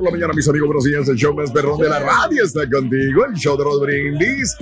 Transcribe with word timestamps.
Por 0.00 0.06
la 0.06 0.12
mañana, 0.12 0.32
mis 0.32 0.48
amigos, 0.48 0.66
buenos 0.66 0.84
días. 0.84 1.06
El 1.08 1.16
show 1.16 1.34
más 1.34 1.50
perrón 1.50 1.78
de 1.78 1.86
la 1.86 1.98
radio 1.98 2.42
está 2.42 2.62
contigo. 2.70 3.26
El 3.26 3.34
show 3.34 3.54
de 3.54 3.64
los 3.64 3.78
brindis. 3.82 4.56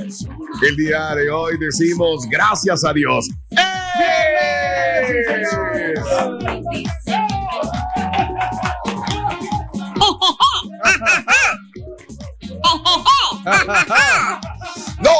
El 0.66 0.74
día 0.74 1.14
de 1.14 1.30
hoy 1.30 1.56
decimos 1.60 2.28
gracias 2.28 2.84
a 2.84 2.92
Dios. 2.92 3.28
No, 3.52 3.62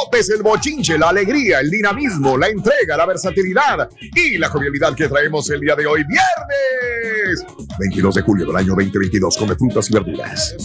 pues 0.09 0.29
el 0.29 0.41
bochinche, 0.41 0.97
la 0.97 1.09
alegría, 1.09 1.59
el 1.59 1.69
dinamismo, 1.69 2.37
la 2.37 2.47
entrega, 2.47 2.97
la 2.97 3.05
versatilidad 3.05 3.89
y 4.15 4.37
la 4.37 4.49
jovialidad 4.49 4.95
que 4.95 5.07
traemos 5.07 5.49
el 5.49 5.59
día 5.61 5.75
de 5.75 5.85
hoy, 5.85 6.03
viernes 6.03 7.45
22 7.79 8.15
de 8.15 8.21
julio 8.21 8.45
del 8.45 8.55
año 8.55 8.75
2022, 8.75 9.37
come 9.37 9.55
frutas 9.55 9.89
y 9.89 9.93
verduras. 9.93 10.55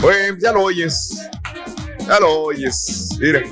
Pues 0.00 0.34
ya 0.40 0.52
lo 0.52 0.62
oyes, 0.62 1.18
ya 2.06 2.20
lo 2.20 2.42
oyes, 2.42 3.08
mire. 3.18 3.46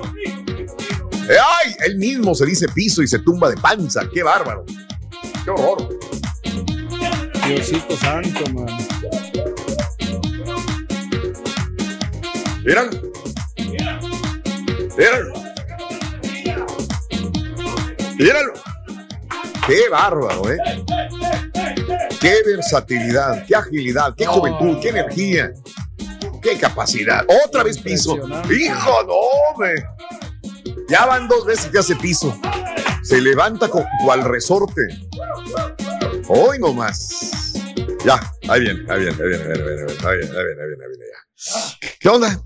Eh, 1.28 1.36
¡Ay! 1.64 1.74
Él 1.86 1.98
mismo 1.98 2.34
se 2.34 2.44
dice 2.44 2.66
piso 2.68 3.02
y 3.02 3.06
se 3.06 3.20
tumba 3.20 3.48
de 3.48 3.56
panza, 3.56 4.02
qué 4.12 4.22
bárbaro, 4.22 4.64
qué 5.44 5.50
horror. 5.50 5.88
Diosito 7.46 7.96
santo, 7.96 8.52
man. 8.52 8.66
Miran. 12.64 13.11
Míralo. 14.96 15.32
Míralo. 18.18 18.52
Qué 19.66 19.88
bárbaro, 19.90 20.50
¿eh? 20.50 20.58
Qué 22.20 22.42
versatilidad, 22.46 23.44
qué 23.46 23.56
agilidad, 23.56 24.14
qué 24.16 24.26
juventud, 24.26 24.78
qué 24.80 24.90
energía, 24.90 25.52
qué 26.42 26.58
capacidad. 26.58 27.24
Otra 27.44 27.62
vez 27.62 27.78
piso. 27.78 28.16
Hijo, 28.50 29.02
no, 29.06 29.14
hombre. 29.50 29.84
Ya 30.88 31.06
van 31.06 31.26
dos 31.26 31.46
veces 31.46 31.66
que 31.66 31.78
hace 31.78 31.96
piso. 31.96 32.38
Se 33.02 33.20
levanta 33.20 33.68
con 33.68 33.84
cual 34.04 34.24
resorte. 34.24 34.82
Hoy 36.28 36.58
nomás. 36.58 37.52
Ya, 38.04 38.20
ahí 38.48 38.60
viene, 38.60 38.84
ahí 38.88 39.00
viene, 39.00 39.16
ahí 39.22 39.28
viene, 39.28 39.44
ahí 39.44 39.50
viene, 39.50 39.52
ahí 39.52 39.68
viene, 39.68 39.92
ahí 40.04 40.16
viene, 40.16 40.38
ahí 40.38 40.46
viene, 40.46 40.62
ahí 40.62 40.68
viene, 40.68 40.84
ahí 40.84 40.90
viene, 40.90 41.04
ya. 41.12 41.88
¿Qué 42.00 42.08
onda? 42.08 42.40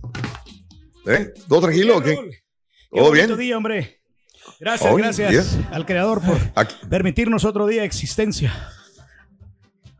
¿Eh? 1.06 1.32
¿Todo 1.48 1.60
tranquilo 1.62 1.98
o 1.98 2.02
qué? 2.02 2.14
Qué 2.16 3.00
¿Todo 3.00 3.10
bien? 3.12 3.26
bonito 3.26 3.36
día, 3.36 3.56
hombre. 3.56 4.00
Gracias, 4.60 4.92
Hoy, 4.92 5.02
gracias 5.02 5.30
bien. 5.30 5.68
al 5.72 5.84
creador 5.86 6.22
por 6.22 6.38
Aquí. 6.54 6.74
permitirnos 6.88 7.44
otro 7.44 7.66
día 7.66 7.80
de 7.82 7.86
existencia. 7.86 8.52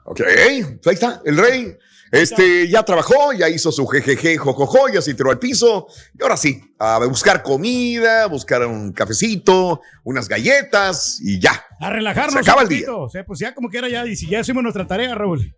Ok, 0.04 0.20
ahí 0.20 0.64
está, 0.84 1.20
el 1.24 1.36
rey. 1.36 1.76
Este 2.12 2.68
ya 2.68 2.84
trabajó, 2.84 3.32
ya 3.32 3.48
hizo 3.48 3.72
su 3.72 3.86
jejeje, 3.86 4.36
jojojo, 4.36 4.88
ya 4.88 5.02
se 5.02 5.14
tiró 5.14 5.30
al 5.30 5.38
piso. 5.38 5.88
Y 6.18 6.22
ahora 6.22 6.36
sí, 6.36 6.60
a 6.78 6.98
buscar 7.06 7.42
comida, 7.42 8.26
buscar 8.26 8.64
un 8.66 8.92
cafecito, 8.92 9.80
unas 10.04 10.28
galletas 10.28 11.18
y 11.20 11.40
ya. 11.40 11.64
A 11.80 11.90
relajarnos. 11.90 12.34
Se 12.34 12.40
acaba 12.40 12.62
un 12.62 12.64
el 12.64 12.68
día. 12.68 12.86
poquito. 12.86 13.02
O 13.02 13.08
sea, 13.08 13.24
pues 13.24 13.40
ya 13.40 13.54
como 13.54 13.68
quiera 13.68 13.88
ya, 13.88 14.06
y 14.06 14.14
si 14.16 14.28
ya 14.28 14.40
hicimos 14.40 14.62
nuestra 14.62 14.86
tarea, 14.86 15.14
Raúl. 15.14 15.54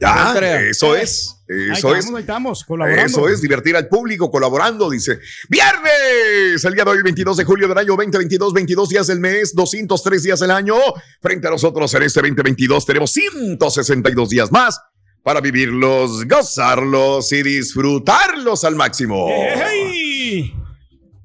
Ya, 0.00 0.34
eso 0.70 0.96
es, 0.96 1.42
Ahí 1.48 1.70
eso 1.72 1.94
estamos, 1.94 1.98
es. 1.98 2.14
ahí 2.14 2.20
estamos, 2.20 2.64
colaborando. 2.64 3.06
Eso 3.06 3.28
es, 3.28 3.40
divertir 3.40 3.76
al 3.76 3.88
público 3.88 4.30
colaborando, 4.30 4.90
dice. 4.90 5.18
Viernes, 5.48 6.64
el 6.64 6.74
día 6.74 6.84
de 6.84 6.90
hoy, 6.90 7.02
22 7.02 7.36
de 7.36 7.44
julio 7.44 7.68
del 7.68 7.78
año 7.78 7.94
2022, 7.96 8.52
22 8.52 8.88
días 8.88 9.06
del 9.06 9.20
mes, 9.20 9.54
203 9.54 10.22
días 10.22 10.40
del 10.40 10.50
año. 10.50 10.76
Frente 11.20 11.46
a 11.46 11.50
nosotros 11.50 11.92
en 11.94 12.02
este 12.02 12.20
2022 12.20 12.84
tenemos 12.84 13.10
162 13.12 14.28
días 14.28 14.50
más 14.50 14.80
para 15.26 15.40
vivirlos, 15.40 16.24
gozarlos 16.24 17.32
y 17.32 17.42
disfrutarlos 17.42 18.62
al 18.62 18.76
máximo. 18.76 19.26
¡Hey! 19.28 20.54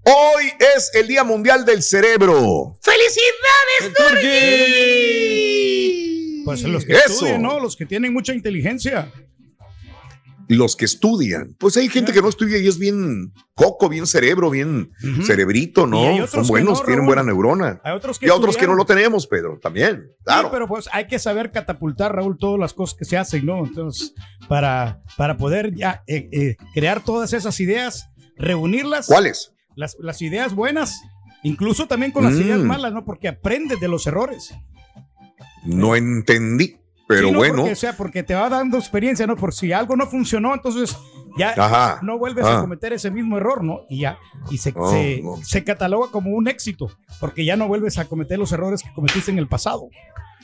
Hoy 0.03 0.45
es 0.75 0.89
el 0.95 1.07
Día 1.07 1.24
Mundial 1.24 1.63
del 1.63 1.83
Cerebro. 1.83 2.80
¡Felicidades, 2.81 3.94
Turki! 3.95 5.62
Pues 6.44 6.63
los 6.63 6.83
que 6.83 6.94
Eso. 6.94 7.03
estudian, 7.06 7.44
¿no? 7.44 7.59
Los 7.59 7.75
que 7.75 7.86
tienen 7.86 8.12
mucha 8.12 8.33
inteligencia. 8.33 9.12
Los 10.53 10.75
que 10.75 10.83
estudian. 10.83 11.56
Pues 11.57 11.77
hay 11.77 11.88
gente 11.88 12.12
que 12.12 12.21
no 12.21 12.27
estudia 12.27 12.57
y 12.57 12.68
es 12.68 12.77
bien 12.77 13.31
coco, 13.53 13.88
bien 13.88 14.06
cerebro, 14.06 14.50
bien 14.50 14.92
cerebrito, 15.24 15.88
¿no? 15.88 16.27
Son 16.27 16.45
buenos, 16.45 16.80
no, 16.80 16.86
tienen 16.86 17.06
buena 17.06 17.24
neurona. 17.24 17.80
Hay 17.86 17.94
otros 17.94 18.19
que 18.19 18.25
y 18.25 18.30
a 18.30 18.36
otros 18.36 18.57
que 18.57 18.68
no 18.68 18.74
lo 18.75 18.83
tenemos, 18.86 19.27
Pedro, 19.27 19.59
también. 19.62 20.09
Claro. 20.25 20.50
Sí, 20.50 20.50
pero 20.51 20.68
pues 20.68 20.89
hay 20.92 21.07
que 21.07 21.19
saber 21.19 21.51
catapultar, 21.51 22.13
Raúl, 22.15 22.38
todas 22.38 22.59
las 22.59 22.74
cosas 22.74 22.98
que 22.98 23.06
se 23.06 23.18
hacen, 23.18 23.45
¿no? 23.45 23.65
Entonces, 23.65 24.13
para, 24.50 25.01
para 25.15 25.38
poder 25.38 25.74
ya 25.74 26.03
eh, 26.06 26.27
eh, 26.33 26.56
crear 26.74 27.01
todas 27.04 27.31
esas 27.31 27.57
ideas, 27.62 28.09
reunirlas. 28.36 29.07
¿Cuáles? 29.07 29.54
Las, 29.75 29.95
las 30.00 30.21
ideas 30.21 30.54
buenas, 30.54 31.01
Incluso 31.44 31.88
también 31.88 32.12
con 32.12 32.24
las 32.24 32.33
Mm. 32.33 32.42
ideas 32.42 32.59
malas, 32.59 32.94
¿no? 32.94 33.04
Porque 33.04 33.27
aprendes 33.27 33.80
de 33.80 33.88
los 33.88 34.06
errores. 34.06 34.54
No 35.63 35.95
entendí, 35.95 36.75
pero 37.15 37.27
Sí, 37.27 37.31
no, 37.33 37.37
bueno. 37.39 37.55
Porque, 37.57 37.71
o 37.71 37.75
sea, 37.75 37.97
porque 37.97 38.23
te 38.23 38.33
va 38.35 38.49
dando 38.49 38.77
experiencia, 38.77 39.27
¿no? 39.27 39.35
Por 39.35 39.53
si 39.53 39.71
algo 39.71 39.95
no 39.95 40.07
funcionó, 40.07 40.53
entonces 40.53 40.95
ya 41.37 41.53
Ajá. 41.57 41.99
no 42.01 42.17
vuelves 42.17 42.45
Ah. 42.45 42.57
a 42.57 42.61
cometer 42.61 42.93
ese 42.93 43.09
mismo 43.11 43.37
error, 43.37 43.63
¿no? 43.63 43.81
Y 43.89 44.01
ya, 44.01 44.17
y 44.49 44.57
se, 44.57 44.73
Oh, 44.75 44.89
se, 44.91 45.21
no. 45.23 45.37
se 45.43 45.63
cataloga 45.63 46.11
como 46.11 46.31
un 46.31 46.47
éxito, 46.47 46.89
porque 47.19 47.45
ya 47.45 47.55
no 47.55 47.67
vuelves 47.67 47.97
a 47.97 48.05
cometer 48.05 48.37
los 48.39 48.51
errores 48.51 48.83
que 48.83 48.93
cometiste 48.93 49.31
en 49.31 49.37
el 49.39 49.47
pasado. 49.47 49.89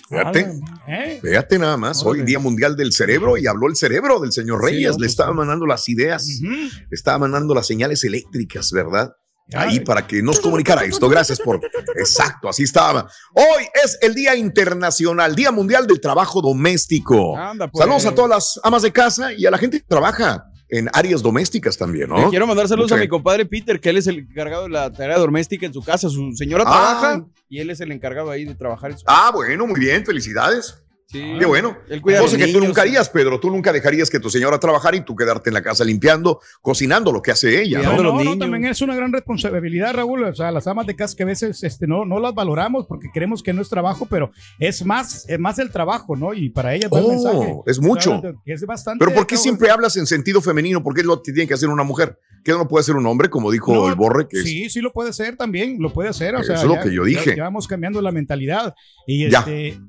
Fíjate, 0.09 0.47
¿Eh? 0.87 1.19
fíjate 1.21 1.59
nada 1.59 1.75
más. 1.75 2.01
Hoy 2.05 2.21
Día 2.21 2.39
Mundial 2.39 2.77
del 2.77 2.93
Cerebro 2.93 3.37
y 3.37 3.45
habló 3.45 3.67
el 3.67 3.75
cerebro 3.75 4.19
del 4.21 4.31
señor 4.31 4.59
Sí, 4.61 4.65
Reyes. 4.67 4.91
no, 4.91 4.93
le 4.93 4.97
pues, 4.99 5.09
estaba 5.11 5.33
mandando 5.33 5.65
las 5.65 5.89
ideas, 5.89 6.25
le 6.41 6.69
estaba 6.91 7.17
mandando 7.17 7.53
las 7.53 7.67
señales 7.67 8.03
eléctricas, 8.05 8.71
¿verdad? 8.71 9.11
Ahí 9.53 9.79
para 9.79 10.05
que 10.05 10.21
nos 10.21 10.39
comunicara 10.39 10.83
esto. 10.83 11.07
Gracias 11.07 11.39
por. 11.39 11.59
Exacto, 11.95 12.49
así 12.49 12.63
estaba. 12.63 13.09
Hoy 13.33 13.63
es 13.83 13.97
el 14.01 14.13
Día 14.13 14.35
Internacional, 14.35 15.35
Día 15.35 15.51
Mundial 15.51 15.88
del 15.88 16.01
Trabajo 16.01 16.41
Doméstico. 16.41 17.38
Anda, 17.38 17.67
pues. 17.69 17.81
Saludos 17.81 18.05
a 18.05 18.13
todas 18.15 18.29
las 18.29 18.59
amas 18.63 18.81
de 18.81 18.91
casa 18.91 19.31
y 19.33 19.45
a 19.45 19.51
la 19.51 19.57
gente 19.57 19.79
que 19.79 19.85
trabaja 19.88 20.45
en 20.69 20.89
áreas 20.91 21.21
domésticas 21.21 21.77
también, 21.77 22.09
Le 22.09 22.21
¿no? 22.23 22.29
quiero 22.29 22.45
mandar 22.45 22.67
saludos 22.67 22.91
a 22.91 22.97
mi 22.97 23.07
compadre 23.07 23.45
Peter, 23.45 23.79
que 23.79 23.89
él 23.89 23.95
es 23.97 24.07
el 24.07 24.19
encargado 24.19 24.63
de 24.63 24.69
la 24.69 24.91
tarea 24.91 25.17
doméstica 25.17 25.65
en 25.65 25.73
su 25.73 25.81
casa. 25.81 26.09
Su 26.09 26.33
señora 26.35 26.65
Ah. 26.67 26.97
trabaja 27.00 27.25
y 27.47 27.59
él 27.59 27.69
es 27.69 27.79
el 27.79 27.89
encargado 27.93 28.29
ahí 28.31 28.43
de 28.43 28.53
trabajar 28.53 28.91
en 28.91 28.97
su 28.97 29.05
Ah, 29.07 29.31
bueno, 29.33 29.65
muy 29.65 29.79
bien, 29.79 30.05
felicidades. 30.05 30.83
Sí. 31.09 31.21
Qué 31.39 31.45
bueno. 31.45 31.77
Cosa 32.01 32.36
que 32.38 32.48
tú 32.51 32.59
nunca 32.59 32.81
harías, 32.81 33.07
Pedro. 33.09 33.39
Tú 33.39 33.50
nunca 33.50 33.71
dejarías 33.71 34.09
que 34.09 34.19
tu 34.19 34.30
señora 34.30 34.59
trabajara 34.59 34.98
y 34.98 35.06
tú 35.06 35.15
quedarte 35.15 35.50
en 35.50 35.54
la 35.54 35.62
casa 35.63 35.86
limpiando, 35.86 36.42
cocinando 36.62 37.13
lo 37.13 37.21
que 37.21 37.31
hace 37.31 37.62
ella, 37.62 37.81
¿no? 37.81 38.01
No, 38.04 38.24
no, 38.24 38.38
también 38.38 38.65
es 38.65 38.81
una 38.81 38.94
gran 38.94 39.13
responsabilidad, 39.13 39.94
Raúl. 39.94 40.24
O 40.25 40.36
sea, 40.36 40.51
las 40.51 40.68
amas 40.68 40.86
de 40.86 40.98
casa 40.98 41.15
que 41.15 41.24
a 41.24 41.27
veces 41.27 41.63
este, 41.63 41.88
no, 41.88 42.04
no 42.04 42.19
las 42.19 42.33
valoramos 42.36 42.88
porque 42.88 43.07
creemos 43.13 43.42
que 43.42 43.54
no 43.54 43.62
es 43.62 43.69
trabajo, 43.69 44.06
pero 44.09 44.31
es 44.59 44.83
más, 44.86 45.25
es 45.30 45.39
más 45.39 45.59
el 45.59 45.71
trabajo, 45.71 46.18
¿no? 46.18 46.33
Y 46.33 46.50
para 46.50 46.74
ellas 46.75 46.92
da 46.92 47.00
el 47.00 47.06
Oh, 47.06 47.10
mensaje. 47.10 47.56
es 47.68 47.80
mucho. 47.80 48.21
Es 48.45 48.65
bastante. 48.65 49.03
Pero 49.06 49.15
¿por 49.15 49.25
qué 49.27 49.36
Raúl. 49.36 49.44
siempre 49.44 49.69
hablas 49.69 49.95
en 49.95 50.07
sentido 50.07 50.42
femenino? 50.42 50.83
¿Por 50.83 50.94
qué 50.94 51.03
lo 51.03 51.21
tiene 51.21 51.48
que 51.48 51.53
hacer 51.53 51.69
una 51.69 51.83
mujer? 51.83 52.19
¿Qué 52.44 52.51
no 52.53 52.68
puede 52.68 52.83
ser 52.83 52.95
un 52.95 53.06
hombre, 53.06 53.30
como 53.30 53.51
dijo 53.51 53.74
No, 53.74 53.88
el 53.89 53.95
Borre? 53.95 54.27
Que 54.30 54.39
es- 54.39 54.44
Sí, 54.44 54.69
sí 54.69 54.80
lo 54.81 54.94
puede 54.94 55.12
ser 55.12 55.36
también, 55.38 55.77
lo 55.80 55.92
puede 55.92 56.10
hacer. 56.10 56.36
O 56.36 56.39
Eso 56.39 56.48
sea, 56.48 56.56
es 56.57 56.63
lo 56.63 56.75
ya- 56.75 56.81
que 56.83 56.94
yo 56.94 57.03
ya- 57.06 57.07
dije. 57.19 57.36
Ya, 57.38 57.44
vamos 57.44 57.68
cambiando 57.68 58.01
la 58.01 58.12
mentalidad. 58.12 58.74
Y 59.06 59.30
Ya. 59.30 59.39
este, 59.39 59.80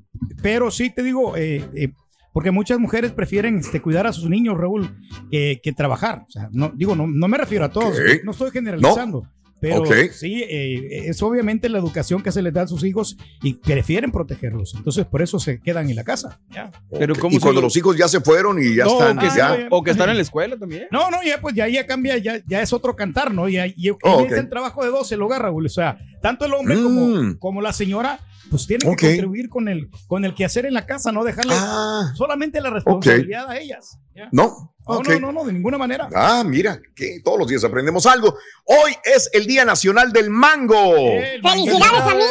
pero 0.41 0.69
sí 0.69 0.89
te 0.89 1.01
digo, 1.03 1.08
eh, 1.35 1.65
eh, 1.75 1.89
porque 2.33 2.51
muchas 2.51 2.79
mujeres 2.79 3.11
prefieren 3.11 3.57
este, 3.59 3.81
cuidar 3.81 4.07
a 4.07 4.13
sus 4.13 4.29
niños, 4.29 4.57
Raúl, 4.57 4.95
que, 5.31 5.59
que 5.63 5.71
trabajar. 5.73 6.23
O 6.27 6.31
sea, 6.31 6.49
no, 6.51 6.71
digo, 6.75 6.95
no, 6.95 7.07
no 7.07 7.27
me 7.27 7.37
refiero 7.37 7.65
a 7.65 7.69
todos, 7.71 7.95
Ok. 7.97 8.23
no 8.23 8.31
estoy 8.31 8.51
generalizando. 8.51 9.27
Pero 9.61 9.81
Ok. 9.81 9.93
sí, 10.13 10.41
eh, 10.47 11.09
es 11.09 11.21
obviamente 11.21 11.67
la 11.67 11.79
educación 11.79 12.23
que 12.23 12.31
se 12.31 12.41
les 12.41 12.53
da 12.53 12.61
a 12.61 12.67
sus 12.67 12.81
hijos 12.85 13.17
y 13.43 13.55
prefieren 13.55 14.09
protegerlos. 14.09 14.73
Entonces, 14.75 15.05
por 15.05 15.21
eso 15.21 15.37
se 15.37 15.59
quedan 15.59 15.89
en 15.89 15.97
la 15.97 16.05
casa. 16.05 16.39
Ya. 16.49 16.71
Pero 16.89 17.11
Ok. 17.13 17.19
¿cómo 17.19 17.35
Y 17.35 17.39
cuando 17.41 17.59
lo- 17.59 17.67
los 17.67 17.75
hijos 17.75 17.97
ya 17.97 18.07
se 18.07 18.21
fueron 18.21 18.57
y 18.63 18.73
ya 18.75 18.85
No, 18.85 18.91
están, 18.93 19.17
que 19.17 19.25
ya- 19.25 19.31
sea- 19.33 19.67
O 19.71 19.83
que 19.83 19.91
están 19.91 20.09
en 20.11 20.15
la 20.15 20.21
escuela 20.21 20.55
también. 20.55 20.87
No, 20.91 21.11
no, 21.11 21.17
ya 21.25 21.41
pues 21.41 21.55
ya, 21.55 21.67
ya 21.67 21.85
cambia, 21.85 22.17
ya, 22.19 22.41
ya 22.47 22.61
es 22.61 22.71
otro 22.71 22.95
cantar, 22.95 23.33
¿no? 23.33 23.49
Ya, 23.49 23.67
y, 23.67 23.73
y 23.75 23.89
Oh, 23.89 24.21
es 24.21 24.31
ok. 24.31 24.37
el 24.37 24.47
trabajo 24.47 24.81
de 24.85 24.91
dos 24.91 25.11
el 25.11 25.21
hogar, 25.21 25.41
Raúl. 25.41 25.65
O 25.65 25.69
sea, 25.69 25.97
tanto 26.21 26.45
el 26.45 26.53
hombre 26.53 26.77
Mm. 26.77 26.83
como, 26.83 27.39
como 27.39 27.61
la 27.61 27.73
señora, 27.73 28.17
pues 28.49 28.67
tienen 28.67 28.87
Ok. 28.89 28.97
que 28.99 29.07
contribuir 29.07 29.49
con 29.49 29.67
el, 29.67 29.89
con 30.07 30.25
el 30.25 30.33
quehacer 30.33 30.65
en 30.65 30.73
la 30.73 30.85
casa, 30.85 31.11
no 31.11 31.23
dejarle 31.23 31.53
Ah, 31.55 32.11
solamente 32.15 32.59
la 32.61 32.69
responsabilidad 32.69 33.49
a 33.49 33.57
ellas. 33.59 33.99
¿ya? 34.15 34.29
no. 34.31 34.73
No, 34.89 35.01
no, 35.03 35.19
no, 35.19 35.31
no, 35.31 35.43
de 35.45 35.53
ninguna 35.53 35.77
manera. 35.77 36.09
Ah, 36.15 36.43
mira, 36.45 36.79
que 36.95 37.21
todos 37.23 37.37
los 37.37 37.47
días 37.47 37.63
aprendemos 37.63 38.05
algo. 38.07 38.35
Hoy 38.65 38.91
es 39.03 39.29
el 39.33 39.45
Día 39.45 39.63
Nacional 39.65 40.11
del 40.11 40.29
Mango. 40.29 40.95
El 40.95 41.41
Felicidades 41.41 42.01
a 42.01 42.15
mí. 42.15 42.23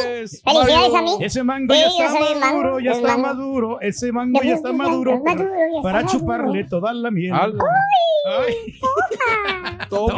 Felicidades, 0.45 0.95
a 0.95 1.03
mí. 1.03 1.17
Ese 1.21 1.43
mango 1.45 1.73
Sí, 1.75 1.81
ya 1.81 1.87
yo 1.89 2.05
está 2.05 2.19
maduro, 2.21 2.41
mango, 2.41 2.81
ya 2.81 2.91
está 2.93 3.09
mango. 3.17 3.23
maduro, 3.23 3.81
ese 3.81 4.13
mango 4.13 4.43
ya 4.43 4.55
está 4.55 4.73
maduro 4.73 5.23
para, 5.25 5.37
Maduro, 5.37 5.55
ya 5.77 5.83
para 5.83 6.01
está 6.01 6.13
chuparle 6.13 6.65
toda 6.65 6.93
la 6.93 7.11
miel. 7.11 7.33
Al- 7.33 7.55
Ay. 8.27 8.55
Toma, 9.89 10.17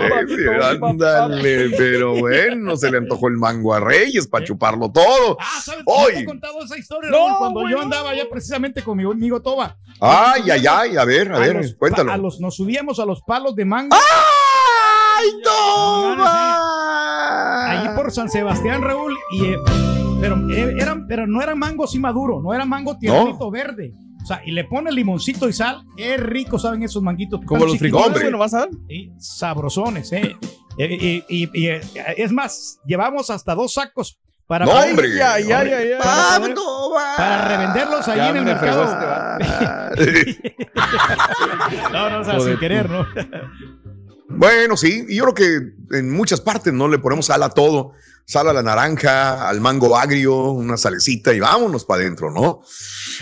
ándale, 0.81 1.71
pero 1.77 2.15
bueno, 2.19 2.77
se 2.77 2.91
le 2.91 2.99
antojó 2.99 3.29
el 3.29 3.37
mango 3.37 3.73
a 3.75 3.81
Reyes 3.81 4.27
para 4.27 4.45
chuparlo 4.45 4.91
todo. 4.91 5.37
Ah, 5.39 5.61
¿sabes? 5.63 5.83
Hoy. 5.87 6.13
¿No 6.13 6.17
te 6.19 6.21
he 6.21 6.25
contado 6.25 6.65
esa 6.65 6.79
historia, 6.79 7.11
No, 7.11 7.29
Raúl, 7.29 7.39
cuando 7.39 7.69
yo 7.69 7.81
andaba 7.81 8.11
allá 8.11 8.25
precisamente 8.31 8.83
con 8.83 8.97
mi 8.97 9.05
amigo 9.05 9.41
Toba. 9.41 9.77
Ay, 10.01 10.43
ay, 10.51 10.65
ay, 10.69 10.97
a 10.97 11.05
ver, 11.05 11.31
a 11.33 11.39
ver, 11.39 11.57
los, 11.57 11.75
cuéntalo. 11.75 12.11
A 12.39 12.41
nos 12.43 12.57
subíamos 12.57 12.99
a 13.01 13.05
los 13.05 13.23
palos 13.23 13.55
de 13.57 13.65
mango. 13.65 13.97
¡Ay, 13.97 15.29
toma! 16.31 17.71
Allí 17.71 17.89
por 17.97 18.11
San 18.11 18.29
Sebastián, 18.29 18.83
Raúl. 18.83 19.17
Y, 19.33 19.45
eh, 19.47 19.57
pero, 20.21 20.37
eh, 20.51 20.75
eran, 20.79 21.07
pero 21.07 21.27
no 21.27 21.41
era 21.43 21.55
mango 21.55 21.85
así 21.85 21.99
maduro, 21.99 22.41
no 22.43 22.53
era 22.55 22.65
mango 22.65 22.97
tiernito 22.99 23.51
verde. 23.51 23.93
O 24.23 24.27
sea, 24.27 24.43
y 24.45 24.51
le 24.51 24.65
pone 24.65 24.93
limoncito 24.93 25.49
y 25.49 25.53
sal. 25.53 25.83
Qué 25.97 26.17
rico 26.19 26.59
saben 26.59 26.83
esos 26.83 27.03
manguitos. 27.03 27.41
Como 27.47 27.65
los 27.65 27.79
frijoles, 27.79 28.21
güey, 28.21 28.31
nomás, 28.31 28.53
¿ah? 28.55 28.69
y 28.89 29.11
sabrosones, 29.19 30.13
¿eh? 30.13 30.37
Eh, 30.79 31.25
y, 31.29 31.43
y- 31.45 31.51
y, 31.55 31.69
es 32.17 32.31
más, 32.33 32.79
llevamos 32.87 33.31
hasta 33.31 33.55
dos 33.55 33.73
sacos 33.75 34.19
para, 34.51 34.65
No, 34.67 34.73
poder- 34.73 34.91
hombre. 34.91 35.23
Ay, 35.23 35.45
ay, 35.45 35.53
ay, 35.53 35.73
ay, 35.73 35.93
ay. 35.93 35.99
Para 36.03 36.39
poder- 36.41 36.55
para 37.17 37.49
revenderlos 37.49 38.09
ahí 38.09 38.17
Ya 38.17 38.29
en 38.31 38.37
el 38.39 38.45
me 38.45 38.57
fregó 38.57 38.85
mercado. 38.85 39.39
este 39.97 40.55
No, 41.93 42.11
no, 42.11 42.21
o 42.21 42.25
sea, 42.25 42.35
Joder, 42.35 42.51
sin 42.51 42.59
querer, 42.59 42.91
¿no? 42.91 43.07
Bueno, 44.29 44.77
sí, 44.77 45.05
y 45.09 45.17
yo 45.17 45.25
creo 45.33 45.35
que 45.35 45.97
en 45.99 46.11
muchas 46.11 46.41
partes 46.41 46.73
no 46.73 46.89
le 46.89 46.99
ponemos 46.99 47.27
sal 47.27 47.43
a 47.45 47.51
todo. 47.51 47.93
Sal 48.27 48.49
a 48.49 48.53
la 48.53 48.63
naranja, 48.63 49.49
al 49.49 49.61
mango 49.61 49.97
agrio, 49.97 50.51
una 50.53 50.77
salecita 50.77 51.33
y 51.35 51.41
vámonos 51.41 51.85
para 51.85 52.03
adentro, 52.03 52.31
¿no? 52.31 52.61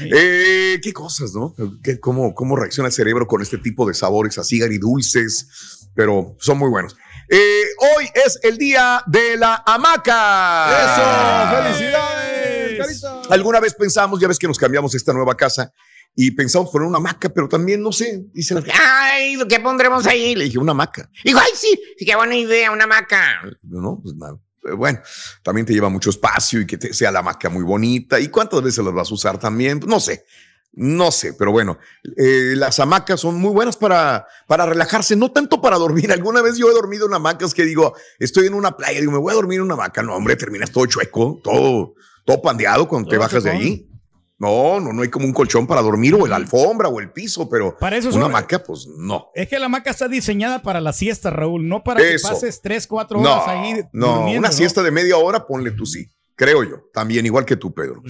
Eh, 0.00 0.78
qué 0.82 0.92
cosas, 0.92 1.32
¿no? 1.34 1.54
¿Qué- 1.82 1.98
cómo, 2.00 2.34
¿Cómo 2.34 2.56
reacciona 2.56 2.88
el 2.88 2.92
cerebro 2.92 3.26
con 3.26 3.40
este 3.42 3.56
tipo 3.58 3.86
de 3.86 3.94
sabores 3.94 4.36
así 4.38 4.62
agridulces? 4.62 5.88
Pero 5.94 6.36
son 6.38 6.58
muy 6.58 6.68
buenos. 6.70 6.94
Eh, 7.30 7.62
hoy 7.96 8.08
es 8.14 8.38
el 8.42 8.56
día 8.56 9.02
de 9.06 9.36
la 9.36 9.62
hamaca. 9.66 10.70
¡Eso! 10.82 11.62
¡Felicidades, 11.62 12.78
carita! 12.78 13.20
Alguna 13.34 13.60
vez 13.60 13.74
pensamos, 13.74 14.18
ya 14.20 14.28
ves 14.28 14.38
que 14.38 14.46
nos 14.48 14.58
cambiamos 14.58 14.94
a 14.94 14.96
esta 14.96 15.12
nueva 15.12 15.36
casa 15.36 15.72
y 16.14 16.30
pensamos 16.30 16.70
poner 16.70 16.88
una 16.88 16.96
hamaca, 16.98 17.28
pero 17.28 17.48
también, 17.48 17.82
no 17.82 17.92
sé, 17.92 18.24
dice 18.32 18.54
la 18.54 18.62
ay, 18.72 19.38
¿qué 19.48 19.60
pondremos 19.60 20.06
ahí? 20.06 20.34
Le 20.34 20.44
dije, 20.44 20.58
una 20.58 20.72
hamaca. 20.72 21.10
Dijo, 21.22 21.38
ay, 21.38 21.50
sí, 21.54 21.78
sí, 21.98 22.04
qué 22.04 22.16
buena 22.16 22.34
idea, 22.36 22.70
una 22.72 22.84
hamaca. 22.84 23.42
No, 23.62 24.00
pues 24.02 24.14
nada. 24.16 24.38
Pero 24.62 24.76
Bueno, 24.78 25.00
también 25.42 25.66
te 25.66 25.72
lleva 25.74 25.88
mucho 25.90 26.10
espacio 26.10 26.60
y 26.62 26.66
que 26.66 26.78
te- 26.78 26.92
sea 26.94 27.10
la 27.12 27.18
hamaca 27.20 27.48
muy 27.50 27.62
bonita. 27.62 28.18
¿Y 28.18 28.28
cuántas 28.28 28.62
veces 28.62 28.82
las 28.84 28.92
vas 28.94 29.10
a 29.10 29.14
usar 29.14 29.38
también? 29.38 29.80
No 29.86 30.00
sé, 30.00 30.24
no 30.72 31.10
sé, 31.10 31.32
pero 31.32 31.50
bueno, 31.50 31.78
eh, 32.16 32.54
las 32.56 32.78
hamacas 32.78 33.20
son 33.20 33.36
muy 33.40 33.50
buenas 33.50 33.76
para, 33.76 34.26
para 34.46 34.64
relajarse, 34.66 35.16
no 35.16 35.32
tanto 35.32 35.60
para 35.60 35.76
dormir. 35.76 36.12
Alguna 36.12 36.42
vez 36.42 36.56
yo 36.56 36.70
he 36.70 36.74
dormido 36.74 37.06
en 37.06 37.14
hamacas 37.14 37.54
que 37.54 37.64
digo, 37.64 37.94
estoy 38.18 38.46
en 38.46 38.54
una 38.54 38.76
playa, 38.76 39.00
digo, 39.00 39.12
me 39.12 39.18
voy 39.18 39.32
a 39.32 39.36
dormir 39.36 39.56
en 39.56 39.64
una 39.64 39.74
hamaca. 39.74 40.02
No, 40.02 40.14
hombre, 40.14 40.36
terminas 40.36 40.70
todo 40.70 40.86
chueco, 40.86 41.40
todo, 41.42 41.94
todo 42.24 42.42
pandeado 42.42 42.86
cuando 42.86 43.08
te 43.08 43.18
bajas 43.18 43.42
de 43.42 43.50
allí. 43.50 43.84
No, 44.40 44.78
no, 44.78 44.92
no 44.92 45.02
hay 45.02 45.08
como 45.08 45.26
un 45.26 45.32
colchón 45.32 45.66
para 45.66 45.82
dormir 45.82 46.14
o 46.14 46.24
la 46.24 46.36
alfombra 46.36 46.88
o 46.88 47.00
el 47.00 47.10
piso, 47.10 47.48
pero 47.48 47.76
Para 47.76 47.96
eso 47.96 48.10
una 48.10 48.26
hamaca, 48.26 48.62
pues 48.62 48.86
no. 48.96 49.30
Es 49.34 49.48
que 49.48 49.58
la 49.58 49.66
hamaca 49.66 49.90
está 49.90 50.06
diseñada 50.06 50.62
para 50.62 50.80
la 50.80 50.92
siesta, 50.92 51.30
Raúl, 51.30 51.66
no 51.66 51.82
para 51.82 52.00
Eso. 52.02 52.28
que 52.28 52.34
pases 52.34 52.60
3, 52.62 52.86
4 52.86 53.20
No, 53.20 53.32
horas 53.32 53.48
ahí 53.48 53.82
no, 53.92 54.14
durmiendo, 54.14 54.38
una 54.38 54.48
¿no? 54.48 54.54
siesta 54.54 54.84
de 54.84 54.92
media 54.92 55.16
hora, 55.16 55.44
ponle 55.44 55.72
tú 55.72 55.84
sí. 55.86 56.08
Creo 56.38 56.62
yo, 56.62 56.88
también 56.94 57.26
igual 57.26 57.44
que 57.44 57.56
tú, 57.56 57.74
Pedro. 57.74 58.00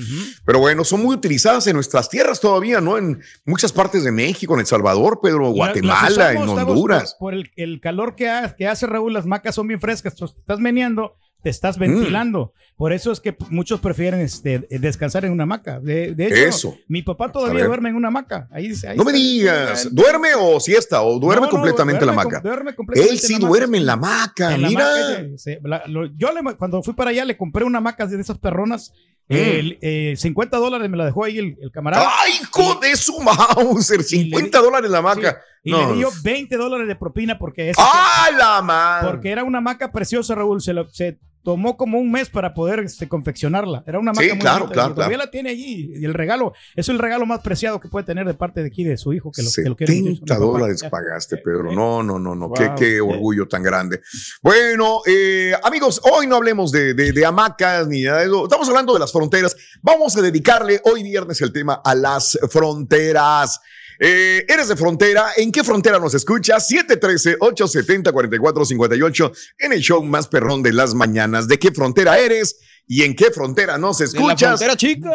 Pero 0.44 0.58
bueno, 0.58 0.84
son 0.84 1.02
muy 1.02 1.16
utilizadas 1.16 1.66
en 1.66 1.74
nuestras 1.76 2.10
tierras 2.10 2.38
todavía, 2.40 2.78
¿no? 2.78 2.98
En 2.98 3.22
muchas 3.46 3.72
partes 3.72 4.04
de 4.04 4.12
México, 4.12 4.52
en 4.52 4.60
El 4.60 4.66
Salvador, 4.66 5.20
Pedro, 5.22 5.44
La- 5.44 5.48
Guatemala, 5.48 6.08
usamos, 6.10 6.42
en 6.42 6.46
Honduras. 6.68 7.16
Por, 7.18 7.32
por 7.32 7.34
el, 7.34 7.50
el 7.56 7.80
calor 7.80 8.14
que, 8.16 8.28
ha- 8.28 8.54
que 8.54 8.68
hace 8.68 8.86
Raúl, 8.86 9.14
las 9.14 9.24
macas 9.24 9.54
son 9.54 9.66
bien 9.66 9.80
frescas. 9.80 10.12
Estás 10.20 10.60
meneando, 10.60 11.16
te 11.48 11.50
estás 11.50 11.78
Mm. 11.78 11.80
ventilando. 11.80 12.52
Por 12.76 12.92
eso 12.92 13.10
es 13.10 13.20
que 13.20 13.34
muchos 13.48 13.80
prefieren 13.80 14.20
este, 14.20 14.66
descansar 14.70 15.24
en 15.24 15.32
una 15.32 15.44
hamaca. 15.44 15.80
De, 15.80 16.14
de 16.14 16.26
hecho, 16.26 16.36
Eso. 16.36 16.76
mi 16.88 17.00
papá 17.02 17.32
todavía 17.32 17.64
duerme 17.64 17.88
en 17.88 17.96
una 17.96 18.08
hamaca. 18.08 18.48
Ahí, 18.52 18.70
ahí 18.86 18.96
No 18.98 19.04
me 19.04 19.12
digas, 19.14 19.88
¿duerme 19.90 20.28
o 20.38 20.60
siesta? 20.60 21.00
¿O 21.02 21.18
duerme 21.18 21.46
No, 21.46 21.46
no, 21.46 21.50
completamente 21.52 22.04
duerme 22.04 22.16
la 22.16 22.22
hamaca? 22.22 22.40
duerme 22.40 22.74
completamente 22.74 23.14
Él 23.14 23.18
sí 23.18 23.34
en 23.34 23.40
duerme 23.40 23.78
en 23.78 23.86
la 23.86 23.94
hamaca, 23.94 24.54
En 24.54 24.62
mira. 24.62 24.86
hamaca, 24.86 25.38
se- 25.38 25.58
la- 25.64 25.82
lo- 25.86 26.06
yo 26.16 26.30
le- 26.32 26.54
cuando 26.56 26.82
fui 26.82 26.92
para 26.94 27.10
allá 27.10 27.24
le 27.24 27.36
compré 27.38 27.64
una 27.64 27.78
hamaca 27.78 28.06
de 28.06 28.20
esas 28.20 28.36
perronas. 28.38 28.92
Mm. 29.30 29.34
eh, 29.36 29.78
eh, 29.82 30.14
50 30.16 30.56
dólares 30.56 30.88
me 30.88 30.96
la 30.96 31.04
dejó 31.04 31.22
ahí 31.24 31.36
el, 31.38 31.56
el 31.60 31.70
camarada. 31.70 32.08
¡Ay, 32.24 32.32
hijo 32.40 32.76
de 32.80 32.96
su 32.96 33.18
Mauser! 33.20 34.02
50 34.02 34.58
dólares 34.60 34.90
la 34.90 34.98
hamaca. 34.98 35.38
Y 35.64 35.70
No. 35.72 35.86
le 35.88 35.94
di 35.96 36.00
yo 36.02 36.08
20 36.22 36.56
dólares 36.56 36.86
de 36.88 36.96
propina 36.96 37.38
porque 37.38 37.68
es 37.70 37.76
¡Ah, 37.78 38.28
la 38.38 39.10
porque 39.10 39.30
era 39.30 39.44
una 39.44 39.58
hamaca 39.58 39.90
preciosa, 39.92 40.34
Raúl. 40.34 40.62
Se, 40.62 40.72
lo- 40.72 40.88
se 40.88 41.18
tomó 41.48 41.78
como 41.78 41.98
un 41.98 42.12
mes 42.12 42.28
para 42.28 42.52
poder 42.52 42.80
este, 42.80 43.08
confeccionarla. 43.08 43.82
Era 43.86 43.98
una 43.98 44.12
marca 44.12 44.20
Sí, 44.22 44.28
muy 44.32 44.38
claro, 44.40 44.58
bonita, 44.66 44.74
claro, 44.74 44.94
todavía 44.94 45.16
claro. 45.16 45.26
la 45.28 45.30
tiene 45.30 45.48
allí. 45.48 45.92
Y 45.98 46.04
el 46.04 46.12
regalo, 46.12 46.52
es 46.76 46.90
el 46.90 46.98
regalo 46.98 47.24
más 47.24 47.40
preciado 47.40 47.80
que 47.80 47.88
puede 47.88 48.04
tener 48.04 48.26
de 48.26 48.34
parte 48.34 48.60
de 48.60 48.66
aquí 48.66 48.84
de 48.84 48.98
su 48.98 49.14
hijo, 49.14 49.32
que 49.32 49.42
lo, 49.42 49.48
que 49.50 49.62
lo 49.62 49.74
quiere 49.74 49.94
mucho. 49.94 50.10
70 50.16 50.34
Mi 50.34 50.40
papá. 50.40 50.52
dólares 50.52 50.84
pagaste, 50.90 51.38
Pedro. 51.38 51.72
No, 51.72 52.02
no, 52.02 52.18
no, 52.18 52.34
no. 52.34 52.52
Qué, 52.52 52.70
qué 52.76 53.00
orgullo 53.00 53.48
tan 53.48 53.62
grande. 53.62 54.02
Bueno, 54.42 55.00
eh, 55.06 55.54
amigos, 55.64 56.02
hoy 56.12 56.26
no 56.26 56.36
hablemos 56.36 56.70
de, 56.70 56.92
de- 56.92 57.12
de 57.12 57.24
hamacas 57.24 57.88
ni 57.88 58.02
nada 58.02 58.18
de 58.18 58.26
eso. 58.26 58.44
Estamos 58.44 58.68
hablando 58.68 58.92
de 58.92 58.98
las 59.00 59.10
fronteras. 59.10 59.56
Vamos 59.80 60.14
a 60.18 60.20
dedicarle 60.20 60.82
hoy 60.84 61.02
viernes 61.02 61.40
el 61.40 61.50
tema 61.50 61.80
a 61.82 61.94
las 61.94 62.38
fronteras. 62.50 63.58
Eh, 64.00 64.44
¿Eres 64.48 64.68
de 64.68 64.76
frontera? 64.76 65.30
¿En 65.36 65.50
qué 65.50 65.64
frontera 65.64 65.98
nos 65.98 66.14
escuchas? 66.14 66.68
713-870-4458 66.70 69.32
en 69.58 69.72
el 69.72 69.80
show 69.80 70.02
más 70.04 70.28
perrón 70.28 70.62
de 70.62 70.72
las 70.72 70.94
mañanas. 70.94 71.48
¿De 71.48 71.58
qué 71.58 71.72
frontera 71.72 72.18
eres? 72.18 72.58
¿Y 72.86 73.02
en 73.02 73.14
qué 73.16 73.30
frontera 73.30 73.76
nos 73.78 73.98
De 73.98 74.04
la 74.06 74.10
escuchas? 74.12 74.58
frontera 74.60 74.76
chica. 74.76 75.10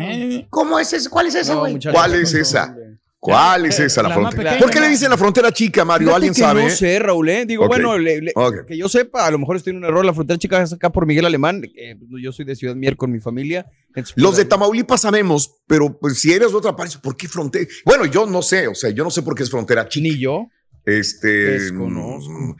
Eh, 0.00 0.46
¿Cómo 0.50 0.78
es 0.78 0.92
esa? 0.92 1.08
¿Cuál 1.08 1.26
es 1.28 1.34
esa, 1.36 1.54
güey? 1.54 1.78
¿Cuál 1.92 2.14
es 2.14 2.34
esa? 2.34 2.64
hombre. 2.66 2.98
¿Cuál 3.18 3.66
es 3.66 3.80
Eh, 3.80 3.86
esa 3.86 4.02
la 4.02 4.10
la 4.10 4.14
frontera? 4.16 4.42
pequeña, 4.42 4.58
¿Por 4.60 4.70
qué 4.70 4.80
le 4.80 4.88
dicen 4.88 5.10
la 5.10 5.16
frontera 5.16 5.50
chica, 5.50 5.84
Mario? 5.84 6.14
¿Alguien 6.14 6.32
que 6.34 6.40
sabe? 6.40 6.64
No 6.64 6.70
sé, 6.70 6.98
Raúl, 6.98 7.28
¿eh? 7.28 7.44
Digo, 7.46 7.66
bueno, 7.66 7.98
le- 7.98 8.20
le- 8.20 8.32
Ok. 8.36 8.66
que 8.66 8.76
yo 8.76 8.88
sepa, 8.88 9.26
a 9.26 9.30
lo 9.30 9.38
mejor 9.38 9.56
estoy 9.56 9.72
en 9.72 9.78
un 9.78 9.84
error. 9.84 10.04
La 10.04 10.12
frontera 10.14 10.38
chica 10.38 10.62
es 10.62 10.72
acá 10.72 10.90
por 10.90 11.06
Miguel 11.06 11.24
Alemán. 11.24 11.62
eh, 11.76 11.96
yo 12.22 12.30
soy 12.30 12.44
de 12.44 12.54
Ciudad 12.54 12.76
Mier 12.76 12.96
con 12.96 13.10
mi 13.10 13.18
familia. 13.18 13.66
Entonces, 13.88 14.14
Los 14.16 14.36
de 14.36 14.44
pues, 14.44 14.48
Tamaulipas 14.50 15.00
sabemos, 15.00 15.56
pero 15.66 15.98
pues, 15.98 16.20
si 16.20 16.32
eres 16.32 16.50
de 16.52 16.56
otra 16.58 16.76
parte, 16.76 16.96
¿por 17.02 17.16
qué 17.16 17.26
frontera? 17.26 17.66
Bueno, 17.84 18.04
yo 18.04 18.26
no 18.26 18.42
sé, 18.42 18.68
o 18.68 18.74
sea, 18.74 18.90
yo 18.90 19.02
no 19.02 19.10
sé 19.10 19.22
por 19.22 19.34
qué 19.34 19.42
es 19.42 19.50
frontera 19.50 19.88
chica. 19.88 20.02
Ni 20.04 20.18
yo. 20.18 20.46
Este. 20.84 21.26
Desconozco. 21.26 22.56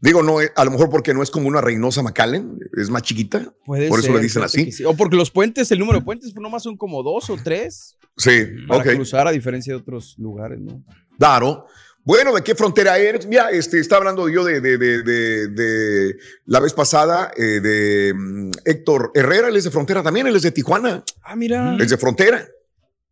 Digo, 0.00 0.22
no, 0.22 0.40
eh, 0.40 0.52
a 0.54 0.64
lo 0.64 0.70
mejor 0.70 0.90
porque 0.90 1.14
no 1.14 1.22
es 1.22 1.30
como 1.30 1.48
una 1.48 1.60
Reynosa 1.60 2.02
McAllen, 2.02 2.58
es 2.76 2.90
más 2.90 3.02
chiquita. 3.02 3.54
Puede 3.64 3.88
Por 3.88 4.00
eso 4.00 4.12
le 4.12 4.20
dicen 4.20 4.42
así. 4.42 4.70
sí. 4.70 4.84
O 4.84 4.94
porque 4.94 5.16
los 5.16 5.30
puentes, 5.30 5.70
el 5.72 5.78
número 5.78 6.00
de 6.00 6.04
puentes, 6.04 6.32
pues 6.32 6.42
nomás 6.42 6.62
son 6.62 6.76
como 6.76 7.02
dos 7.02 7.30
o 7.30 7.36
tres 7.42 7.96
Sí, 8.16 8.46
para 8.66 8.82
cruzar, 8.82 9.28
a 9.28 9.30
diferencia 9.30 9.74
de 9.74 9.80
otros 9.80 10.16
lugares, 10.18 10.58
¿no? 10.60 10.82
Claro. 11.18 11.66
Bueno, 12.02 12.32
¿de 12.34 12.42
qué 12.42 12.54
frontera 12.54 12.96
eres? 12.98 13.26
Mira, 13.26 13.50
este, 13.50 13.80
está 13.80 13.96
hablando 13.96 14.28
yo 14.28 14.44
de, 14.44 14.60
de, 14.60 14.78
de, 14.78 15.02
de, 15.02 15.48
de 15.48 16.16
la 16.46 16.60
vez 16.60 16.72
pasada 16.72 17.32
eh, 17.36 17.60
de 17.60 18.14
mm, 18.14 18.50
Héctor 18.64 19.10
Herrera, 19.14 19.48
él 19.48 19.56
es 19.56 19.64
de 19.64 19.70
frontera 19.70 20.02
también, 20.02 20.26
él 20.26 20.36
es 20.36 20.42
de 20.42 20.52
Tijuana. 20.52 21.02
Ah, 21.22 21.34
mira. 21.36 21.76
Es 21.80 21.90
de 21.90 21.98
frontera. 21.98 22.46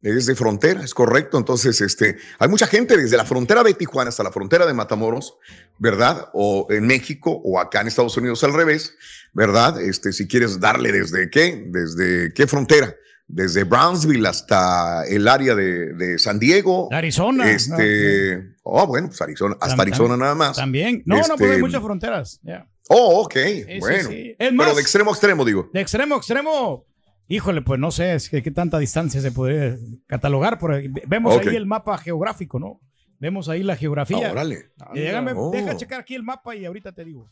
Es 0.04 0.26
de 0.26 0.34
frontera, 0.34 0.84
es 0.84 0.92
correcto. 0.92 1.38
Entonces, 1.38 1.80
este, 1.80 2.18
hay 2.38 2.48
mucha 2.48 2.66
gente 2.66 2.94
desde 2.94 3.16
la 3.16 3.24
frontera 3.24 3.62
de 3.62 3.72
Tijuana 3.72 4.10
hasta 4.10 4.22
la 4.22 4.30
frontera 4.30 4.66
de 4.66 4.74
Matamoros, 4.74 5.38
¿verdad? 5.78 6.28
O 6.34 6.66
en 6.68 6.86
México 6.86 7.40
o 7.42 7.58
acá 7.58 7.80
en 7.80 7.88
Estados 7.88 8.14
Unidos 8.18 8.44
al 8.44 8.52
revés, 8.52 8.94
¿verdad? 9.32 9.80
Este, 9.80 10.12
si 10.12 10.28
quieres 10.28 10.60
darle 10.60 10.92
desde 10.92 11.30
qué, 11.30 11.64
desde 11.68 12.34
qué 12.34 12.46
frontera, 12.46 12.94
desde 13.26 13.64
Brownsville 13.64 14.26
hasta 14.26 15.06
el 15.06 15.26
área 15.26 15.54
de, 15.54 15.94
de 15.94 16.18
San 16.18 16.38
Diego. 16.38 16.90
Arizona. 16.92 17.50
Este, 17.50 18.56
oh, 18.62 18.86
bueno, 18.86 19.08
pues 19.08 19.22
Arizona, 19.22 19.56
hasta 19.58 19.80
Arizona 19.80 20.18
nada 20.18 20.34
más. 20.34 20.56
También. 20.56 21.02
No, 21.06 21.16
no, 21.16 21.22
Este, 21.22 21.36
pues 21.38 21.50
hay 21.50 21.60
muchas 21.60 21.82
fronteras. 21.82 22.40
ya. 22.42 22.68
Oh, 22.90 23.22
ok, 23.22 23.34
sí, 23.34 23.64
bueno. 23.80 24.08
sí. 24.10 24.36
Pero 24.38 24.74
de 24.74 24.82
extremo 24.82 25.10
a 25.10 25.14
extremo, 25.14 25.44
digo. 25.46 25.70
De 25.72 25.80
extremo 25.80 26.16
a 26.16 26.18
extremo, 26.18 26.84
híjole, 27.28 27.62
pues 27.62 27.78
no 27.80 27.90
sé 27.90 28.14
es 28.14 28.28
que, 28.28 28.42
qué 28.42 28.50
tanta 28.50 28.78
distancia 28.78 29.20
se 29.20 29.32
podría 29.32 29.76
catalogar. 30.06 30.58
Por 30.58 30.72
ahí. 30.72 30.88
Vemos 31.06 31.38
ahí 31.38 31.54
el 31.56 31.66
mapa 31.66 31.98
geográfico, 31.98 32.58
¿no? 32.58 32.80
Vemos 33.18 33.48
ahí 33.48 33.62
la 33.62 33.76
geografía. 33.76 34.30
Órale. 34.30 34.70
Eh, 34.94 35.10
déjame- 35.12 35.32
Oh. 35.36 35.50
Deja 35.52 35.76
checar 35.76 36.00
aquí 36.00 36.14
el 36.14 36.22
mapa 36.22 36.54
y 36.54 36.64
ahorita 36.64 36.92
te 36.92 37.04
digo. 37.04 37.30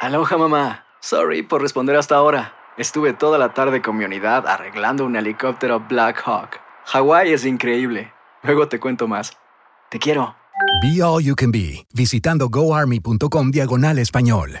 Aloha 0.00 0.36
mamá. 0.36 0.84
Sorry 1.00 1.42
por 1.42 1.62
responder 1.62 1.96
hasta 1.96 2.16
ahora. 2.16 2.54
Estuve 2.76 3.14
toda 3.14 3.38
la 3.38 3.54
tarde 3.54 3.80
con 3.80 3.96
mi 3.96 4.04
unidad 4.04 4.46
arreglando 4.46 5.04
un 5.06 5.16
helicóptero 5.16 5.80
Black 5.88 6.22
Hawk. 6.26 6.60
Hawái 6.86 7.32
es 7.32 7.44
increíble. 7.46 8.12
Luego 8.42 8.68
te 8.68 8.78
cuento 8.78 9.08
más. 9.08 9.32
Te 9.90 9.98
quiero. 9.98 10.36
Be 10.82 11.02
All 11.02 11.22
You 11.22 11.34
Can 11.34 11.50
Be, 11.52 11.86
visitando 11.94 12.48
goarmy.com 12.48 13.50
diagonal 13.50 13.98
español. 13.98 14.60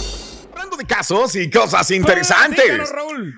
Hablando 0.71 0.77
de 0.77 0.85
casos 0.85 1.35
y 1.35 1.49
cosas 1.49 1.91
interesantes. 1.91 2.63
Díganos. 2.63 2.89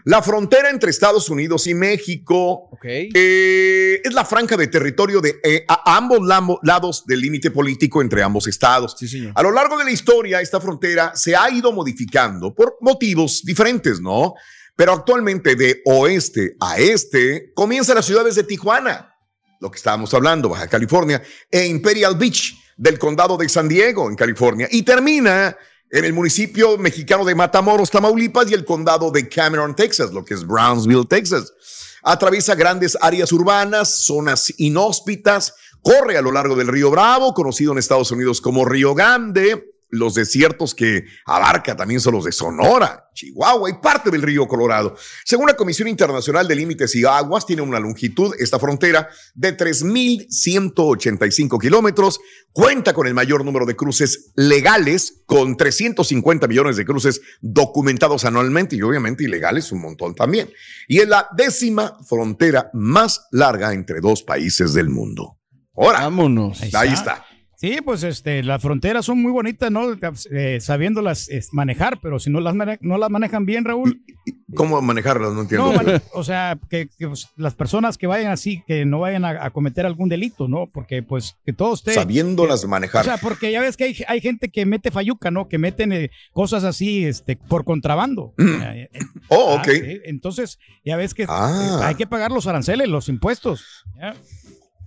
La 0.05 0.21
frontera 0.21 0.69
entre 0.69 0.91
Estados 0.91 1.29
Unidos 1.29 1.65
y 1.65 1.73
México 1.73 2.69
eh, 2.83 4.01
es 4.03 4.13
la 4.13 4.23
franja 4.23 4.55
de 4.55 4.67
territorio 4.67 5.19
de 5.19 5.39
eh, 5.43 5.65
a 5.67 5.95
ambos 5.97 6.19
lados 6.61 7.05
del 7.07 7.21
límite 7.21 7.49
político 7.49 8.01
entre 8.01 8.21
ambos 8.21 8.45
estados. 8.45 8.95
Sí, 8.97 9.07
señor. 9.07 9.31
A 9.35 9.41
lo 9.41 9.51
largo 9.51 9.77
de 9.77 9.85
la 9.85 9.91
historia, 9.91 10.41
esta 10.41 10.61
frontera 10.61 11.13
se 11.15 11.35
ha 11.35 11.49
ido 11.49 11.71
modificando 11.71 12.53
por 12.53 12.77
motivos 12.81 13.41
diferentes, 13.43 13.99
¿no? 13.99 14.35
Pero 14.75 14.93
actualmente 14.93 15.55
de 15.55 15.81
oeste 15.85 16.55
a 16.59 16.77
este 16.77 17.51
comienzan 17.55 17.95
las 17.95 18.05
ciudades 18.05 18.35
de 18.35 18.43
Tijuana, 18.43 19.15
lo 19.59 19.71
que 19.71 19.77
estábamos 19.77 20.13
hablando, 20.13 20.49
Baja 20.49 20.67
California, 20.67 21.21
e 21.49 21.65
Imperial 21.65 22.15
Beach 22.15 22.55
del 22.77 22.99
condado 22.99 23.37
de 23.37 23.49
San 23.49 23.67
Diego, 23.67 24.09
en 24.09 24.15
California, 24.15 24.67
y 24.69 24.83
termina 24.83 25.55
en 25.89 26.05
el 26.05 26.13
municipio 26.13 26.77
mexicano 26.77 27.25
de 27.25 27.35
Matamoros, 27.35 27.91
Tamaulipas, 27.91 28.49
y 28.49 28.53
el 28.53 28.65
condado 28.65 29.11
de 29.11 29.29
Cameron, 29.29 29.75
Texas, 29.75 30.11
lo 30.11 30.25
que 30.25 30.33
es 30.33 30.45
Brownsville, 30.45 31.05
Texas. 31.07 31.53
Atraviesa 32.01 32.55
grandes 32.55 32.97
áreas 32.99 33.31
urbanas, 33.31 33.89
zonas 34.05 34.53
inhóspitas, 34.57 35.53
corre 35.81 36.17
a 36.17 36.21
lo 36.21 36.31
largo 36.31 36.55
del 36.55 36.67
río 36.67 36.89
Bravo, 36.89 37.33
conocido 37.33 37.71
en 37.71 37.77
Estados 37.77 38.11
Unidos 38.11 38.41
como 38.41 38.65
Río 38.65 38.93
Grande, 38.95 39.72
los 39.93 40.15
desiertos 40.15 40.73
que 40.73 41.05
abarca 41.25 41.75
también 41.75 42.01
son 42.01 42.15
los 42.15 42.25
de 42.25 42.31
Sonora, 42.31 43.09
Chihuahua 43.13 43.69
y 43.69 43.73
parte 43.73 44.09
del 44.09 44.23
río 44.23 44.47
Colorado. 44.47 44.95
Según 45.23 45.47
la 45.47 45.55
Comisión 45.55 45.87
Internacional 45.87 46.47
de 46.47 46.55
Límites 46.55 46.95
y 46.95 47.05
Aguas, 47.05 47.45
tiene 47.45 47.61
una 47.61 47.79
longitud, 47.79 48.33
esta 48.39 48.59
frontera, 48.59 49.07
de 49.35 49.55
3.185 49.55 51.61
kilómetros, 51.61 52.19
cuenta 52.51 52.93
con 52.93 53.05
el 53.05 53.13
mayor 53.13 53.45
número 53.45 53.65
de 53.65 53.75
cruces 53.75 54.31
legales, 54.35 55.21
con 55.27 55.57
350 55.57 56.47
millones 56.47 56.75
de 56.75 56.85
cruces 56.85 57.21
documentados 57.41 58.25
anualmente 58.25 58.75
y 58.75 58.81
obviamente 58.81 59.23
ilegales 59.23 59.71
un 59.71 59.81
montón 59.81 60.15
también. 60.15 60.51
Y 60.87 60.99
es 60.99 61.07
la 61.07 61.27
décima 61.37 61.97
frontera 62.07 62.71
más 62.73 63.27
larga 63.31 63.73
entre 63.73 64.01
dos 64.01 64.23
países 64.23 64.73
del 64.73 64.89
mundo. 64.89 65.37
Ahora, 65.75 66.01
Vámonos. 66.01 66.61
ahí 66.73 66.93
está. 66.93 67.25
Sí, 67.63 67.77
pues 67.83 68.03
este, 68.03 68.43
las 68.43 68.61
fronteras 68.61 69.05
son 69.05 69.21
muy 69.21 69.31
bonitas, 69.31 69.71
¿no? 69.71 69.85
Eh, 70.31 70.59
sabiéndolas 70.59 71.29
manejar, 71.53 71.97
pero 72.01 72.19
si 72.19 72.29
no 72.29 72.41
las, 72.41 72.53
mane- 72.55 72.77
no 72.81 72.97
las 72.97 73.09
manejan 73.09 73.45
bien, 73.45 73.63
Raúl, 73.63 74.01
¿Cómo 74.55 74.79
manejarlas? 74.81 75.33
No 75.33 75.41
entiendo. 75.41 75.71
No, 75.71 75.81
man- 75.81 76.01
o 76.13 76.23
sea, 76.23 76.59
que, 76.69 76.87
que, 76.99 77.07
pues, 77.07 77.29
las 77.37 77.55
personas 77.55 77.97
que 77.97 78.05
vayan 78.05 78.31
así, 78.31 78.61
que 78.67 78.85
no 78.85 78.99
vayan 78.99 79.25
a, 79.25 79.45
a 79.45 79.49
cometer 79.49 79.85
algún 79.85 80.09
delito, 80.09 80.47
¿no? 80.47 80.67
Porque 80.71 81.01
pues 81.01 81.37
que 81.45 81.53
todo 81.53 81.73
esté... 81.73 81.93
Sabiéndolas 81.93 82.63
O 82.63 82.67
manejar. 82.67 83.03
sea, 83.03 83.17
porque 83.17 83.51
ya 83.51 83.61
ves 83.61 83.77
que 83.77 83.85
hay, 83.85 83.95
hay 84.07 84.21
gente 84.21 84.49
que 84.49 84.65
mete 84.67 84.91
fayuca, 84.91 85.31
¿no? 85.31 85.47
Que 85.47 85.57
meten 85.57 85.91
eh, 85.93 86.11
cosas 86.33 86.65
así 86.65 87.03
este, 87.05 87.35
por 87.37 87.63
contrabando. 87.65 88.33
Eh, 88.63 88.89
eh, 88.93 88.99
oh, 89.29 89.55
ah, 89.57 89.61
ok. 89.61 89.67
sí. 89.71 89.99
Entonces, 90.05 90.59
ya 90.85 90.95
ves 90.97 91.13
que 91.13 91.25
Ah. 91.27 91.79
eh, 91.81 91.85
hay 91.85 91.95
que 91.95 92.05
pagar 92.07 92.31
los 92.31 92.45
aranceles, 92.47 92.87
los 92.89 93.09
impuestos. 93.09 93.65
¿ya? 93.99 94.13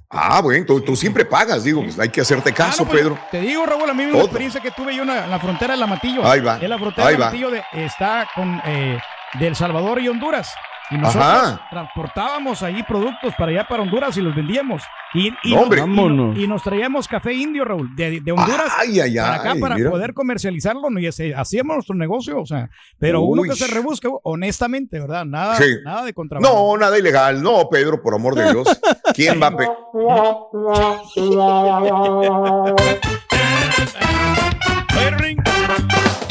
Ah, 0.08 0.40
bueno, 0.40 0.64
tú, 0.64 0.80
tú 0.80 0.94
siempre 0.94 1.24
pagas, 1.24 1.64
digo, 1.64 1.82
pues 1.82 1.98
hay 1.98 2.08
que 2.08 2.20
hacerte 2.20 2.52
caso, 2.52 2.84
pues, 2.84 3.00
Pedro. 3.00 3.18
Te 3.30 3.40
digo, 3.40 3.66
Raúl, 3.66 3.90
a 3.90 3.94
mí 3.94 4.04
una 4.04 4.20
experiencia 4.20 4.60
que 4.60 4.70
tuve 4.70 4.94
yo 4.94 5.02
en 5.02 5.08
la, 5.08 5.24
en 5.24 5.30
la 5.30 5.38
frontera 5.40 5.74
de 5.74 5.80
La 5.80 5.86
Matillo. 5.86 6.24
Ahí 6.24 6.40
va, 6.40 6.58
En 6.60 6.70
la 6.70 6.78
frontera 6.78 7.08
ahí 7.08 7.16
de- 7.16 7.64
está 7.72 8.28
con 8.34 8.60
eh, 8.64 9.00
de 9.34 9.46
El 9.46 9.56
Salvador 9.56 10.00
y 10.00 10.08
Honduras. 10.08 10.52
Y 10.88 10.98
nosotros 10.98 11.24
Ajá. 11.24 11.60
transportábamos 11.68 12.62
ahí 12.62 12.82
productos 12.84 13.34
para 13.36 13.50
allá, 13.50 13.66
para 13.68 13.82
Honduras, 13.82 14.16
y 14.16 14.20
los 14.22 14.34
vendíamos. 14.36 14.82
Y, 15.14 15.32
y, 15.42 15.54
No, 15.54 15.62
hombre. 15.62 15.78
y- 15.78 15.80
Vámonos. 15.80 16.38
y 16.38 16.46
nos 16.46 16.62
traíamos 16.62 17.08
café 17.08 17.32
indio, 17.32 17.64
Raúl, 17.64 17.94
de, 17.96 18.20
de 18.20 18.32
Honduras 18.32 18.72
Ay, 18.78 19.00
ay, 19.00 19.16
para 19.16 19.34
acá 19.34 19.52
ay, 19.52 19.60
para 19.60 19.74
mira. 19.76 19.90
poder 19.90 20.14
comercializarlo. 20.14 20.86
Y 21.00 21.06
ese- 21.06 21.34
hacíamos 21.34 21.74
nuestro 21.76 21.96
negocio, 21.96 22.40
o 22.40 22.46
sea, 22.46 22.70
pero 23.00 23.22
uno 23.22 23.42
que 23.42 23.54
se 23.56 23.66
rebusque, 23.66 24.08
honestamente, 24.22 25.00
¿verdad? 25.00 25.24
Nada, 25.24 25.56
Sí. 25.56 25.64
nada 25.84 26.04
de 26.04 26.14
contrabando. 26.14 26.52
No, 26.54 26.76
nada 26.76 26.96
ilegal. 26.98 27.42
No, 27.42 27.68
Pedro, 27.68 28.00
por 28.00 28.14
amor 28.14 28.36
de 28.36 28.52
Dios. 28.52 28.80
¿Quién 29.14 29.42
va 29.42 29.48
a 29.48 29.56
pe- 29.56 29.68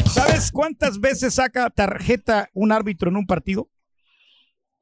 ¿Sabes 0.06 0.50
cuántas 0.52 1.00
veces 1.00 1.34
saca 1.34 1.68
tarjeta 1.70 2.48
un 2.54 2.72
árbitro 2.72 3.10
en 3.10 3.16
un 3.16 3.26
partido? 3.26 3.68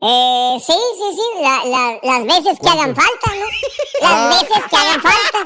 Eh, 0.07 0.59
sí, 0.61 0.73
sí, 0.99 1.17
sí, 1.17 1.43
la- 1.43 1.65
la- 1.65 1.99
las 2.03 2.25
veces 2.27 2.59
que 2.61 2.69
hagan 2.69 2.95
falta, 2.95 3.35
¿no? 3.35 3.47
Las 4.03 4.29
veces 4.41 4.63
que 4.69 4.77
hagan 4.77 5.01
falta. 5.01 5.39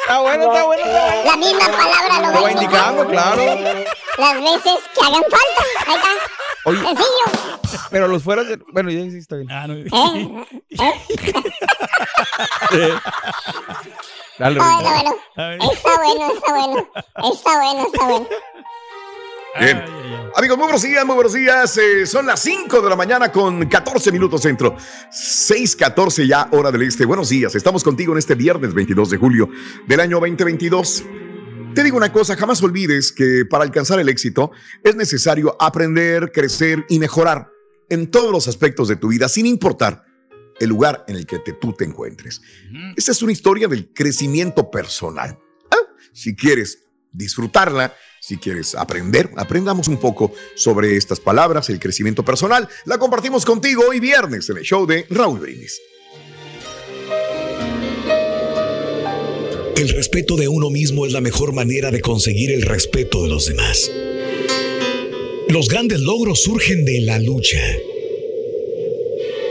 Está 0.00 0.20
bueno, 0.20 0.44
está 0.44 0.64
bueno, 0.64 0.84
está 0.84 1.04
bueno. 1.06 1.24
La 1.24 1.36
misma 1.36 1.66
palabra 1.66 2.20
lo 2.20 2.32
Lo 2.34 2.42
va 2.42 2.50
indicando, 2.52 3.06
claro. 3.06 3.42
Las 4.18 4.34
veces 4.34 4.78
que 4.94 5.00
hagan 5.06 5.22
falta. 5.22 5.62
Ahí 5.86 5.96
está. 5.96 6.08
Oye, 6.64 6.78
Sencillo. 6.80 7.88
pero 7.90 8.08
los 8.08 8.22
fueras 8.22 8.48
de. 8.48 8.58
Bueno, 8.72 8.90
ya 8.90 9.00
sí 9.10 9.16
está 9.18 9.36
bien. 9.36 9.50
Ah, 9.50 9.66
no. 9.66 9.74
¿Eh? 9.74 10.46
¿Eh? 12.72 12.94
Dale, 14.38 14.60
Ah, 14.62 14.78
bueno, 14.82 14.90
bueno. 15.34 15.72
Está 15.72 15.96
bueno, 15.96 16.32
está 16.32 16.52
bueno. 16.52 16.88
Está 17.32 17.56
bueno, 17.56 17.86
está 17.92 18.04
bueno. 18.04 18.28
Bien. 19.58 19.82
Amigos, 20.36 20.56
muy 20.56 20.64
buenos 20.66 20.82
días, 20.82 21.04
muy 21.04 21.14
buenos 21.14 21.32
días. 21.32 21.76
Eh, 21.78 22.06
son 22.06 22.26
las 22.26 22.40
5 22.42 22.80
de 22.80 22.88
la 22.90 22.96
mañana 22.96 23.32
con 23.32 23.66
14 23.68 24.12
minutos 24.12 24.42
centro. 24.42 24.76
6:14 25.10 26.26
ya, 26.26 26.48
hora 26.52 26.70
del 26.70 26.82
este. 26.82 27.04
Buenos 27.04 27.28
días. 27.30 27.54
Estamos 27.54 27.82
contigo 27.82 28.12
en 28.12 28.18
este 28.18 28.34
viernes 28.34 28.72
22 28.72 29.10
de 29.10 29.16
julio 29.16 29.48
del 29.86 30.00
año 30.00 30.20
2022. 30.20 31.04
Te 31.74 31.82
digo 31.82 31.96
una 31.96 32.12
cosa, 32.12 32.36
jamás 32.36 32.62
olvides 32.62 33.10
que 33.12 33.44
para 33.48 33.64
alcanzar 33.64 33.98
el 33.98 34.08
éxito 34.08 34.52
es 34.84 34.94
necesario 34.96 35.56
aprender, 35.60 36.30
crecer 36.32 36.84
y 36.88 36.98
mejorar 36.98 37.50
en 37.88 38.10
todos 38.10 38.30
los 38.32 38.48
aspectos 38.48 38.88
de 38.88 38.96
tu 38.96 39.08
vida, 39.08 39.28
sin 39.28 39.46
importar 39.46 40.04
el 40.60 40.68
lugar 40.68 41.04
en 41.08 41.16
el 41.16 41.26
que 41.26 41.38
te- 41.38 41.52
tú 41.52 41.72
te 41.72 41.84
encuentres. 41.84 42.42
Esta 42.96 43.12
es 43.12 43.22
una 43.22 43.32
historia 43.32 43.66
del 43.68 43.92
crecimiento 43.92 44.70
personal. 44.70 45.38
Ah, 45.70 45.76
Si 46.12 46.34
quieres 46.34 46.84
disfrutarla, 47.12 47.94
si 48.28 48.36
quieres 48.36 48.74
aprender, 48.74 49.30
aprendamos 49.36 49.88
un 49.88 49.96
poco 49.96 50.34
sobre 50.54 50.98
estas 50.98 51.18
palabras, 51.18 51.70
el 51.70 51.80
crecimiento 51.80 52.22
personal. 52.22 52.68
La 52.84 52.98
compartimos 52.98 53.46
contigo 53.46 53.84
hoy 53.88 54.00
viernes 54.00 54.50
en 54.50 54.58
el 54.58 54.64
show 54.64 54.84
de 54.84 55.06
Raúl 55.08 55.38
Brindis. 55.38 55.80
El 59.78 59.88
respeto 59.88 60.36
de 60.36 60.46
uno 60.46 60.68
mismo 60.68 61.06
es 61.06 61.12
la 61.12 61.22
mejor 61.22 61.54
manera 61.54 61.90
de 61.90 62.02
conseguir 62.02 62.52
el 62.52 62.62
respeto 62.62 63.22
de 63.22 63.30
los 63.30 63.46
demás. 63.46 63.90
Los 65.48 65.68
grandes 65.68 66.00
logros 66.00 66.42
surgen 66.42 66.84
de 66.84 67.00
la 67.00 67.18
lucha. 67.18 67.62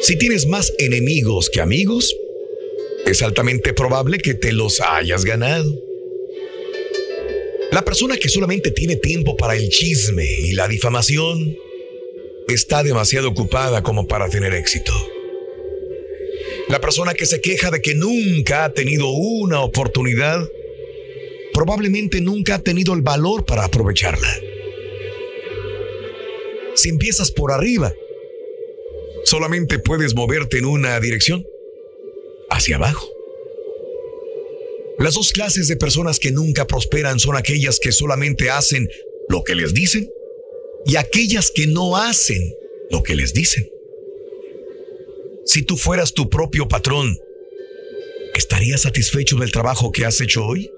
Si 0.02 0.20
tienes 0.20 0.46
más 0.46 0.72
enemigos 0.78 1.50
que 1.50 1.62
amigos, 1.62 2.16
es 3.08 3.24
altamente 3.24 3.74
probable 3.74 4.20
que 4.20 4.36
te 4.36 4.52
los 4.52 4.82
hayas 4.82 5.26
ganado. 5.26 5.87
La 7.72 7.84
persona 7.84 8.18
que 8.18 8.30
solamente 8.30 8.72
tiene 8.72 8.96
tiempo 8.96 9.36
para 9.36 9.56
el 9.56 9.70
chisme 9.70 10.26
y 10.26 10.54
la 10.54 10.68
difamación 10.68 11.56
está 12.48 12.82
demasiado 12.82 13.28
ocupada 13.30 13.84
como 13.84 14.08
para 14.08 14.30
tener 14.30 14.54
éxito. 14.54 14.94
La 16.70 16.80
persona 16.80 17.14
que 17.14 17.26
se 17.26 17.42
queja 17.42 17.70
de 17.70 17.82
que 17.82 17.94
nunca 17.94 18.66
ha 18.66 18.74
tenido 18.74 19.10
una 19.10 19.62
oportunidad, 19.62 20.48
probablemente 21.54 22.22
nunca 22.22 22.56
ha 22.56 22.64
tenido 22.64 22.94
el 22.94 23.02
valor 23.02 23.46
para 23.46 23.66
aprovecharla. 23.66 24.30
Si 26.76 26.90
empiezas 26.90 27.32
por 27.32 27.52
arriba, 27.52 27.94
solamente 29.24 29.80
puedes 29.80 30.16
moverte 30.16 30.58
en 30.58 30.66
una 30.66 31.00
dirección, 31.00 31.46
hacia 32.50 32.78
abajo. 32.78 33.17
Las 35.00 35.14
dos 35.14 35.32
clases 35.32 35.68
de 35.68 35.78
personas 35.78 36.20
que 36.20 36.32
nunca 36.32 36.66
prosperan 36.66 37.20
son 37.20 37.36
aquellas 37.36 37.80
que 37.80 37.92
solamente 37.92 38.50
hacen 38.50 38.90
lo 39.30 39.44
que 39.44 39.54
les 39.54 39.74
dicen 39.74 40.10
y 40.86 40.96
aquellas 40.96 41.52
que 41.54 41.68
no 41.68 41.98
hacen 41.98 42.54
lo 42.90 43.04
que 43.04 43.16
les 43.16 43.34
dicen. 43.34 43.70
Si 45.46 45.62
tú 45.62 45.78
fueras 45.78 46.14
tu 46.14 46.30
propio 46.30 46.68
patrón, 46.68 47.18
¿estarías 48.34 48.82
satisfecho 48.82 49.38
del 49.38 49.52
trabajo 49.52 49.92
que 49.92 50.06
has 50.06 50.20
hecho 50.20 50.46
hoy? 50.46 50.72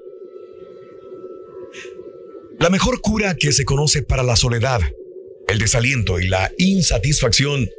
La 2.59 2.69
mejor 2.69 2.99
cura 2.99 3.35
que 3.35 3.53
se 3.53 3.63
conoce 3.63 4.03
para 4.03 4.23
la 4.23 4.35
soledad, 4.35 4.81
el 5.47 5.59
desaliento 5.59 6.19
y 6.19 6.27
la 6.27 6.51
insatisfacción 6.57 7.69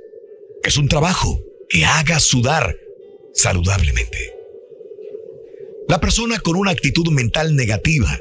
es 0.63 0.79
un 0.79 0.89
trabajo 0.89 1.45
que 1.69 1.85
haga 1.85 2.19
sudar 2.19 2.79
saludablemente. 3.35 4.40
La 5.91 6.01
persona 6.01 6.39
con 6.39 6.55
una 6.55 6.71
actitud 6.71 7.11
mental 7.11 7.57
negativa 7.57 8.17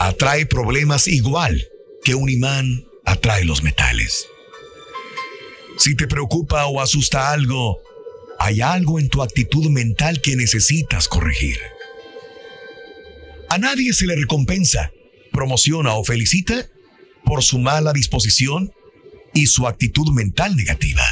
atrae 0.00 0.46
problemas 0.46 1.06
igual 1.06 1.68
que 2.02 2.16
un 2.16 2.28
imán 2.28 2.88
atrae 3.04 3.44
los 3.44 3.62
metales. 3.62 4.26
Si 5.78 5.94
te 5.94 6.08
preocupa 6.08 6.66
o 6.66 6.80
asusta 6.80 7.30
algo, 7.30 7.78
hay 8.40 8.62
algo 8.62 8.98
en 8.98 9.08
tu 9.08 9.22
actitud 9.22 9.70
mental 9.70 10.20
que 10.20 10.34
necesitas 10.34 11.06
corregir. 11.06 11.56
A 13.48 13.58
nadie 13.58 13.92
se 13.92 14.08
le 14.08 14.16
recompensa, 14.16 14.90
promociona 15.30 15.94
o 15.94 16.02
felicita 16.02 16.68
por 17.24 17.44
su 17.44 17.60
mala 17.60 17.92
disposición 17.92 18.72
y 19.34 19.46
su 19.46 19.68
actitud 19.68 20.12
mental 20.12 20.56
negativa. 20.56 21.04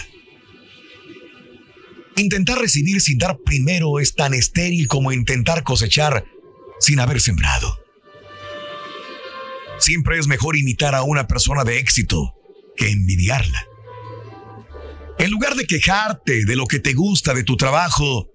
Intentar 2.20 2.58
recibir 2.58 3.00
sin 3.00 3.16
dar 3.16 3.38
primero 3.38 3.98
es 3.98 4.14
tan 4.14 4.34
estéril 4.34 4.88
como 4.88 5.10
intentar 5.10 5.62
cosechar 5.62 6.26
sin 6.78 7.00
haber 7.00 7.18
sembrado. 7.18 7.82
Siempre 9.78 10.18
es 10.18 10.26
mejor 10.26 10.58
imitar 10.58 10.94
a 10.94 11.02
una 11.02 11.26
persona 11.26 11.64
de 11.64 11.78
éxito 11.78 12.34
que 12.76 12.90
envidiarla. 12.90 13.66
En 15.18 15.30
lugar 15.30 15.54
de 15.54 15.66
quejarte 15.66 16.44
de 16.44 16.56
lo 16.56 16.66
que 16.66 16.78
te 16.78 16.92
gusta 16.92 17.32
de 17.32 17.42
tu 17.42 17.56
trabajo, 17.56 18.28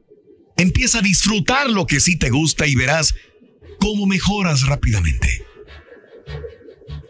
empieza 0.58 0.98
a 0.98 1.04
disfrutar 1.04 1.70
lo 1.70 1.86
que 1.86 2.00
sí 2.00 2.18
te 2.18 2.32
gusta 2.32 2.66
y 2.66 2.74
verás 2.74 3.14
cómo 3.80 4.08
mejoras 4.08 4.64
rápidamente. 4.64 5.46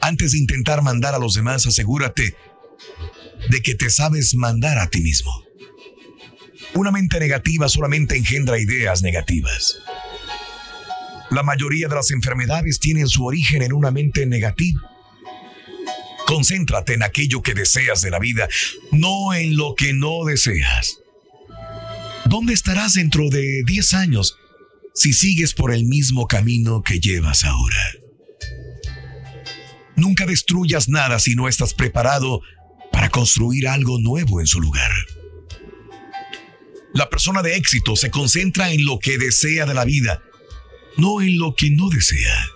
Antes 0.01 0.33
de 0.33 0.39
intentar 0.39 0.81
mandar 0.81 1.15
a 1.15 1.19
los 1.19 1.35
demás, 1.35 1.65
asegúrate 1.67 2.35
de 3.49 3.61
que 3.61 3.75
te 3.75 3.89
sabes 3.89 4.35
mandar 4.35 4.77
a 4.77 4.89
ti 4.89 4.99
mismo. 4.99 5.44
Una 6.75 6.91
mente 6.91 7.21
negativa 7.21 7.69
solamente 7.69 8.17
engendra 8.17 8.59
ideas 8.59 9.01
negativas. 9.01 9.77
La 11.31 11.41
mayoría 11.41 11.87
de 11.87 11.95
las 11.95 12.11
enfermedades 12.11 12.79
tienen 12.79 13.07
su 13.07 13.25
origen 13.25 13.61
en 13.61 13.71
una 13.71 13.91
mente 13.91 14.25
negativa. 14.25 14.81
Concéntrate 16.27 16.95
en 16.95 17.03
aquello 17.03 17.41
que 17.41 17.53
deseas 17.53 18.01
de 18.01 18.11
la 18.11 18.19
vida, 18.19 18.49
no 18.91 19.33
en 19.33 19.55
lo 19.55 19.73
que 19.75 19.93
no 19.93 20.25
deseas. 20.25 20.97
¿Dónde 22.25 22.53
estarás 22.53 22.95
dentro 22.95 23.29
de 23.29 23.63
10 23.65 23.93
años 23.93 24.37
si 24.93 25.13
sigues 25.13 25.53
por 25.53 25.71
el 25.71 25.85
mismo 25.85 26.27
camino 26.27 26.81
que 26.81 26.99
llevas 26.99 27.45
ahora? 27.45 27.93
Nunca 29.95 30.25
destruyas 30.25 30.89
nada 30.89 31.19
si 31.19 31.35
no 31.35 31.47
estás 31.47 31.73
preparado 31.73 32.41
para 32.91 33.07
construir 33.09 33.69
algo 33.69 33.97
nuevo 34.01 34.41
en 34.41 34.47
su 34.47 34.59
lugar. 34.59 34.91
La 36.95 37.09
persona 37.09 37.43
de 37.43 37.55
éxito 37.55 37.95
se 37.95 38.09
concentra 38.09 38.71
en 38.71 38.85
lo 38.85 38.97
que 38.99 39.17
desea 39.17 39.65
de 39.65 39.73
la 39.73 39.85
vida, 39.85 40.23
no 40.97 41.21
en 41.21 41.37
lo 41.37 41.53
que 41.53 41.69
no 41.69 41.89
desea. 41.89 42.49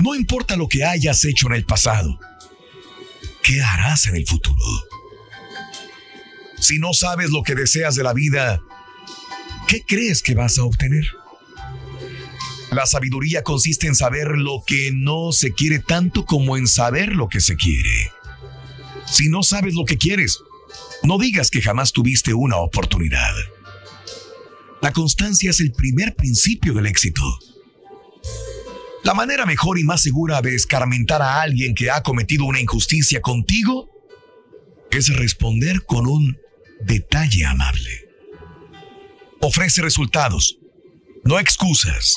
No 0.00 0.14
importa 0.14 0.56
lo 0.56 0.68
que 0.68 0.84
hayas 0.84 1.24
hecho 1.24 1.48
en 1.48 1.54
el 1.54 1.64
pasado. 1.64 2.18
¿qué 3.42 3.60
harás 3.60 4.06
en 4.06 4.16
el 4.16 4.26
futuro? 4.26 4.56
Si 6.58 6.78
no 6.78 6.92
sabes 6.92 7.30
lo 7.30 7.42
que 7.42 7.54
deseas 7.54 7.94
de 7.96 8.04
la 8.04 8.14
vida, 8.14 8.62
¿qué 9.66 9.82
crees 9.86 10.22
que 10.22 10.34
vas 10.34 10.58
a 10.58 10.64
obtener? 10.64 11.04
La 12.70 12.86
sabiduría 12.86 13.42
consiste 13.42 13.86
en 13.86 13.94
saber 13.94 14.28
lo 14.28 14.62
que 14.66 14.92
no 14.94 15.32
se 15.32 15.52
quiere 15.52 15.80
tanto 15.80 16.24
como 16.24 16.56
en 16.56 16.66
saber 16.66 17.14
lo 17.14 17.28
que 17.28 17.40
se 17.40 17.56
quiere. 17.56 18.12
Si 19.06 19.28
no 19.28 19.42
sabes 19.42 19.74
lo 19.74 19.84
que 19.84 19.98
quieres, 19.98 20.38
no 21.04 21.18
digas 21.18 21.50
que 21.50 21.62
jamás 21.62 21.92
tuviste 21.92 22.34
una 22.34 22.56
oportunidad. 22.56 23.34
La 24.80 24.92
constancia 24.92 25.50
es 25.50 25.60
el 25.60 25.72
primer 25.72 26.14
principio 26.14 26.74
del 26.74 26.86
éxito. 26.86 27.22
La 29.04 29.14
manera 29.14 29.46
mejor 29.46 29.78
y 29.78 29.84
más 29.84 30.02
segura 30.02 30.40
de 30.42 30.54
escarmentar 30.54 31.22
a 31.22 31.42
alguien 31.42 31.74
que 31.74 31.90
ha 31.90 32.02
cometido 32.02 32.44
una 32.44 32.60
injusticia 32.60 33.20
contigo 33.20 33.88
es 34.90 35.14
responder 35.16 35.84
con 35.84 36.06
un 36.06 36.38
detalle 36.80 37.46
amable. 37.46 38.08
Ofrece 39.40 39.82
resultados, 39.82 40.58
no 41.24 41.38
excusas. 41.38 42.16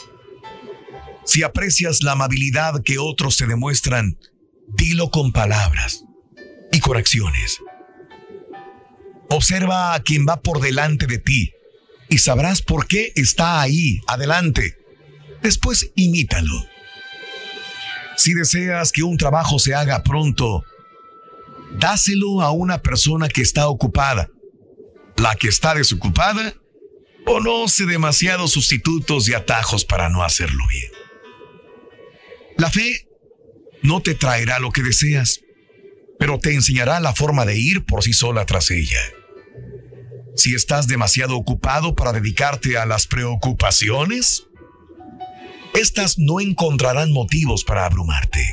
Si 1.24 1.42
aprecias 1.42 2.04
la 2.04 2.12
amabilidad 2.12 2.84
que 2.84 3.00
otros 3.00 3.38
te 3.38 3.48
demuestran, 3.48 4.20
dilo 4.68 5.10
con 5.10 5.32
palabras 5.32 6.04
y 6.72 6.80
correcciones. 6.80 7.60
Observa 9.30 9.94
a 9.94 10.02
quien 10.02 10.26
va 10.28 10.42
por 10.42 10.62
delante 10.62 11.08
de 11.08 11.18
ti 11.18 11.54
y 12.10 12.20
sabrás 12.20 12.62
por 12.62 12.88
qué 12.88 13.12
está 13.16 13.62
ahí, 13.62 14.00
adelante. 14.08 14.78
Después 15.42 15.92
imítalo. 15.96 16.66
Si 18.18 18.34
deseas 18.34 18.92
que 18.92 19.04
un 19.04 19.18
trabajo 19.18 19.60
se 19.60 19.76
haga 19.76 20.04
pronto, 20.04 20.64
dáselo 21.78 22.42
a 22.42 22.52
una 22.52 22.82
persona 22.82 23.28
que 23.28 23.42
está 23.42 23.68
ocupada. 23.68 24.30
La 25.18 25.36
que 25.36 25.48
está 25.48 25.74
desocupada 25.74 26.56
conoce 27.26 27.86
demasiados 27.86 28.52
sustitutos 28.52 29.28
y 29.28 29.34
atajos 29.34 29.86
para 29.86 30.10
no 30.10 30.24
hacerlo 30.24 30.64
bien. 30.68 30.92
La 32.58 32.70
fe 32.70 33.08
no 33.82 34.02
te 34.02 34.14
traerá 34.14 34.60
lo 34.60 34.72
que 34.72 34.84
deseas, 34.84 35.42
pero 36.20 36.40
te 36.40 36.54
enseñará 36.54 37.00
la 37.00 37.14
forma 37.14 37.46
de 37.46 37.58
ir 37.58 37.86
por 37.86 38.04
sí 38.04 38.14
sola 38.14 38.46
tras 38.46 38.72
ella. 38.72 39.02
Si 40.36 40.54
estás 40.54 40.88
demasiado 40.88 41.38
ocupado 41.38 41.96
para 41.96 42.12
dedicarte 42.12 42.78
a 42.78 42.86
las 42.86 43.08
preocupaciones, 43.08 44.48
estas 45.74 46.18
no 46.18 46.40
encontrarán 46.40 47.12
motivos 47.12 47.64
para 47.64 47.86
abrumarte. 47.86 48.46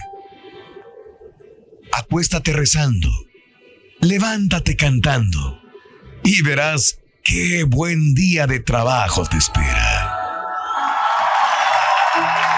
Acuéstate 1.92 2.52
rezando, 2.52 3.10
levántate 4.00 4.76
cantando 4.76 5.60
y 6.24 6.42
verás 6.42 6.98
qué 7.22 7.64
buen 7.64 8.14
día 8.14 8.46
de 8.46 8.60
trabajo 8.60 9.26
te 9.26 9.36
espera. 9.36 10.18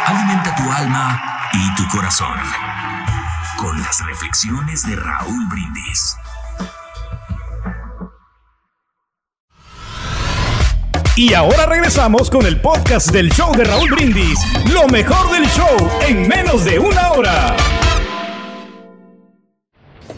Alimenta 0.06 0.54
tu 0.54 0.70
alma 0.70 1.50
y 1.52 1.74
tu 1.76 1.88
corazón 1.88 2.93
con 3.58 3.78
las 3.80 4.04
reflexiones 4.06 4.86
de 4.86 4.96
Raúl 4.96 5.48
Brindis. 5.48 6.16
Y 11.16 11.34
ahora 11.34 11.66
regresamos 11.66 12.30
con 12.30 12.44
el 12.46 12.60
podcast 12.60 13.10
del 13.10 13.30
show 13.30 13.54
de 13.54 13.64
Raúl 13.64 13.90
Brindis. 13.90 14.38
Lo 14.72 14.88
mejor 14.88 15.30
del 15.30 15.46
show 15.46 15.76
en 16.08 16.26
menos 16.28 16.64
de 16.64 16.78
una 16.78 17.12
hora. 17.12 17.56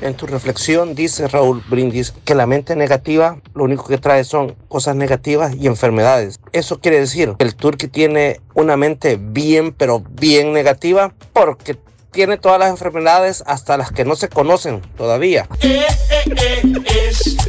En 0.01 0.14
tu 0.14 0.27
reflexión 0.27 0.94
dice 0.94 1.27
Raúl 1.27 1.62
Brindis 1.68 2.12
que 2.25 2.35
la 2.35 2.46
mente 2.46 2.77
negativa 2.77 3.40
lo 3.55 3.64
único 3.64 3.87
que 3.87 3.99
trae 3.99 4.25
son 4.25 4.55
cosas 4.68 4.94
negativas 4.94 5.55
y 5.55 5.66
enfermedades. 5.66 6.38
Eso 6.53 6.81
quiere 6.81 7.01
decir 7.01 7.35
que 7.38 7.44
el 7.44 7.57
turqui 7.57 7.88
tiene 7.88 8.40
una 8.55 8.77
mente 8.77 9.18
bien 9.20 9.72
pero 9.72 10.01
bien 10.01 10.53
negativa 10.53 11.12
porque 11.33 11.79
tiene 12.16 12.38
todas 12.38 12.59
las 12.59 12.70
enfermedades 12.70 13.44
hasta 13.46 13.76
las 13.76 13.92
que 13.92 14.07
no 14.07 14.16
se 14.16 14.31
conocen 14.31 14.81
todavía. 14.96 15.46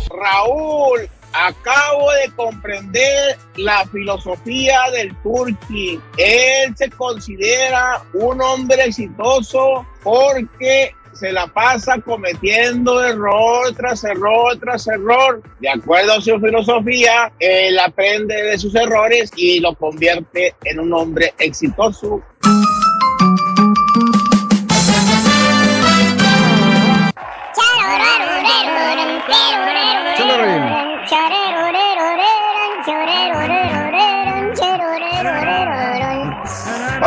Raúl, 0.09 1.09
acabo 1.31 2.11
de 2.11 2.29
comprender 2.35 3.37
la 3.55 3.85
filosofía 3.85 4.81
del 4.91 5.15
Turqui. 5.23 6.01
Él 6.17 6.75
se 6.75 6.89
considera 6.89 8.03
un 8.13 8.41
hombre 8.41 8.83
exitoso 8.83 9.87
porque 10.03 10.91
se 11.13 11.31
la 11.31 11.47
pasa 11.47 11.99
cometiendo 12.01 13.01
error 13.01 13.73
tras 13.73 14.03
error 14.03 14.59
tras 14.59 14.85
error. 14.87 15.41
De 15.61 15.69
acuerdo 15.69 16.11
a 16.11 16.21
su 16.21 16.37
filosofía, 16.41 17.31
él 17.39 17.79
aprende 17.79 18.35
de 18.35 18.59
sus 18.59 18.75
errores 18.75 19.31
y 19.37 19.61
lo 19.61 19.75
convierte 19.75 20.55
en 20.65 20.81
un 20.81 20.93
hombre 20.93 21.33
exitoso. 21.39 22.21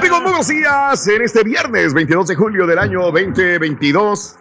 Amigos, 0.01 0.23
muy 0.23 0.31
buenos 0.31 0.49
días 0.49 1.07
en 1.09 1.21
este 1.21 1.43
viernes 1.43 1.93
22 1.93 2.29
de 2.29 2.35
julio 2.35 2.67
del 2.67 2.79
año 2.79 3.03
2022. 3.13 4.37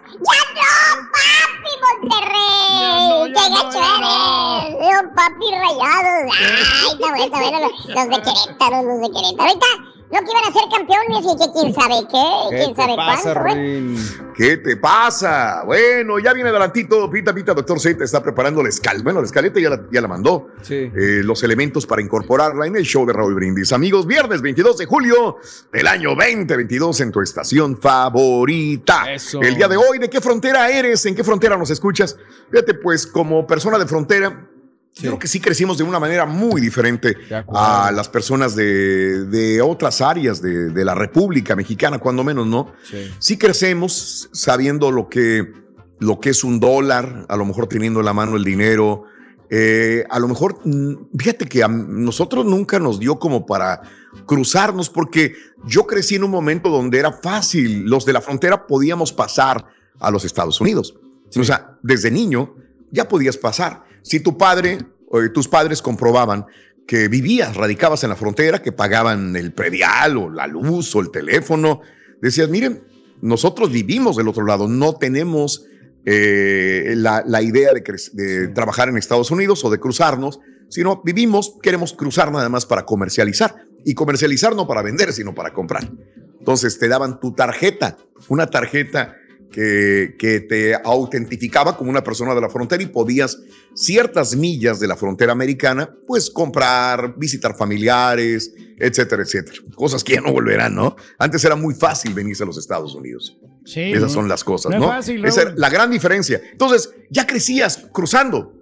Monterrey. 2.00 3.32
¡Qué 3.34 3.44
gacho 3.50 3.78
eres! 3.78 4.72
Los 4.80 5.04
papi 5.14 5.46
rayados. 5.52 6.32
Ay, 6.40 6.92
está 6.92 7.08
bueno, 7.10 7.24
está 7.24 7.38
bueno. 7.40 7.58
Los, 7.60 7.72
los 7.94 8.08
de 8.08 8.22
Querétaro, 8.22 8.82
los 8.84 9.00
de 9.02 9.08
Querétaro. 9.10 9.42
Ahorita 9.42 9.66
no 10.12 10.18
que 10.24 10.30
iban 10.30 10.44
a 10.44 10.52
ser 10.52 10.62
campeones 10.70 11.24
y 11.24 11.36
que 11.38 11.52
quién 11.52 11.74
sabe 11.74 11.94
qué, 12.10 12.56
quién 12.56 12.76
sabe 12.76 12.94
cuándo. 12.96 13.40
güey. 13.42 14.30
¿Qué 14.36 14.56
te 14.56 14.76
pasa? 14.76 15.62
Bueno, 15.64 16.18
ya 16.18 16.32
viene 16.32 16.48
adelantito, 16.50 17.08
pita, 17.10 17.32
pita, 17.34 17.54
doctor 17.54 17.78
Z 17.78 18.02
está 18.02 18.22
preparando 18.22 18.62
la 18.62 18.70
escaleta. 18.70 19.04
Bueno, 19.04 19.20
la 19.20 19.26
escaleta 19.26 19.60
ya 19.60 19.70
la, 19.70 19.82
ya 19.92 20.00
la 20.00 20.08
mandó. 20.08 20.48
Sí. 20.62 20.74
Eh, 20.74 21.20
los 21.22 21.42
elementos 21.42 21.86
para 21.86 22.02
incorporarla 22.02 22.66
en 22.66 22.76
el 22.76 22.84
show 22.84 23.06
de 23.06 23.12
Raúl 23.12 23.34
Brindis. 23.34 23.72
Amigos, 23.72 24.06
viernes 24.06 24.40
22 24.42 24.78
de 24.78 24.86
julio 24.86 25.36
del 25.72 25.86
año 25.86 26.14
2022 26.16 27.00
en 27.02 27.12
tu 27.12 27.20
estación 27.20 27.78
favorita. 27.80 29.12
Eso. 29.12 29.40
El 29.42 29.54
día 29.56 29.68
de 29.68 29.76
hoy, 29.76 29.98
¿de 29.98 30.10
qué 30.10 30.20
frontera 30.20 30.70
eres? 30.70 31.04
¿En 31.06 31.14
qué 31.14 31.22
frontera 31.22 31.56
nos 31.56 31.70
escuchas? 31.70 32.16
Fíjate, 32.50 32.74
pues 32.74 33.06
como 33.06 33.46
persona 33.46 33.78
de 33.78 33.86
frontera, 33.86 34.49
Creo 34.98 35.18
que 35.18 35.28
sí 35.28 35.40
crecimos 35.40 35.78
de 35.78 35.84
una 35.84 35.98
manera 36.00 36.26
muy 36.26 36.60
diferente 36.60 37.16
a 37.54 37.90
las 37.94 38.08
personas 38.08 38.54
de, 38.56 39.24
de 39.26 39.62
otras 39.62 40.00
áreas 40.00 40.42
de, 40.42 40.70
de 40.70 40.84
la 40.84 40.94
República 40.94 41.54
Mexicana, 41.56 41.98
cuando 41.98 42.24
menos, 42.24 42.46
¿no? 42.46 42.72
Sí 43.18 43.38
crecemos 43.38 44.28
sabiendo 44.32 44.90
lo 44.90 45.08
que, 45.08 45.52
lo 46.00 46.18
que 46.20 46.30
es 46.30 46.44
un 46.44 46.58
dólar, 46.60 47.24
a 47.28 47.36
lo 47.36 47.44
mejor 47.46 47.66
teniendo 47.68 48.00
en 48.00 48.06
la 48.06 48.12
mano 48.12 48.36
el 48.36 48.44
dinero. 48.44 49.04
eh, 49.48 50.04
a 50.10 50.18
lo 50.18 50.28
mejor, 50.28 50.58
mm, 50.64 51.16
fíjate 51.18 51.46
que 51.46 51.62
a 51.62 51.68
nosotros 51.68 52.44
nunca 52.44 52.78
nos 52.78 52.98
dio 53.00 53.18
como 53.18 53.46
para 53.46 53.82
cruzarnos, 54.26 54.90
porque 54.90 55.34
yo 55.66 55.86
crecí 55.86 56.16
en 56.16 56.24
un 56.24 56.30
momento 56.30 56.68
donde 56.68 56.98
era 56.98 57.12
fácil. 57.12 57.84
Los 57.84 58.04
de 58.04 58.12
la 58.12 58.20
frontera 58.20 58.66
podíamos 58.66 59.12
pasar 59.12 59.66
a 59.98 60.10
los 60.10 60.24
Estados 60.24 60.60
Unidos. 60.60 60.94
O 61.36 61.44
sea, 61.44 61.78
desde 61.82 62.10
niño 62.10 62.54
ya 62.90 63.08
podías 63.08 63.36
pasar. 63.36 63.84
Si 64.02 64.20
tu 64.20 64.36
padre 64.36 64.78
o 65.08 65.20
tus 65.32 65.48
padres 65.48 65.82
comprobaban 65.82 66.46
que 66.86 67.08
vivías, 67.08 67.56
radicabas 67.56 68.02
en 68.04 68.10
la 68.10 68.16
frontera, 68.16 68.62
que 68.62 68.72
pagaban 68.72 69.36
el 69.36 69.52
predial 69.52 70.16
o 70.16 70.30
la 70.30 70.46
luz 70.46 70.94
o 70.96 71.00
el 71.00 71.10
teléfono, 71.10 71.80
decías, 72.20 72.48
miren, 72.48 72.82
nosotros 73.22 73.70
vivimos 73.70 74.16
del 74.16 74.28
otro 74.28 74.44
lado, 74.44 74.66
no 74.66 74.94
tenemos 74.94 75.66
eh, 76.04 76.94
la, 76.96 77.22
la 77.26 77.42
idea 77.42 77.70
de 77.72 78.48
trabajar 78.48 78.88
en 78.88 78.96
Estados 78.96 79.30
Unidos 79.30 79.64
o 79.64 79.70
de 79.70 79.78
cruzarnos, 79.78 80.40
sino 80.68 81.02
vivimos, 81.04 81.56
queremos 81.62 81.92
cruzar 81.92 82.32
nada 82.32 82.48
más 82.48 82.64
para 82.64 82.86
comercializar. 82.86 83.54
Y 83.84 83.94
comercializar 83.94 84.54
no 84.54 84.66
para 84.66 84.82
vender, 84.82 85.12
sino 85.12 85.34
para 85.34 85.52
comprar. 85.52 85.90
Entonces 86.38 86.78
te 86.78 86.88
daban 86.88 87.20
tu 87.20 87.34
tarjeta, 87.34 87.96
una 88.28 88.46
tarjeta 88.46 89.16
que, 89.50 90.16
que 90.18 90.40
te 90.40 90.74
autentificaba 90.74 91.76
como 91.76 91.90
una 91.90 92.04
persona 92.04 92.34
de 92.34 92.40
la 92.40 92.48
frontera 92.48 92.82
y 92.82 92.86
podías 92.86 93.38
ciertas 93.74 94.36
millas 94.36 94.80
de 94.80 94.86
la 94.86 94.96
frontera 94.96 95.32
americana, 95.32 95.94
pues 96.06 96.30
comprar, 96.30 97.14
visitar 97.16 97.56
familiares, 97.56 98.52
etcétera, 98.78 99.22
etcétera. 99.22 99.58
Cosas 99.74 100.02
que 100.02 100.14
ya 100.14 100.20
no 100.20 100.32
volverán, 100.32 100.74
¿no? 100.74 100.96
Antes 101.18 101.44
era 101.44 101.54
muy 101.56 101.74
fácil 101.74 102.14
venirse 102.14 102.42
a 102.42 102.46
los 102.46 102.58
Estados 102.58 102.94
Unidos. 102.94 103.38
Sí, 103.64 103.92
Esas 103.92 104.12
son 104.12 104.28
las 104.28 104.42
cosas, 104.42 104.72
No 104.72 104.78
¿no? 104.78 104.84
es 104.86 104.90
fácil, 104.90 105.24
Esa 105.24 105.42
era 105.42 105.54
la 105.56 105.68
gran 105.68 105.90
diferencia. 105.90 106.40
Entonces, 106.50 106.90
ya 107.10 107.26
crecías 107.26 107.86
cruzando. 107.92 108.54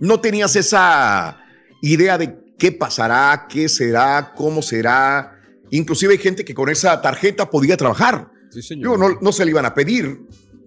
No 0.00 0.20
tenías 0.20 0.56
esa 0.56 1.38
idea 1.82 2.18
de 2.18 2.36
qué 2.58 2.72
pasará, 2.72 3.46
qué 3.48 3.68
será, 3.68 4.32
cómo 4.34 4.62
será. 4.62 5.38
Inclusive 5.70 6.14
hay 6.14 6.18
gente 6.18 6.44
que 6.44 6.54
con 6.54 6.68
esa 6.68 7.00
tarjeta 7.00 7.50
podía 7.50 7.76
trabajar. 7.76 8.31
No, 8.76 8.96
no 9.20 9.32
se 9.32 9.44
le 9.44 9.50
iban 9.50 9.66
a 9.66 9.74
pedir. 9.74 10.20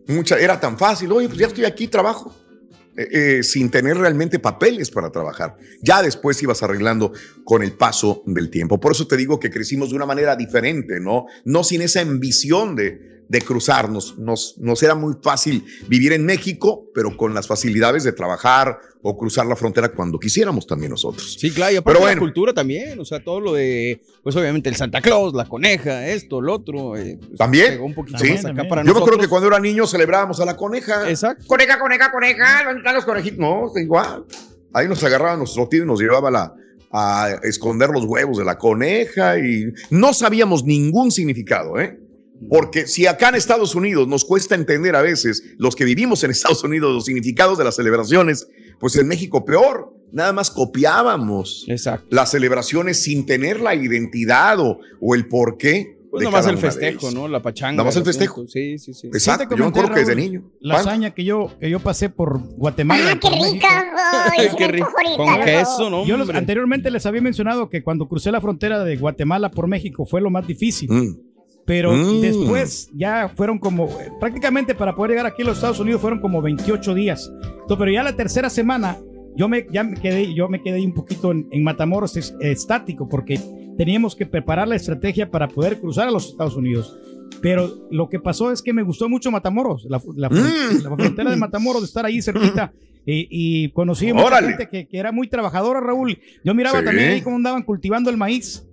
Mucha, 0.08 0.38
era 0.38 0.60
tan 0.60 0.78
fácil, 0.78 1.12
oye, 1.12 1.28
pues 1.28 1.40
ya 1.40 1.48
estoy 1.48 1.66
aquí, 1.66 1.88
trabajo. 1.88 2.34
Eh, 2.98 3.40
eh, 3.40 3.44
sin 3.44 3.70
tener 3.70 3.98
realmente 3.98 4.40
papeles 4.40 4.90
para 4.90 5.12
trabajar. 5.12 5.58
Ya 5.82 6.02
después 6.02 6.42
ibas 6.42 6.64
arreglando 6.64 7.12
con 7.44 7.62
el 7.62 7.74
paso 7.74 8.24
del 8.26 8.50
tiempo. 8.50 8.80
Por 8.80 8.94
eso 8.94 9.06
te 9.06 9.18
digo 9.18 9.38
que 9.38 9.52
crecimos 9.52 9.90
de 9.90 9.98
una 9.98 10.06
manera 10.06 10.38
diferente, 10.38 11.02
¿no? 11.02 11.26
No 11.44 11.66
sin 11.66 11.82
esa 11.82 12.00
ambición 12.00 12.78
de, 12.78 13.15
de 13.28 13.42
cruzarnos. 13.42 14.18
Nos, 14.18 14.56
nos 14.60 14.82
era 14.84 14.96
muy 14.96 15.16
fácil 15.22 15.66
vivir 15.88 16.14
en 16.14 16.26
México, 16.26 16.86
pero 16.94 17.16
con 17.18 17.34
las 17.34 17.48
facilidades 17.48 18.04
de 18.04 18.12
trabajar 18.12 18.78
o 19.02 19.18
cruzar 19.18 19.46
la 19.46 19.56
frontera 19.56 19.90
cuando 19.90 20.20
quisiéramos 20.20 20.66
también 20.66 20.92
nosotros. 20.92 21.38
Sí, 21.40 21.52
claro, 21.52 21.74
y 21.74 21.78
aparte 21.78 22.04
la 22.04 22.18
cultura 22.18 22.54
también, 22.54 23.00
o 23.00 23.06
sea, 23.06 23.24
todo 23.24 23.40
lo 23.40 23.54
de, 23.54 24.02
pues 24.24 24.36
obviamente 24.36 24.70
el 24.70 24.76
Santa 24.76 25.02
Claus, 25.02 25.34
la 25.34 25.46
coneja, 25.46 26.08
esto, 26.08 26.42
lo 26.42 26.54
otro. 26.54 26.96
eh, 26.98 27.18
pues, 27.20 27.38
También. 27.38 27.80
un 27.82 27.94
poquito 27.94 28.18
Sí. 28.20 28.32
más 28.32 28.46
acá 28.46 28.64
para 28.68 28.82
Yo 28.82 28.86
me 28.86 28.92
acuerdo 28.92 29.00
nosotros. 29.00 29.20
que 29.22 29.28
cuando 29.30 29.48
era 29.48 29.60
niño 29.60 29.86
celebrábamos 29.88 30.40
a 30.40 30.46
la 30.46 30.56
coneja. 30.58 31.10
Exacto. 31.10 31.46
Coneja, 31.48 31.78
coneja, 31.80 32.12
coneja. 32.12 32.64
¿Dónde 32.66 32.80
están 32.80 32.96
los 32.96 33.06
conejitos? 33.06 33.38
No, 33.40 33.68
está 33.68 33.80
igual. 33.82 34.26
Ahí 34.74 34.88
nos 34.88 35.04
agarraba 35.04 35.38
nuestro 35.38 35.68
tío 35.70 35.84
y 35.84 35.86
nos 35.86 36.00
llevaba 36.00 36.30
la, 36.32 36.54
a 36.92 37.30
esconder 37.44 37.90
los 37.92 38.06
huevos 38.06 38.38
de 38.38 38.46
la 38.46 38.58
coneja 38.58 39.38
y 39.38 39.66
no 39.92 40.14
sabíamos 40.14 40.64
ningún 40.64 41.12
significado, 41.12 41.80
¿eh? 41.80 42.00
Porque 42.50 42.88
si 42.88 43.08
acá 43.08 43.30
en 43.30 43.36
Estados 43.36 43.76
Unidos 43.76 44.08
nos 44.08 44.26
cuesta 44.26 44.56
entender 44.56 44.96
a 44.96 45.02
veces, 45.02 45.44
los 45.58 45.76
que 45.76 45.86
vivimos 45.86 46.24
en 46.24 46.32
Estados 46.32 46.64
Unidos, 46.64 46.94
los 46.94 47.06
significados 47.06 47.58
de 47.58 47.64
las 47.64 47.76
celebraciones, 47.76 48.48
pues 48.80 48.96
en 48.98 49.08
México 49.08 49.46
peor. 49.46 49.94
Nada 50.12 50.32
más 50.32 50.50
copiábamos 50.52 51.66
las 52.10 52.32
celebraciones 52.32 53.02
sin 53.04 53.26
tener 53.26 53.60
la 53.60 53.76
identidad 53.76 54.60
o, 54.60 54.80
o 55.02 55.16
el 55.16 55.28
porqué. 55.28 55.98
Pues 56.10 56.24
nomás 56.24 56.42
cada 56.46 56.52
el 56.54 56.58
festejo. 56.58 57.12
¿no? 57.12 57.28
La 57.28 57.42
pachanga. 57.42 57.74
Nada 57.74 57.84
más 57.88 57.96
el 57.98 58.06
festejo. 58.06 58.34
asunto. 58.36 58.52
Sí, 58.52 58.78
sí, 58.78 58.94
sí. 58.94 59.08
Exacto, 59.08 59.50
yo 59.50 59.58
me 59.58 59.70
acuerdo 59.70 59.94
que 59.94 60.00
desde 60.00 60.16
niño. 60.16 60.50
La 60.62 60.76
¿Cuál? 60.76 60.88
hazaña 60.88 61.14
que 61.14 61.26
yo, 61.26 61.52
que 61.60 61.70
yo 61.70 61.82
pasé 61.82 62.10
por 62.10 62.40
Guatemala. 62.56 63.12
Ah, 63.16 63.20
qué 63.20 63.30
rica. 63.52 63.94
Ay, 64.32 64.48
se 64.50 64.56
me 64.58 64.66
antojó 64.66 64.98
ahorita, 65.30 66.06
Yo 66.08 66.16
los- 66.16 66.30
anteriormente 66.30 66.90
les 66.92 67.06
había 67.06 67.22
mencionado 67.22 67.70
que 67.70 67.84
cuando 67.84 68.08
crucé 68.08 68.32
la 68.32 68.40
frontera 68.40 68.86
de 68.86 68.96
Guatemala 68.96 69.52
por 69.52 69.68
México 69.68 70.06
fue 70.06 70.22
lo 70.22 70.30
más 70.30 70.48
difícil. 70.48 70.90
Pero 71.66 71.92
Mm. 71.94 72.22
después 72.22 72.90
ya 72.94 73.30
fueron 73.36 73.58
como, 73.58 73.90
prácticamente 74.20 74.76
para 74.76 74.96
poder 74.96 75.12
llegar 75.12 75.26
aquí 75.26 75.42
a 75.42 75.46
los 75.46 75.58
Estados 75.58 75.80
Unidos 75.80 76.00
fueron 76.02 76.20
como 76.20 76.42
28 76.42 76.94
días. 76.94 77.32
Entonces, 77.44 77.78
pero 77.78 77.92
ya 77.92 78.04
la 78.04 78.16
tercera 78.16 78.50
semana 78.50 78.98
yo 79.36 79.48
me, 79.50 79.66
ya 79.72 79.84
me 79.84 79.96
quedé, 80.00 80.34
yo 80.34 80.48
me 80.48 80.62
quedé 80.62 80.86
un 80.86 80.94
poquito 80.94 81.32
en, 81.32 81.48
en 81.52 81.64
Matamoros 81.64 82.16
es- 82.18 82.36
estático 82.40 83.10
porque 83.10 83.40
teníamos 83.78 84.16
que 84.16 84.26
preparar 84.26 84.68
la 84.68 84.76
estrategia 84.76 85.30
para 85.30 85.48
poder 85.48 85.80
cruzar 85.80 86.08
a 86.08 86.12
los 86.12 86.30
Estados 86.30 86.56
Unidos. 86.56 86.98
Pero 87.42 87.88
lo 87.92 88.10
que 88.10 88.20
pasó 88.20 88.52
es 88.52 88.62
que 88.62 88.74
me 88.74 88.84
gustó 88.84 89.08
mucho 89.10 89.32
Matamoros, 89.32 89.86
la, 89.90 90.02
la- 90.16 90.30
Mm. 90.30 90.84
la 90.84 90.96
frontera 90.96 91.30
de 91.32 91.36
Matamoros, 91.38 91.82
de 91.82 91.88
estar 91.88 92.06
ahí 92.06 92.22
cerquita. 92.22 92.72
Y, 93.08 93.28
y 93.30 93.70
conocí 93.70 94.12
mucha 94.12 94.26
Órale. 94.26 94.48
gente 94.48 94.68
que, 94.68 94.88
que 94.88 94.98
era 94.98 95.12
muy 95.12 95.28
trabajadora, 95.28 95.80
Raúl. 95.80 96.18
Yo 96.44 96.56
miraba 96.56 96.80
Sí. 96.80 96.86
también 96.86 97.10
ahí 97.12 97.22
cómo 97.22 97.36
andaban 97.36 97.62
cultivando 97.62 98.10
el 98.10 98.18
maíz, 98.18 98.66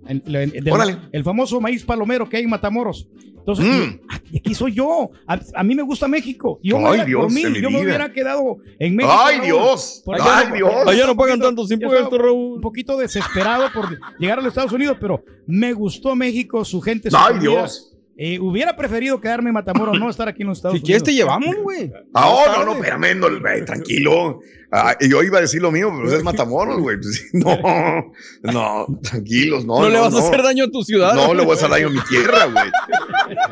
el 1.11 1.23
famoso 1.23 1.61
maíz 1.61 1.83
palomero 1.83 2.27
que 2.27 2.37
hay 2.37 2.43
en 2.43 2.49
Matamoros. 2.49 3.07
Entonces, 3.37 3.65
Mm. 3.65 3.99
y- 4.31 4.35
y 4.35 4.37
aquí 4.39 4.55
soy 4.55 4.71
yo. 4.73 5.11
A, 5.27 5.39
a 5.53 5.63
mí 5.63 5.75
me 5.75 5.83
gusta 5.83 6.07
México. 6.07 6.59
Yo, 6.63 6.77
Ay, 6.87 7.01
Dios 7.05 7.25
por 7.25 7.31
mí, 7.31 7.43
yo 7.61 7.69
me 7.69 7.81
hubiera 7.83 8.11
quedado 8.11 8.57
en 8.79 8.95
México. 8.95 9.13
Ay, 9.15 9.35
Raúl. 9.37 9.45
Dios. 9.45 10.03
Ay, 10.19 10.47
Dios. 10.55 10.71
Allá 10.87 11.05
no 11.05 11.15
pagan 11.15 11.39
tantos 11.39 11.69
impuestos, 11.69 12.17
Raúl. 12.17 12.55
Un 12.55 12.61
poquito 12.61 12.97
desesperado 12.97 13.65
por 13.71 13.99
llegar 14.17 14.39
a 14.39 14.41
los 14.41 14.49
Estados 14.51 14.71
Unidos, 14.71 14.97
pero 14.99 15.23
me 15.45 15.73
gustó 15.73 16.15
México, 16.15 16.65
su 16.65 16.81
gente. 16.81 17.11
su 17.11 17.17
Ay, 17.17 17.33
comida. 17.35 17.41
Dios. 17.51 17.92
Eh, 18.15 18.39
hubiera 18.39 18.75
preferido 18.75 19.19
quedarme 19.19 19.49
en 19.49 19.55
Matamoros, 19.55 19.99
no 19.99 20.07
estar 20.09 20.27
aquí 20.27 20.43
en 20.43 20.49
los 20.49 20.59
Estados 20.59 20.75
Si 20.75 20.83
Unidos. 20.83 20.85
quieres 20.85 21.03
te 21.03 21.13
llevamos, 21.13 21.55
güey. 21.63 21.91
Ah, 22.13 22.29
oh, 22.29 22.45
no, 22.57 22.65
no, 22.65 22.73
espérame, 22.73 23.17
no, 23.17 23.39
güey, 23.39 23.65
tranquilo. 23.65 24.39
Ah, 24.71 24.95
y 24.99 25.09
yo 25.09 25.23
iba 25.23 25.39
a 25.39 25.41
decir 25.41 25.61
lo 25.61 25.71
mío, 25.71 25.91
pero 25.95 26.15
es 26.15 26.23
Matamoros, 26.23 26.79
güey. 26.79 26.97
Pues, 26.97 27.29
no, 27.33 28.11
no, 28.43 28.99
tranquilos, 29.01 29.65
no. 29.65 29.81
No, 29.81 29.89
le 29.89 29.99
vas 29.99 30.13
a 30.13 30.19
hacer 30.19 30.43
daño 30.43 30.65
a 30.65 30.69
tu 30.69 30.83
ciudad. 30.83 31.15
No, 31.15 31.33
le 31.33 31.43
voy 31.43 31.53
a 31.53 31.55
hacer 31.55 31.69
daño 31.69 31.87
a 31.87 31.91
mi 31.91 32.01
tierra, 32.01 32.45
güey. 32.45 32.71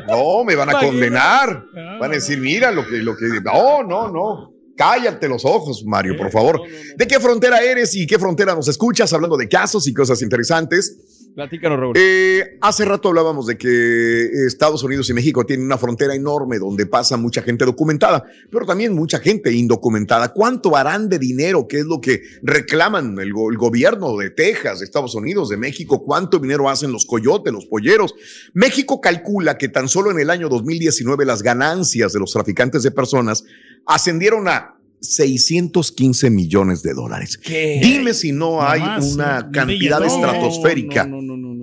No, 0.07 0.43
me 0.43 0.55
van 0.55 0.69
a 0.69 0.79
condenar. 0.79 1.65
Van 1.99 2.11
a 2.11 2.15
decir, 2.15 2.37
mira 2.39 2.71
lo 2.71 2.85
que, 2.87 2.97
lo 2.97 3.15
que. 3.17 3.25
No, 3.43 3.83
no, 3.83 4.11
no. 4.11 4.53
Cállate 4.77 5.27
los 5.27 5.45
ojos, 5.45 5.83
Mario, 5.85 6.17
por 6.17 6.31
favor. 6.31 6.61
¿De 6.95 7.07
qué 7.07 7.19
frontera 7.19 7.61
eres 7.61 7.95
y 7.95 8.07
qué 8.07 8.17
frontera 8.17 8.55
nos 8.55 8.67
escuchas? 8.67 9.11
Hablando 9.13 9.37
de 9.37 9.47
casos 9.47 9.87
y 9.87 9.93
cosas 9.93 10.21
interesantes. 10.21 11.10
Platícanos, 11.35 11.79
Raúl. 11.79 11.93
Eh, 11.97 12.57
hace 12.59 12.83
rato 12.83 13.07
hablábamos 13.07 13.47
de 13.47 13.57
que 13.57 14.25
Estados 14.45 14.83
Unidos 14.83 15.09
y 15.09 15.13
México 15.13 15.45
tienen 15.45 15.65
una 15.65 15.77
frontera 15.77 16.13
enorme 16.13 16.59
donde 16.59 16.85
pasa 16.85 17.15
mucha 17.15 17.41
gente 17.41 17.63
documentada, 17.63 18.25
pero 18.51 18.65
también 18.65 18.93
mucha 18.93 19.19
gente 19.19 19.53
indocumentada. 19.53 20.33
¿Cuánto 20.33 20.75
harán 20.75 21.07
de 21.07 21.19
dinero? 21.19 21.67
¿Qué 21.69 21.79
es 21.79 21.85
lo 21.85 22.01
que 22.01 22.21
reclaman 22.41 23.17
el, 23.19 23.29
el 23.29 23.57
gobierno 23.57 24.17
de 24.17 24.29
Texas, 24.29 24.79
de 24.79 24.85
Estados 24.85 25.15
Unidos, 25.15 25.49
de 25.49 25.57
México? 25.57 26.03
¿Cuánto 26.03 26.37
dinero 26.37 26.69
hacen 26.69 26.91
los 26.91 27.05
coyotes, 27.05 27.53
los 27.53 27.65
polleros? 27.65 28.13
México 28.53 28.99
calcula 28.99 29.57
que 29.57 29.69
tan 29.69 29.87
solo 29.87 30.11
en 30.11 30.19
el 30.19 30.29
año 30.29 30.49
2019 30.49 31.25
las 31.25 31.43
ganancias 31.43 32.11
de 32.11 32.19
los 32.19 32.33
traficantes 32.33 32.83
de 32.83 32.91
personas 32.91 33.45
ascendieron 33.85 34.47
a 34.49 34.80
615 35.01 36.29
millones 36.29 36.83
de 36.83 36.93
dólares. 36.93 37.39
Dime 37.45 38.13
si 38.13 38.31
no 38.31 38.61
hay 38.61 38.79
Nomás, 38.81 39.13
una 39.13 39.43
un 39.45 39.51
cantidad 39.51 39.99
billetón. 39.99 40.23
estratosférica. 40.25 41.09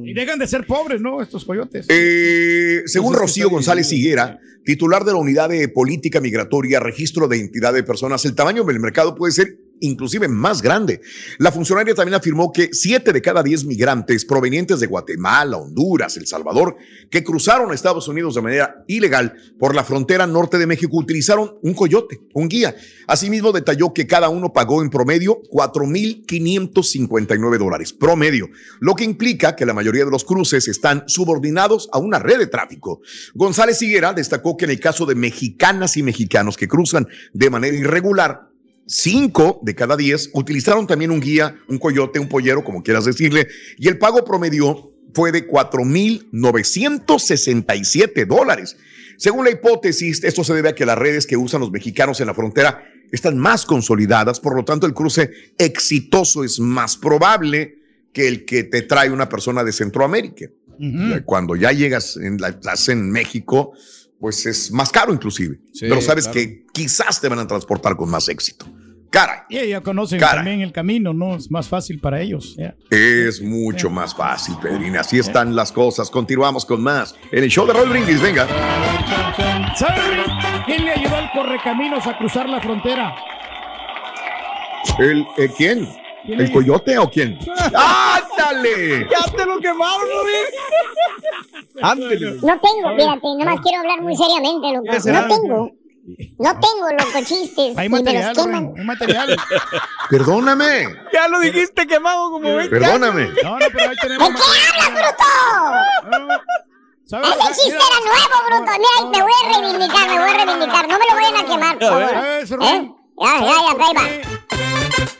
Y 0.05 0.12
dejan 0.12 0.38
de 0.38 0.46
ser 0.46 0.66
pobres, 0.66 1.01
¿no? 1.01 1.22
Estos 1.22 1.44
coyotes. 1.44 1.87
Eh, 1.88 2.83
según 2.87 3.14
es 3.14 3.18
que 3.18 3.22
Rocío 3.22 3.51
González. 3.51 3.92
Higuera, 3.92 4.38
titular 4.64 5.05
de 5.05 5.12
la 5.12 5.18
unidad 5.18 5.48
de 5.48 5.68
política 5.68 6.20
migratoria, 6.20 6.81
registro 6.81 7.29
de 7.29 7.38
identidad 7.38 7.72
de 7.72 7.83
personas, 7.85 8.24
el 8.24 8.35
tamaño 8.35 8.64
del 8.64 8.81
mercado 8.81 9.14
puede 9.14 9.33
ser 9.33 9.57
inclusive 9.80 10.28
más 10.28 10.62
grande. 10.62 11.00
La 11.38 11.52
funcionaria 11.52 11.94
también 11.94 12.14
afirmó 12.14 12.52
que 12.52 12.70
siete 12.72 13.12
de 13.12 13.22
cada 13.22 13.42
diez 13.42 13.64
migrantes 13.64 14.24
provenientes 14.24 14.80
de 14.80 14.86
Guatemala, 14.86 15.56
Honduras, 15.56 16.16
El 16.16 16.26
Salvador, 16.26 16.76
que 17.10 17.24
cruzaron 17.24 17.70
a 17.70 17.74
Estados 17.74 18.08
Unidos 18.08 18.34
de 18.34 18.42
manera 18.42 18.84
ilegal 18.86 19.34
por 19.58 19.74
la 19.74 19.84
frontera 19.84 20.26
norte 20.26 20.58
de 20.58 20.66
México, 20.66 20.96
utilizaron 20.96 21.58
un 21.62 21.74
coyote, 21.74 22.20
un 22.34 22.48
guía. 22.48 22.74
Asimismo, 23.06 23.52
detalló 23.52 23.92
que 23.92 24.06
cada 24.06 24.28
uno 24.28 24.52
pagó 24.52 24.82
en 24.82 24.90
promedio 24.90 25.42
4.559 25.50 27.58
dólares, 27.58 27.92
promedio, 27.92 28.48
lo 28.80 28.94
que 28.94 29.04
implica 29.04 29.56
que 29.56 29.66
la 29.66 29.74
mayoría 29.74 30.04
de 30.04 30.10
los 30.10 30.24
cruces 30.24 30.68
están 30.68 31.04
subordinados 31.06 31.88
a 31.92 31.98
una 31.98 32.18
red 32.18 32.38
de 32.38 32.46
tráfico. 32.46 33.00
González 33.34 33.80
Higuera 33.82 34.12
destacó 34.12 34.56
que 34.56 34.64
en 34.64 34.72
el 34.72 34.80
caso 34.80 35.06
de 35.06 35.14
mexicanas 35.14 35.96
y 35.96 36.02
mexicanos 36.02 36.56
que 36.56 36.68
cruzan 36.68 37.08
de 37.32 37.50
manera 37.50 37.76
irregular, 37.76 38.47
Cinco 38.90 39.61
de 39.62 39.74
cada 39.74 39.98
diez 39.98 40.31
utilizaron 40.33 40.87
también 40.87 41.11
un 41.11 41.20
guía, 41.20 41.59
un 41.68 41.79
coyote, 41.79 42.18
un 42.18 42.29
pollero, 42.29 42.64
como 42.64 42.83
quieras 42.83 43.05
decirle, 43.05 43.46
y 43.77 43.87
el 43.88 43.98
pago 43.98 44.24
promedio 44.24 44.94
fue 45.12 45.31
de 45.31 45.46
4.967 45.46 48.27
dólares. 48.27 48.79
Según 49.18 49.44
la 49.44 49.51
hipótesis, 49.51 50.24
esto 50.24 50.42
se 50.42 50.55
debe 50.55 50.70
a 50.70 50.74
que 50.74 50.87
las 50.87 50.96
redes 50.96 51.27
que 51.27 51.37
usan 51.37 51.61
los 51.61 51.70
mexicanos 51.70 52.18
en 52.20 52.29
la 52.29 52.35
frontera 52.35 52.83
están 53.11 53.37
más 53.37 53.66
consolidadas, 53.66 54.40
por 54.40 54.57
lo 54.57 54.64
tanto 54.64 54.87
el 54.87 54.94
cruce 54.94 55.31
exitoso 55.59 56.44
es 56.44 56.59
más 56.59 56.96
probable 56.96 57.79
que 58.12 58.29
el 58.29 58.44
que 58.44 58.64
te 58.64 58.83
trae 58.83 59.11
una 59.11 59.29
persona 59.29 59.64
de 59.64 59.72
Centroamérica. 59.72 60.46
Cuando 61.24 61.57
ya 61.57 61.72
llegas 61.72 62.16
en 62.16 62.40
la 62.40 62.51
estás 62.51 62.88
en 62.88 63.11
México, 63.11 63.72
pues 64.20 64.46
es 64.46 64.70
más 64.70 64.90
caro 64.90 65.12
inclusive, 65.12 65.59
Sí, 65.72 65.87
pero 65.88 66.01
sabes 66.01 66.24
claro. 66.24 66.40
que 66.40 66.66
quizás 66.72 67.20
te 67.20 67.29
van 67.29 67.40
a 67.40 67.46
transportar 67.46 67.96
con 67.96 68.09
más 68.09 68.29
éxito. 68.29 68.66
Caray. 69.10 69.40
Y 69.48 69.68
ya 69.68 69.80
conocen 69.80 70.20
Caray. 70.20 70.36
también 70.36 70.60
el 70.60 70.72
camino, 70.72 71.14
¿no? 71.14 71.36
Es 71.36 71.50
más 71.50 71.68
fácil 71.68 71.98
para 72.00 72.20
ellos. 72.20 72.56
Es 72.90 73.40
mucho 73.40 73.88
más 73.90 74.14
fácil, 74.14 74.56
Pedrina. 74.60 75.00
Así 75.00 75.18
están 75.18 75.56
las 75.56 75.72
cosas. 75.72 76.10
Continuamos 76.10 76.64
con 76.66 76.82
más 76.82 77.14
en 77.32 77.44
el 77.44 77.50
show 77.50 77.66
de 77.66 77.72
Roll 77.72 77.88
Brindis. 77.88 78.20
Venga. 78.20 78.46
¿Saben 79.76 80.22
quién 80.66 80.84
le 80.84 80.92
ayudó 80.92 81.16
al 81.16 81.30
correcaminos 81.32 82.06
a 82.06 82.18
cruzar 82.18 82.48
la 82.48 82.60
frontera? 82.60 83.14
¿El, 84.98 85.26
eh, 85.38 85.50
¿Quién? 85.56 85.88
¿Quién 86.26 86.40
¿El 86.40 86.52
coyote 86.52 86.98
o 86.98 87.08
quién? 87.08 87.38
¡Ándale! 87.56 89.08
¡Ya 89.10 89.32
te 89.34 89.46
lo 89.46 89.58
quemaron, 89.58 90.08
Ándale. 91.80 92.32
No 92.42 92.60
tengo, 92.60 92.96
fíjate, 92.96 93.28
nomás 93.38 93.60
quiero 93.60 93.78
hablar 93.78 94.02
muy 94.02 94.16
seriamente, 94.16 94.72
loco. 94.72 94.86
¿Qué 94.90 95.00
será? 95.00 95.22
No 95.22 95.28
tengo. 95.28 95.77
No 96.38 96.58
tengo, 96.60 96.88
loco, 96.90 97.24
chistes. 97.24 97.76
Hay 97.76 97.86
y 97.86 97.88
me 97.88 97.98
los 97.98 98.04
material, 98.04 98.36
queman. 98.36 98.64
Rubén, 98.64 98.78
hay 98.78 98.84
material. 98.84 99.36
Perdóname. 100.10 100.96
Ya 101.12 101.28
lo 101.28 101.40
dijiste 101.40 101.86
quemado 101.86 102.30
como 102.30 102.54
20 102.54 102.70
Perdóname. 102.70 103.30
No, 103.42 103.58
no, 103.58 103.66
pero 103.72 103.90
ahí 103.90 103.96
tenemos. 104.00 104.28
¿De 104.28 104.34
qué 104.34 104.42
hablas, 104.68 104.94
bruto? 104.94 106.42
¿Sabes? 107.04 107.28
Ese 107.30 107.62
chiste 107.62 107.76
era 107.76 108.00
nuevo, 108.04 108.36
bruto. 108.46 108.72
Mira, 108.78 109.10
me 109.10 109.22
voy 109.22 109.32
a 109.32 109.60
reivindicar, 109.60 110.08
me 110.08 110.18
voy 110.18 110.30
a 110.30 110.34
reivindicar. 110.44 110.88
No 110.88 110.98
me 110.98 111.06
lo 111.06 111.14
vayan 111.14 111.36
a 111.36 111.44
quemar, 111.46 111.78
por 111.78 111.88
favor. 111.88 112.24
¿Eh? 112.24 112.44
Rubén. 112.50 112.94
Ya, 113.20 113.40
ya, 113.40 113.46
ya, 113.46 113.84
ahí 113.84 113.94
va. 113.94 114.02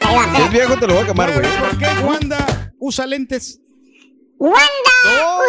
Ahí 0.01 0.17
va, 0.17 0.25
espera. 0.25 0.49
viejo, 0.49 0.77
te 0.79 0.87
lo 0.87 0.95
voy 0.95 1.03
a 1.03 1.07
quemar, 1.07 1.33
güey. 1.33 1.59
¿Por 1.59 1.79
qué 1.79 1.87
Wanda 2.05 2.73
usa 2.79 3.07
lentes? 3.07 3.61
Wanda 4.39 4.95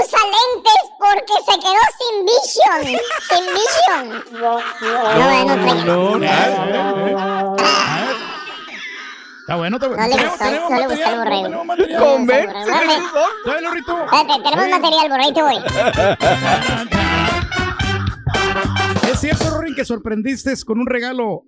usa 0.02 0.20
lentes 0.34 0.82
porque 0.98 1.34
se 1.46 1.54
quedó 1.60 1.84
sin 2.00 2.16
vision. 2.26 2.82
Sin 3.30 3.46
vision. 3.54 4.04
No, 4.42 4.60
no, 4.82 5.56
no, 5.86 6.16
Está 9.42 9.56
bueno, 9.56 9.78
está 9.78 9.88
bueno. 9.88 10.04
No 10.04 10.08
le 10.08 10.16
gustó, 10.28 10.44
no 10.46 10.52
le 10.52 10.60
material, 10.60 10.90
gustó 10.90 11.08
al 11.08 11.18
borrego. 11.18 11.44
tenemos 11.44 11.66
material. 11.66 12.04
Convence. 12.04 12.54
Tráelo, 13.46 13.72
Rito. 13.72 13.94
Espérate, 14.06 14.44
tenemos 14.44 14.70
material, 14.70 15.10
borrego, 15.10 15.26
ahí 15.26 15.34
te 15.34 15.42
voy. 15.42 15.58
¿Es 19.12 19.20
cierto, 19.20 19.50
Rorín, 19.50 19.76
que 19.76 19.86
sorprendiste 19.86 20.54
con 20.66 20.80
un 20.80 20.86
regalo 20.88 21.44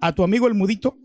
a 0.00 0.12
tu 0.12 0.22
amigo 0.24 0.46
el 0.46 0.54
mudito? 0.54 0.96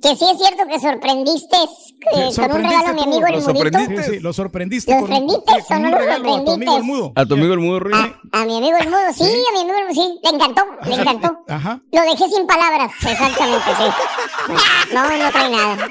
Que 0.00 0.14
sí 0.14 0.24
es 0.30 0.38
cierto 0.38 0.64
que 0.68 0.78
sorprendiste 0.78 1.56
eh, 1.56 2.30
con 2.36 2.52
un 2.52 2.62
regalo 2.62 2.88
a 2.88 2.92
mi 2.92 3.02
amigo 3.02 3.26
el 3.26 3.42
mudito. 3.42 3.78
Sí, 4.02 4.12
sí, 4.12 4.20
lo 4.20 4.32
sorprendiste. 4.32 4.92
¿Lo 4.94 5.00
sorprendiste 5.00 5.52
con 5.66 5.76
o 5.76 5.80
no 5.80 5.86
un 5.86 5.90
lo 5.90 5.98
regalo 5.98 6.14
a 6.14 6.44
tu 6.44 6.52
amigo 6.52 6.52
el 6.52 6.54
sorprendiste? 6.54 6.82
mudo. 6.82 7.12
A 7.16 7.26
tu 7.26 7.34
amigo 7.34 7.54
el 7.54 7.58
mudo, 7.60 7.80
Rorín. 7.80 8.14
A 8.32 8.44
mi 8.44 8.56
amigo 8.58 8.76
el 8.78 8.88
mudo, 8.88 9.12
sí, 9.12 9.24
a 9.24 9.52
mi 9.54 9.60
amigo 9.60 9.78
el 9.78 9.84
mudo, 9.88 9.94
sí. 9.94 10.20
Le 10.22 10.30
encantó, 10.30 10.62
le 10.84 10.94
encantó. 10.94 11.44
Ajá. 11.48 11.80
Lo 11.90 12.00
dejé 12.02 12.28
sin 12.28 12.46
palabras, 12.46 12.92
exactamente, 12.94 13.70
sí. 13.76 14.94
No, 14.94 15.02
no 15.02 15.30
trae 15.32 15.50
nada. 15.50 15.88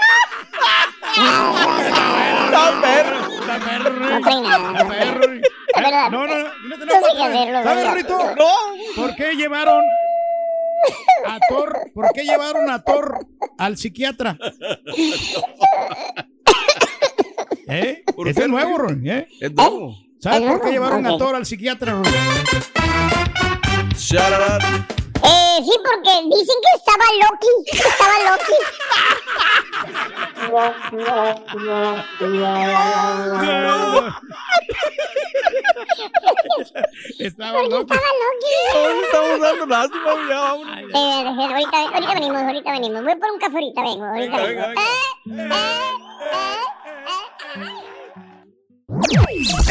No 4.09 4.21
trae 4.21 4.41
nada. 4.41 6.09
No, 6.09 6.27
no, 6.27 6.27
no. 6.27 6.43
No 6.43 6.75
sé 6.77 7.15
qué 7.15 7.23
hacerlo. 7.23 7.63
¿Sabes, 7.63 7.83
¿verdad? 7.83 7.93
Rito? 7.93 8.19
¿Por 8.95 9.15
qué 9.15 9.35
llevaron 9.35 9.83
a 11.25 11.39
Thor? 11.49 11.91
¿Por 11.93 12.11
qué 12.13 12.23
llevaron 12.23 12.69
a 12.69 12.81
Thor 12.83 13.27
al 13.57 13.77
psiquiatra? 13.77 14.37
¿Eh? 17.67 18.03
¿Por 18.15 18.27
Es 18.27 18.35
qué, 18.35 18.41
de 18.43 18.47
nuevo? 18.47 18.77
Ron. 18.77 19.05
¿eh? 19.07 19.27
Es 19.39 19.53
nuevo. 19.53 19.95
¿Sabes 20.19 20.41
¿Es 20.41 20.47
por 20.47 20.61
qué 20.61 20.71
llevaron 20.71 21.05
a. 21.05 21.17
Thor 21.17 21.35
al 21.35 21.45
psiquiatra, 21.45 21.91
Ron? 21.93 22.03
Eh, 25.29 25.57
sí, 25.63 25.71
porque 25.83 26.13
dicen 26.35 26.55
que 26.63 26.71
estaba 26.77 27.05
Loki. 27.21 27.51
que 27.65 27.77
Estaba 27.77 28.15
Loki. 28.29 28.57
Estaba 37.19 37.51
Porque 37.53 37.69
loco. 37.69 37.93
estaba 37.93 38.09
Loki. 38.23 38.55
Estamos 39.03 39.39
dando 39.39 39.65
lástima, 39.65 40.11
ya, 40.29 40.39
vámonos. 40.39 40.91
Eh, 40.93 41.23
ahorita, 41.53 41.77
ahorita 41.77 42.13
venimos, 42.13 42.41
ahorita 42.41 42.71
venimos. 42.71 43.03
Voy 43.03 43.15
por 43.15 43.31
un 43.31 43.39
café 43.39 43.55
ahorita, 43.55 43.81
vengo. 43.81 44.05
Ahorita 44.05 44.37
vengo. 44.37 44.63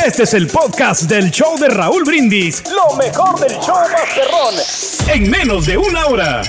Este 0.05 0.23
es 0.23 0.35
el 0.35 0.47
podcast 0.47 1.05
del 1.05 1.31
show 1.31 1.59
de 1.59 1.69
Raúl 1.69 2.05
Brindis. 2.05 2.63
Lo 2.71 2.97
mejor 2.97 3.41
del 3.41 3.59
show 3.59 3.77
Masterrón. 3.77 4.55
En 5.13 5.31
menos 5.31 5.67
de 5.67 5.77
una 5.77 6.07
hora. 6.07 6.43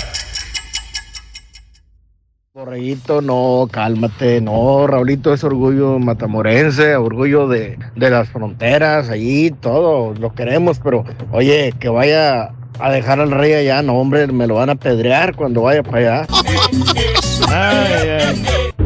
Borreguito, 2.53 3.21
no, 3.21 3.67
cálmate, 3.71 4.41
no, 4.41 4.87
Raulito 4.87 5.33
es 5.33 5.43
orgullo 5.43 5.99
matamorense, 5.99 6.95
orgullo 6.95 7.47
de, 7.47 7.77
de 7.95 8.09
las 8.09 8.29
fronteras, 8.29 9.09
allí 9.09 9.51
todo, 9.51 10.15
lo 10.15 10.33
queremos, 10.33 10.79
pero 10.83 11.05
oye, 11.31 11.73
que 11.79 11.89
vaya 11.89 12.53
a 12.79 12.91
dejar 12.91 13.19
al 13.19 13.29
rey 13.31 13.53
allá, 13.53 13.83
no, 13.83 13.93
hombre, 13.99 14.25
me 14.27 14.47
lo 14.47 14.55
van 14.55 14.71
a 14.71 14.75
pedrear 14.75 15.35
cuando 15.35 15.61
vaya 15.61 15.83
para 15.83 16.25
allá. 16.25 16.27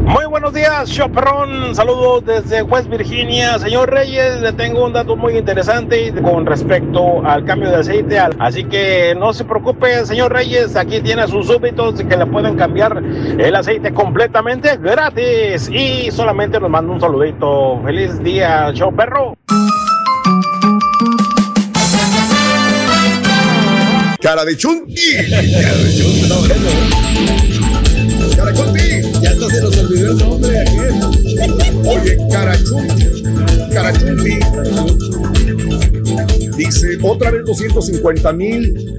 Muy 0.04 0.26
buenos 0.26 0.52
días, 0.52 0.90
Choperrón. 0.90 1.74
Saludos 1.76 2.24
desde 2.26 2.62
West 2.62 2.88
Virginia. 2.88 3.58
Señor 3.60 3.88
Reyes, 3.88 4.40
le 4.40 4.52
tengo 4.52 4.84
un 4.84 4.92
dato 4.92 5.16
muy 5.16 5.38
interesante 5.38 6.12
con 6.20 6.44
respecto 6.44 7.24
al 7.24 7.44
cambio 7.44 7.70
de 7.70 7.76
aceite. 7.76 8.18
Así 8.18 8.64
que 8.64 9.14
no 9.16 9.32
se 9.32 9.44
preocupe, 9.44 10.04
señor 10.04 10.32
Reyes. 10.32 10.74
Aquí 10.74 11.00
tiene 11.00 11.22
a 11.22 11.28
sus 11.28 11.46
súbditos 11.46 12.02
que 12.02 12.16
le 12.16 12.26
pueden 12.26 12.56
cambiar 12.56 13.00
el 13.38 13.54
aceite 13.54 13.92
completamente 13.92 14.76
gratis. 14.76 15.70
Y 15.70 16.10
solamente 16.10 16.58
nos 16.58 16.68
manda 16.68 16.92
un 16.92 17.00
saludito. 17.00 17.80
Feliz 17.84 18.20
día, 18.22 18.72
Choperro. 18.74 19.34
Cara 24.20 24.44
de 24.44 24.56
chunti. 24.56 24.94
Cara 25.30 25.42
de 25.42 26.02
bueno. 26.18 26.36
Cara 28.36 28.52
chunti. 28.52 29.02
Ya 29.02 29.11
hasta 29.46 29.56
se 29.56 29.62
nos 29.62 29.76
olvidó 29.78 30.12
el 30.12 30.18
nombre 30.18 30.60
aquel. 30.60 30.94
Oye, 31.86 32.18
cara 32.30 32.56
chunti. 32.62 33.22
Cara 33.72 33.92
chunti. 33.92 34.38
Dice, 36.56 36.98
otra 37.02 37.30
vez 37.30 37.44
250 37.44 38.32
mil. 38.32 38.96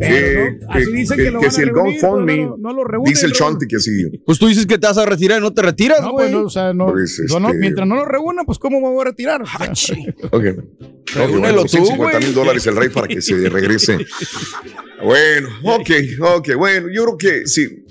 Eh, 0.00 0.60
así 0.68 0.92
dicen 0.92 1.16
que 1.16 1.30
lo 1.30 1.38
van 1.40 1.48
a 1.48 1.50
si 1.50 1.62
el 1.62 1.72
GoFundMe, 1.72 2.36
no- 2.46 2.56
no 2.58 2.72
lo 2.72 2.84
dice 3.04 3.26
el 3.26 3.32
¿no? 3.32 3.36
Chonti 3.38 3.66
que 3.66 3.78
sí. 3.80 4.10
Pues 4.24 4.38
tú 4.38 4.46
dices 4.46 4.66
que 4.66 4.78
te 4.78 4.86
vas 4.86 4.98
a 4.98 5.06
retirar 5.06 5.38
y 5.38 5.42
no 5.42 5.52
te 5.52 5.62
retiras, 5.62 6.00
No, 6.00 6.12
güey. 6.12 6.26
pues 6.30 6.32
no, 6.40 6.46
o 6.46 6.50
sea, 6.50 6.72
no, 6.74 6.92
Pues, 6.92 7.18
este- 7.18 7.54
mientras 7.58 7.86
no 7.86 7.96
lo 7.96 8.04
reúnan, 8.04 8.44
pues 8.46 8.58
¿cómo 8.58 8.80
me 8.80 8.88
voy 8.88 9.02
a 9.02 9.04
retirar? 9.04 9.42
O 9.42 9.46
sea, 9.46 9.94
Ok. 10.30 10.44
No, 11.16 11.26
que 11.26 11.36
bueno, 11.36 11.68
150 11.68 12.18
mil 12.20 12.34
dólares 12.34 12.66
el 12.66 12.76
rey 12.76 12.88
para 12.88 13.06
que 13.06 13.20
se 13.22 13.48
regrese. 13.48 13.98
Bueno, 15.02 15.48
ok, 15.64 15.90
ok, 16.36 16.54
bueno, 16.56 16.86
yo 16.90 17.04
creo 17.04 17.18
que 17.18 17.46
sí, 17.46 17.84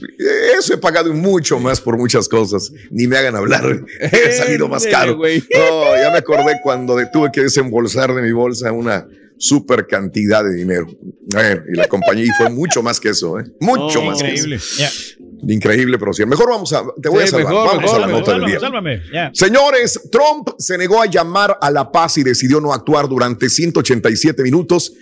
eso 0.57 0.73
he 0.73 0.77
pagado 0.77 1.13
mucho 1.13 1.59
más 1.59 1.79
por 1.79 1.97
muchas 1.97 2.27
cosas. 2.27 2.71
Ni 2.89 3.05
me 3.07 3.17
hagan 3.17 3.35
hablar, 3.35 3.83
he 3.99 4.31
salido 4.31 4.67
más 4.67 4.87
caro. 4.87 5.17
No, 5.17 5.95
ya 6.01 6.09
me 6.11 6.17
acordé 6.17 6.59
cuando 6.63 6.95
tuve 7.11 7.29
que 7.31 7.41
desembolsar 7.41 8.15
de 8.15 8.21
mi 8.21 8.31
bolsa 8.31 8.71
una 8.71 9.05
super 9.37 9.87
cantidad 9.87 10.43
de 10.43 10.53
dinero. 10.55 10.87
Bueno, 11.31 11.61
y 11.71 11.75
la 11.75 11.87
compañía 11.87 12.25
y 12.25 12.29
fue 12.37 12.49
mucho 12.49 12.81
más 12.83 12.99
que 12.99 13.09
eso, 13.09 13.39
¿eh? 13.39 13.43
Mucho 13.59 13.99
Oh, 13.99 14.05
más 14.05 14.19
increíble. 14.21 14.57
que 14.57 14.83
eso. 14.83 15.15
Increíble, 15.47 15.97
pero 15.99 16.13
sí. 16.13 16.25
Mejor 16.25 16.49
vamos 16.49 16.71
a, 16.73 16.83
te 17.01 17.09
voy 17.09 17.19
Sí, 17.19 17.23
a 17.25 17.27
salvar. 17.31 17.47
mejor, 17.53 17.67
vamos 17.67 17.81
mejor, 17.81 17.95
a 17.95 17.99
la 17.99 18.07
mejor. 18.07 18.19
nota 18.21 18.31
del 18.31 18.59
Sálvame, 18.59 18.91
día. 18.91 19.01
sálvame, 19.01 19.01
ya. 19.13 19.31
Señores, 19.33 19.99
Trump 20.11 20.49
se 20.57 20.77
negó 20.77 21.01
a 21.01 21.05
llamar 21.07 21.57
a 21.61 21.69
la 21.69 21.91
paz 21.91 22.17
y 22.17 22.23
decidió 22.23 22.61
no 22.61 22.71
actuar 22.73 23.09
durante 23.09 23.49
187 23.49 24.41
minutos. 24.43 24.93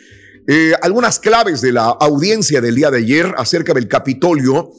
Eh, 0.48 0.74
algunas 0.82 1.20
claves 1.20 1.62
de 1.62 1.72
la 1.72 1.86
audiencia 1.86 2.60
del 2.62 2.74
día 2.76 2.90
de 2.90 2.98
ayer 2.98 3.32
acerca 3.38 3.74
del 3.74 3.88
Capitolio. 3.88 4.72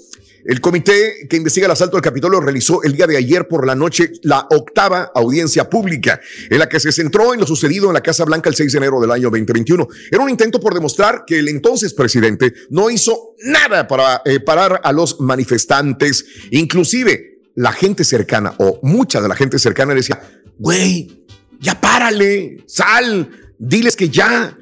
El 0.45 0.61
comité 0.61 1.27
que 1.29 1.37
investiga 1.37 1.67
el 1.67 1.73
asalto 1.73 1.97
al 1.97 2.03
Capitolio 2.03 2.41
realizó 2.41 2.83
el 2.83 2.95
día 2.95 3.07
de 3.07 3.17
ayer 3.17 3.47
por 3.47 3.67
la 3.67 3.75
noche 3.75 4.13
la 4.23 4.47
octava 4.51 5.11
audiencia 5.15 5.71
pública, 5.71 6.21
en 6.51 6.59
la 6.59 6.69
que 6.69 6.81
se 6.81 6.93
centró 6.93 7.33
en 7.35 7.41
lo 7.41 7.47
sucedido 7.47 7.87
en 7.89 7.95
la 7.95 8.01
Casa 8.01 8.25
Blanca 8.25 8.49
el 8.49 8.57
6 8.57 8.73
de 8.73 8.79
enero 8.79 9.01
del 9.01 9.11
año 9.11 9.31
2021. 9.31 9.89
Era 10.11 10.23
un 10.23 10.31
intento 10.31 10.61
por 10.61 10.75
demostrar 10.75 11.25
que 11.27 11.39
el 11.39 11.49
entonces 11.49 11.95
presidente 11.95 12.53
no 12.71 12.91
hizo 12.91 13.35
nada 13.45 13.87
para 13.87 14.23
eh, 14.25 14.41
parar 14.41 14.81
a 14.83 14.93
los 14.93 15.21
manifestantes, 15.21 16.25
inclusive 16.51 17.33
la 17.55 17.73
gente 17.73 18.05
cercana 18.05 18.55
o 18.59 18.81
mucha 18.83 19.21
de 19.21 19.29
la 19.29 19.37
gente 19.37 19.59
cercana 19.59 19.95
decía, 19.95 20.21
güey, 20.59 21.25
ya 21.61 21.81
párale, 21.81 22.65
sal, 22.67 23.31
diles 23.59 23.97
que 23.97 24.09
ya. 24.09 24.57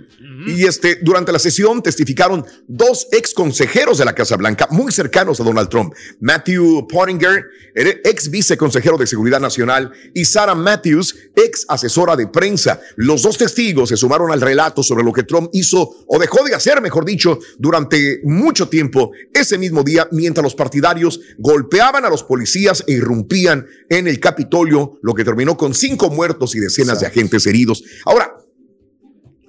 Y 0.46 0.64
este, 0.64 0.98
durante 1.03 1.33
la 1.33 1.38
sesión 1.38 1.83
testificaron 1.83 2.44
dos 2.66 3.09
ex 3.12 3.35
consejeros 3.35 3.98
de 3.98 4.05
la 4.05 4.14
Casa 4.14 4.37
Blanca 4.37 4.68
muy 4.70 4.92
cercanos 4.92 5.40
a 5.40 5.44
Donald 5.44 5.68
Trump. 5.68 5.94
Matthew 6.20 6.87
Pottinger, 6.88 7.44
ex 7.74 8.31
viceconsejero 8.31 8.96
de 8.96 9.07
Seguridad 9.07 9.40
Nacional, 9.40 9.92
y 10.14 10.24
Sarah 10.24 10.55
Matthews, 10.55 11.14
ex 11.35 11.64
asesora 11.68 12.16
de 12.16 12.26
prensa. 12.26 12.81
Los 12.96 13.22
dos 13.22 13.38
testigos 13.38 13.88
se 13.88 13.96
sumaron 13.96 14.31
al 14.33 14.40
relato 14.40 14.83
sobre 14.83 15.05
lo 15.05 15.12
que 15.12 15.22
Trump 15.22 15.50
hizo 15.53 16.05
o 16.07 16.18
dejó 16.18 16.44
de 16.44 16.55
hacer, 16.55 16.81
mejor 16.81 17.05
dicho, 17.05 17.38
durante 17.59 18.20
mucho 18.24 18.68
tiempo 18.68 19.12
ese 19.33 19.59
mismo 19.59 19.83
día, 19.83 20.09
mientras 20.12 20.42
los 20.42 20.55
partidarios 20.55 21.20
golpeaban 21.38 22.05
a 22.05 22.11
los 22.11 22.22
policías 22.22 22.85
e 22.87 22.92
irrumpían 22.92 23.66
en 23.88 24.09
el 24.09 24.20
Capitolio, 24.20 24.98
lo 25.03 25.14
que 25.14 25.24
terminó 25.24 25.57
con 25.57 25.74
cinco 25.74 26.11
muertos 26.11 26.55
y 26.55 26.61
decenas 26.61 27.00
de 27.00 27.07
agentes 27.07 27.46
heridos. 27.46 27.83
Ahora, 28.05 28.39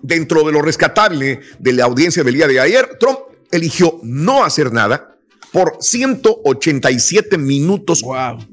dentro 0.02 0.44
de 0.44 0.52
lo 0.52 0.62
rescatable 0.62 1.42
de 1.60 1.74
la 1.74 1.86
audiencia 1.86 2.24
del 2.24 2.36
día 2.36 2.48
de 2.48 2.60
ayer, 2.60 2.98
Trump 3.00 3.20
eligió 3.52 4.00
no 4.04 4.44
hacer 4.44 4.72
nada 4.72 5.12
por 5.52 5.78
187 5.82 7.38
minutos 7.38 8.02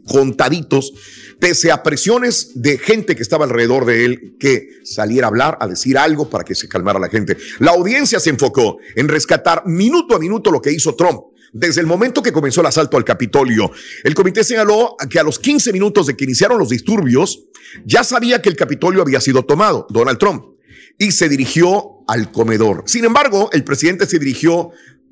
contaditos, 0.07 0.93
pese 1.39 1.71
a 1.71 1.83
presiones 1.83 2.61
de 2.61 2.77
gente 2.77 3.15
que 3.15 3.23
estaba 3.23 3.45
alrededor 3.45 3.85
de 3.85 4.05
él 4.05 4.37
que 4.39 4.81
saliera 4.85 5.29
a 5.29 5.31
hablar, 5.31 5.59
a 5.61 5.69
decir 5.69 5.97
algo 5.97 6.29
para 6.29 6.45
que 6.45 6.57
se 6.57 6.69
calmara 6.69 6.99
la 6.99 7.09
gente. 7.09 7.37
La 7.61 7.71
audiencia 7.71 8.19
se 8.19 8.31
enfocó 8.31 8.79
en 8.97 9.09
rescatar 9.09 9.63
minuto 9.67 10.17
a 10.17 10.19
minuto 10.19 10.51
lo 10.51 10.61
que 10.61 10.73
hizo 10.73 10.97
Trump. 10.97 11.21
Desde 11.53 11.81
el 11.81 11.87
momento 11.87 12.23
que 12.23 12.33
comenzó 12.33 12.61
el 12.61 12.67
asalto 12.67 12.97
al 12.97 13.05
Capitolio, 13.05 13.71
el 14.05 14.15
comité 14.15 14.45
señaló 14.45 14.97
que 15.09 15.19
a 15.19 15.23
los 15.23 15.39
15 15.39 15.73
minutos 15.73 16.07
de 16.07 16.17
que 16.17 16.25
iniciaron 16.25 16.59
los 16.59 16.69
disturbios, 16.69 17.45
ya 17.87 18.05
sabía 18.05 18.43
que 18.43 18.51
el 18.51 18.57
Capitolio 18.57 19.01
había 19.01 19.21
sido 19.21 19.45
tomado, 19.45 19.87
Donald 19.89 20.19
Trump 20.19 20.58
y 20.99 21.13
se 21.13 21.29
dirigió 21.29 22.05
al 22.07 22.31
comedor. 22.33 22.83
Sin 22.87 23.05
embargo, 23.05 23.49
el 23.53 23.65
presidente 23.65 24.07
se 24.07 24.19
dirigió 24.19 24.71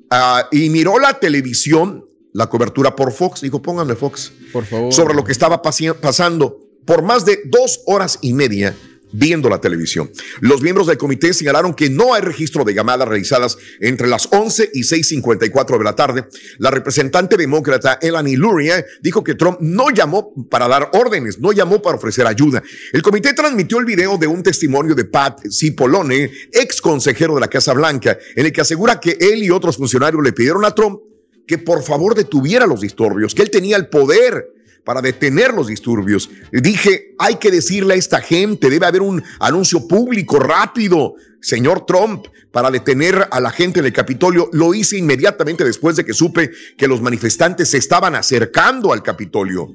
ah, 0.09 0.47
y 0.51 0.69
miró 0.69 0.99
la 0.99 1.19
televisión, 1.19 2.05
la 2.33 2.47
cobertura 2.47 2.95
por 2.95 3.11
Fox, 3.11 3.41
dijo, 3.41 3.61
pónganle 3.61 3.95
Fox, 3.95 4.31
por 4.51 4.65
favor, 4.65 4.93
sobre 4.93 5.15
lo 5.15 5.23
que 5.23 5.31
estaba 5.31 5.61
pasando. 5.61 6.59
por 6.85 7.01
más 7.01 7.25
de 7.25 7.41
dos 7.45 7.81
horas 7.85 8.19
y 8.21 8.33
media 8.33 8.75
viendo 9.11 9.49
la 9.49 9.59
televisión. 9.59 10.11
Los 10.41 10.61
miembros 10.61 10.87
del 10.87 10.97
comité 10.97 11.33
señalaron 11.33 11.73
que 11.73 11.89
no 11.89 12.13
hay 12.13 12.21
registro 12.21 12.63
de 12.63 12.73
llamadas 12.73 13.07
realizadas 13.07 13.57
entre 13.79 14.07
las 14.07 14.27
11 14.31 14.71
y 14.73 14.81
6.54 14.81 15.77
de 15.77 15.83
la 15.83 15.95
tarde. 15.95 16.27
La 16.57 16.71
representante 16.71 17.37
demócrata 17.37 17.99
Elani 18.01 18.35
Luria 18.35 18.85
dijo 19.01 19.23
que 19.23 19.35
Trump 19.35 19.59
no 19.61 19.89
llamó 19.89 20.33
para 20.49 20.67
dar 20.67 20.91
órdenes, 20.93 21.39
no 21.39 21.51
llamó 21.51 21.81
para 21.81 21.97
ofrecer 21.97 22.27
ayuda. 22.27 22.61
El 22.93 23.01
comité 23.01 23.33
transmitió 23.33 23.79
el 23.79 23.85
video 23.85 24.17
de 24.17 24.27
un 24.27 24.43
testimonio 24.43 24.95
de 24.95 25.05
Pat 25.05 25.41
Cipollone, 25.49 26.31
ex 26.51 26.81
consejero 26.81 27.35
de 27.35 27.41
la 27.41 27.47
Casa 27.47 27.73
Blanca, 27.73 28.17
en 28.35 28.45
el 28.45 28.51
que 28.51 28.61
asegura 28.61 28.99
que 28.99 29.17
él 29.19 29.43
y 29.43 29.49
otros 29.49 29.77
funcionarios 29.77 30.23
le 30.23 30.33
pidieron 30.33 30.65
a 30.65 30.73
Trump 30.73 30.99
que 31.47 31.57
por 31.57 31.81
favor 31.81 32.13
detuviera 32.13 32.67
los 32.67 32.81
disturbios, 32.81 33.33
que 33.33 33.41
él 33.41 33.49
tenía 33.49 33.77
el 33.77 33.87
poder 33.87 34.56
para 34.83 35.01
detener 35.01 35.53
los 35.53 35.67
disturbios. 35.67 36.29
Dije, 36.51 37.15
hay 37.19 37.35
que 37.35 37.51
decirle 37.51 37.95
a 37.95 37.97
esta 37.97 38.21
gente, 38.21 38.69
debe 38.69 38.85
haber 38.85 39.01
un 39.01 39.23
anuncio 39.39 39.87
público 39.87 40.39
rápido, 40.39 41.15
señor 41.41 41.85
Trump, 41.85 42.27
para 42.51 42.71
detener 42.71 43.27
a 43.31 43.39
la 43.39 43.51
gente 43.51 43.79
en 43.79 43.85
el 43.85 43.93
Capitolio. 43.93 44.49
Lo 44.53 44.73
hice 44.73 44.97
inmediatamente 44.97 45.63
después 45.63 45.95
de 45.95 46.05
que 46.05 46.13
supe 46.13 46.51
que 46.77 46.87
los 46.87 47.01
manifestantes 47.01 47.69
se 47.69 47.77
estaban 47.77 48.15
acercando 48.15 48.93
al 48.93 49.03
Capitolio. 49.03 49.67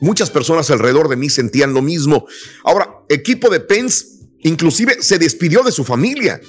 Muchas 0.00 0.30
personas 0.30 0.70
alrededor 0.70 1.08
de 1.08 1.16
mí 1.16 1.28
sentían 1.28 1.72
lo 1.72 1.82
mismo. 1.82 2.26
Ahora, 2.64 2.88
equipo 3.08 3.50
de 3.50 3.60
Pence 3.60 4.18
inclusive 4.40 4.98
se 5.00 5.18
despidió 5.18 5.62
de 5.62 5.72
su 5.72 5.84
familia. 5.84 6.40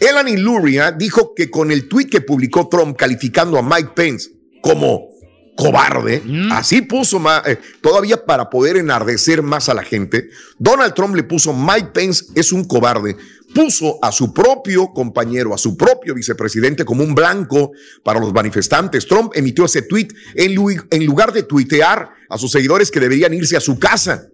Elani 0.00 0.36
Luria 0.36 0.92
dijo 0.92 1.34
que 1.34 1.50
con 1.50 1.70
el 1.70 1.88
tuit 1.88 2.10
que 2.10 2.20
publicó 2.20 2.68
Trump 2.68 2.96
calificando 2.96 3.58
a 3.58 3.62
Mike 3.62 3.90
Pence 3.94 4.30
como 4.60 5.11
cobarde, 5.54 6.22
así 6.50 6.82
puso 6.82 7.20
eh, 7.46 7.58
todavía 7.80 8.24
para 8.24 8.48
poder 8.48 8.76
enardecer 8.76 9.42
más 9.42 9.68
a 9.68 9.74
la 9.74 9.82
gente, 9.82 10.30
Donald 10.58 10.94
Trump 10.94 11.14
le 11.14 11.22
puso 11.24 11.52
Mike 11.52 11.90
Pence 11.92 12.24
es 12.34 12.52
un 12.52 12.64
cobarde, 12.64 13.16
puso 13.54 13.98
a 14.02 14.10
su 14.12 14.32
propio 14.32 14.88
compañero, 14.92 15.54
a 15.54 15.58
su 15.58 15.76
propio 15.76 16.14
vicepresidente 16.14 16.84
como 16.84 17.04
un 17.04 17.14
blanco 17.14 17.72
para 18.02 18.18
los 18.18 18.32
manifestantes. 18.32 19.06
Trump 19.06 19.32
emitió 19.34 19.66
ese 19.66 19.82
tweet 19.82 20.08
en, 20.34 20.56
en 20.90 21.06
lugar 21.06 21.32
de 21.32 21.42
tuitear 21.42 22.10
a 22.28 22.38
sus 22.38 22.50
seguidores 22.50 22.90
que 22.90 23.00
deberían 23.00 23.34
irse 23.34 23.56
a 23.56 23.60
su 23.60 23.78
casa. 23.78 24.28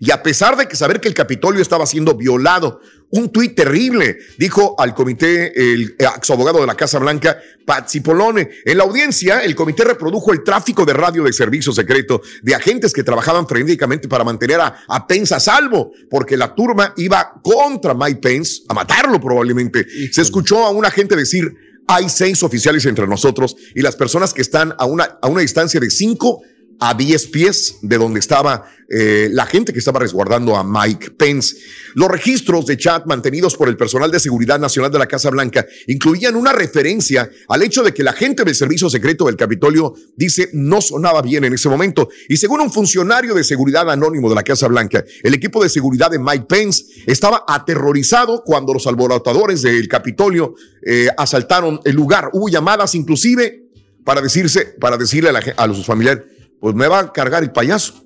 Y 0.00 0.10
a 0.10 0.22
pesar 0.22 0.56
de 0.56 0.66
que 0.66 0.74
saber 0.74 1.00
que 1.00 1.08
el 1.08 1.14
Capitolio 1.14 1.62
estaba 1.62 1.86
siendo 1.86 2.16
violado, 2.16 2.80
un 3.12 3.30
tuit 3.30 3.54
terrible, 3.54 4.18
dijo 4.38 4.74
al 4.78 4.94
comité 4.94 5.52
el 5.54 5.96
ex 5.98 6.30
abogado 6.30 6.60
de 6.60 6.66
la 6.66 6.74
Casa 6.74 6.98
Blanca, 6.98 7.38
Pat 7.64 7.88
Cipollone. 7.88 8.48
En 8.64 8.78
la 8.78 8.84
audiencia, 8.84 9.44
el 9.44 9.54
comité 9.54 9.84
reprodujo 9.84 10.32
el 10.32 10.42
tráfico 10.42 10.86
de 10.86 10.94
radio 10.94 11.22
de 11.24 11.32
servicio 11.32 11.72
secreto 11.72 12.22
de 12.42 12.54
agentes 12.54 12.92
que 12.92 13.02
trabajaban 13.02 13.46
frenéticamente 13.46 14.08
para 14.08 14.24
mantener 14.24 14.60
a, 14.60 15.06
Pence 15.06 15.34
a 15.34 15.40
salvo, 15.40 15.92
porque 16.08 16.36
la 16.36 16.54
turma 16.54 16.94
iba 16.96 17.34
contra 17.42 17.92
Mike 17.92 18.20
Pence, 18.20 18.62
a 18.68 18.74
matarlo 18.74 19.20
probablemente. 19.20 19.86
Se 20.10 20.22
escuchó 20.22 20.64
a 20.64 20.70
un 20.70 20.86
agente 20.86 21.14
decir, 21.14 21.54
hay 21.86 22.08
seis 22.08 22.42
oficiales 22.42 22.86
entre 22.86 23.06
nosotros 23.06 23.56
y 23.74 23.82
las 23.82 23.96
personas 23.96 24.32
que 24.32 24.40
están 24.40 24.74
a 24.78 24.86
una, 24.86 25.18
a 25.20 25.28
una 25.28 25.42
distancia 25.42 25.80
de 25.80 25.90
cinco 25.90 26.42
a 26.84 26.94
10 26.94 27.26
pies 27.28 27.76
de 27.80 27.96
donde 27.96 28.18
estaba 28.18 28.68
eh, 28.88 29.28
la 29.30 29.46
gente 29.46 29.72
que 29.72 29.78
estaba 29.78 30.00
resguardando 30.00 30.56
a 30.56 30.64
Mike 30.64 31.12
Pence. 31.12 31.56
Los 31.94 32.08
registros 32.08 32.66
de 32.66 32.76
chat 32.76 33.06
mantenidos 33.06 33.56
por 33.56 33.68
el 33.68 33.76
personal 33.76 34.10
de 34.10 34.18
seguridad 34.18 34.58
nacional 34.58 34.90
de 34.90 34.98
la 34.98 35.06
Casa 35.06 35.30
Blanca 35.30 35.64
incluían 35.86 36.34
una 36.34 36.52
referencia 36.52 37.30
al 37.46 37.62
hecho 37.62 37.84
de 37.84 37.94
que 37.94 38.02
la 38.02 38.12
gente 38.12 38.42
del 38.42 38.56
servicio 38.56 38.90
secreto 38.90 39.26
del 39.26 39.36
Capitolio 39.36 39.94
dice 40.16 40.50
no 40.54 40.80
sonaba 40.80 41.22
bien 41.22 41.44
en 41.44 41.52
ese 41.52 41.68
momento. 41.68 42.08
Y 42.28 42.36
según 42.36 42.60
un 42.60 42.72
funcionario 42.72 43.32
de 43.32 43.44
seguridad 43.44 43.88
anónimo 43.88 44.28
de 44.28 44.34
la 44.34 44.42
Casa 44.42 44.66
Blanca, 44.66 45.04
el 45.22 45.34
equipo 45.34 45.62
de 45.62 45.68
seguridad 45.68 46.10
de 46.10 46.18
Mike 46.18 46.46
Pence 46.48 46.84
estaba 47.06 47.44
aterrorizado 47.46 48.42
cuando 48.44 48.74
los 48.74 48.88
alborotadores 48.88 49.62
del 49.62 49.86
Capitolio 49.86 50.56
eh, 50.84 51.06
asaltaron 51.16 51.78
el 51.84 51.94
lugar. 51.94 52.30
Hubo 52.32 52.48
llamadas 52.48 52.96
inclusive 52.96 53.68
para 54.04 54.20
decirse, 54.20 54.74
para 54.80 54.96
decirle 54.96 55.30
a, 55.30 55.32
la, 55.32 55.42
a 55.56 55.66
los 55.68 55.86
familiares, 55.86 56.24
pues 56.62 56.76
me 56.76 56.86
va 56.86 57.00
a 57.00 57.12
cargar 57.12 57.42
el 57.42 57.50
payaso. 57.50 58.04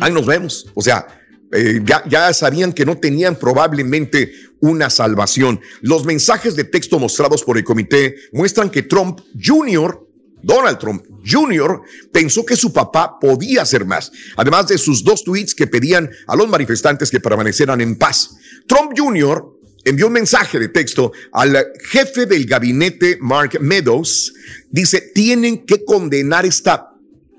Ahí 0.00 0.12
nos 0.12 0.24
vemos. 0.24 0.70
O 0.72 0.80
sea, 0.80 1.04
eh, 1.50 1.80
ya, 1.84 2.04
ya, 2.08 2.32
sabían 2.32 2.72
que 2.72 2.86
no 2.86 2.96
tenían 2.98 3.34
probablemente 3.34 4.32
una 4.60 4.88
salvación. 4.88 5.60
Los 5.80 6.04
mensajes 6.04 6.54
de 6.54 6.62
texto 6.62 6.96
mostrados 7.00 7.42
por 7.42 7.58
el 7.58 7.64
comité 7.64 8.14
muestran 8.32 8.70
que 8.70 8.82
Trump 8.82 9.18
Jr., 9.36 10.00
Donald 10.44 10.78
Trump 10.78 11.04
Jr., 11.28 11.82
pensó 12.12 12.46
que 12.46 12.54
su 12.54 12.72
papá 12.72 13.18
podía 13.18 13.62
hacer 13.62 13.84
más, 13.84 14.12
además 14.36 14.68
de 14.68 14.78
sus 14.78 15.02
dos 15.02 15.24
tweets 15.24 15.56
que 15.56 15.66
pedían 15.66 16.08
a 16.28 16.36
los 16.36 16.48
manifestantes 16.48 17.10
que 17.10 17.18
permanecieran 17.18 17.80
en 17.80 17.96
paz. 17.96 18.36
Trump 18.68 18.92
Jr. 18.96 19.44
envió 19.84 20.06
un 20.06 20.12
mensaje 20.12 20.60
de 20.60 20.68
texto 20.68 21.10
al 21.32 21.66
jefe 21.90 22.26
del 22.26 22.46
gabinete, 22.46 23.18
Mark 23.20 23.58
Meadows. 23.60 24.32
Dice, 24.70 25.00
tienen 25.12 25.66
que 25.66 25.84
condenar 25.84 26.46
esta 26.46 26.93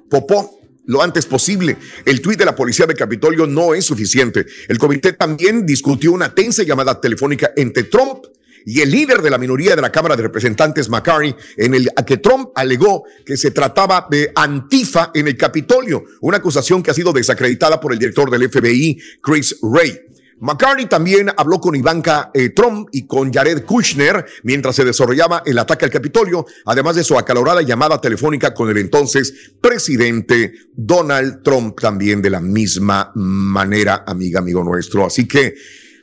popó 0.10 0.60
lo 0.86 1.01
antes 1.01 1.26
posible. 1.26 1.78
El 2.06 2.22
tuit 2.22 2.38
de 2.38 2.45
la 2.45 2.56
policía 2.56 2.86
de 2.86 2.95
Capitolio 2.95 3.47
no 3.47 3.74
es 3.74 3.86
suficiente. 3.86 4.45
El 4.68 4.78
comité 4.78 5.14
también 5.14 5.66
discutió 5.66 6.12
una 6.12 6.34
tensa 6.34 6.64
llamada 6.64 6.99
telefónica 6.99 7.51
entre 7.56 7.84
Trump 7.84 8.26
y 8.66 8.82
el 8.82 8.89
líder 8.89 9.22
de 9.22 9.30
la 9.30 9.38
minoría 9.38 9.76
de 9.76 9.82
la 9.82 9.91
Cámara 9.91 10.16
de 10.16 10.24
Representantes, 10.24 10.89
McCarthy, 10.89 11.36
en 11.58 11.76
el 11.76 11.89
que 12.06 12.18
Trump 12.18 12.49
alegó 12.56 13.03
que 13.24 13.38
se 13.38 13.51
trataba 13.51 14.08
de 14.10 14.32
antifa 14.36 15.12
en 15.14 15.28
el 15.28 15.38
Capitolio, 15.38 16.03
una 16.22 16.38
acusación 16.38 16.82
que 16.82 16.89
ha 16.89 16.95
sido 16.95 17.14
desacreditada 17.14 17.80
por 17.80 17.93
el 17.93 17.99
director 17.99 18.30
del 18.32 18.49
FBI, 18.49 18.99
Chris 19.22 19.58
Wray. 19.62 20.01
McCartney 20.40 20.88
también 20.88 21.32
habló 21.38 21.60
con 21.60 21.76
Ivanka 21.76 22.32
eh, 22.34 22.50
Trump 22.50 22.90
y 22.92 23.08
con 23.08 23.32
Jared 23.32 23.64
Kushner 23.64 24.26
mientras 24.44 24.76
se 24.76 24.84
desarrollaba 24.84 25.44
el 25.46 25.58
ataque 25.58 25.86
al 25.86 25.92
Capitolio, 25.92 26.46
además 26.66 26.98
de 26.98 27.04
su 27.04 27.18
acalorada 27.18 27.62
llamada 27.62 28.02
telefónica 28.02 28.54
con 28.54 28.70
el 28.70 28.78
entonces 28.78 29.54
presidente 29.62 30.54
Donald 30.74 31.42
Trump, 31.42 31.80
también 31.80 32.22
de 32.22 32.30
la 32.30 32.42
misma 32.42 33.12
manera, 33.16 34.04
amiga, 34.06 34.40
amigo 34.40 34.64
nuestro. 34.64 35.06
Así 35.06 35.26
que, 35.26 35.56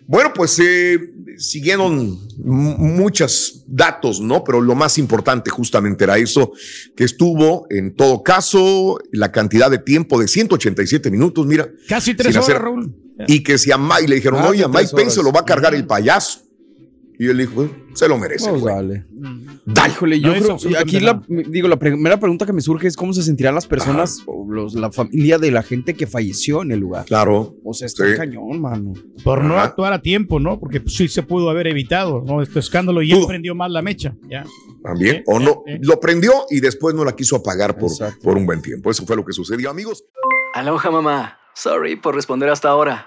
bueno, 0.07 0.33
pues 0.35 0.59
eh, 0.61 0.99
siguieron 1.37 2.19
muchos 2.39 3.65
datos, 3.67 4.21
¿no? 4.21 4.43
Pero 4.45 4.61
lo 4.61 4.75
más 4.75 4.97
importante 4.99 5.51
justamente 5.51 6.05
era 6.05 6.17
eso, 6.17 6.53
que 6.97 7.05
estuvo 7.05 7.67
en 7.71 7.95
todo 7.95 8.23
caso 8.23 8.99
la 9.13 9.31
cantidad 9.31 9.71
de 9.71 9.79
tiempo 9.79 10.19
de 10.19 10.29
187 10.29 11.11
minutos, 11.11 11.47
mira. 11.47 11.71
Casi 11.87 12.15
tres 12.15 12.37
horas, 12.37 12.61
Raúl. 12.61 12.95
Y 13.29 13.43
que 13.43 13.59
si 13.59 13.71
a 13.73 13.79
Mike 13.79 14.09
le 14.09 14.15
dijeron, 14.17 14.41
Ah, 14.43 14.49
oye, 14.49 14.65
a 14.65 14.69
Mike 14.69 14.91
Pence 14.95 15.19
horas. 15.21 15.25
lo 15.25 15.33
va 15.33 15.41
a 15.41 15.45
cargar 15.45 15.75
el 15.75 15.87
payaso. 15.87 16.41
Y 17.19 17.29
él 17.29 17.39
dijo, 17.39 17.53
"Bueno, 17.55 17.71
se 17.95 18.09
lo 18.09 18.19
merece. 18.19 18.49
Pues 18.51 18.63
güey". 18.63 18.75
vale. 18.75 19.05
Dale. 19.65 19.93
Híjole, 19.93 20.21
yo 20.21 20.35
No 20.35 20.57
creo, 20.57 20.79
aquí 20.81 20.99
la, 20.99 21.23
digo, 21.29 21.69
la 21.69 21.77
primera 21.79 22.19
pregunta 22.19 22.45
que 22.47 22.53
me 22.53 22.61
surge 22.61 22.89
es 22.89 22.97
cómo 22.97 23.13
se 23.13 23.23
sentirán 23.23 23.55
las 23.55 23.67
personas 23.69 24.23
o 24.27 24.45
los, 24.51 24.75
la 24.75 24.91
familia 24.91 25.39
de 25.39 25.53
la 25.53 25.63
gente 25.63 25.95
que 25.95 26.09
falleció 26.09 26.63
en 26.63 26.73
el 26.73 26.81
lugar. 26.81 27.05
Claro. 27.05 27.55
O 27.65 27.73
sea, 27.75 27.87
está 27.87 28.09
Sí. 28.11 28.17
cañón, 28.17 28.61
mano. 28.61 28.95
Por 29.23 29.45
no 29.45 29.61
actuar 29.61 29.93
a 29.93 30.01
tiempo, 30.03 30.41
¿no? 30.41 30.59
Porque 30.59 30.81
pues, 30.81 30.97
sí 30.97 31.07
se 31.07 31.23
pudo 31.23 31.49
haber 31.49 31.69
evitado, 31.69 32.25
¿no? 32.27 32.43
Este 32.43 32.59
escándalo 32.59 33.03
y 33.03 33.13
él 33.13 33.21
prendió 33.29 33.55
más 33.55 33.71
la 33.71 33.83
mecha. 33.83 34.17
Ya. 34.29 34.45
También. 34.83 35.23
o 35.27 35.39
no, 35.39 35.63
lo 35.81 36.01
prendió 36.01 36.33
y 36.51 36.59
después 36.59 36.93
no 36.97 37.05
la 37.05 37.15
quiso 37.15 37.37
apagar 37.37 37.79
por, 37.79 37.93
por 38.21 38.37
un 38.37 38.47
buen 38.47 38.63
tiempo. 38.63 38.91
Eso 38.91 39.07
fue 39.07 39.15
lo 39.15 39.25
que 39.25 39.33
sucedió, 39.33 39.71
amigos. 39.71 40.03
Aloha 40.55 40.91
mamá. 40.91 41.39
Sorry 41.55 41.95
por 41.95 42.17
responder 42.17 42.49
hasta 42.49 42.69
ahora. 42.71 43.07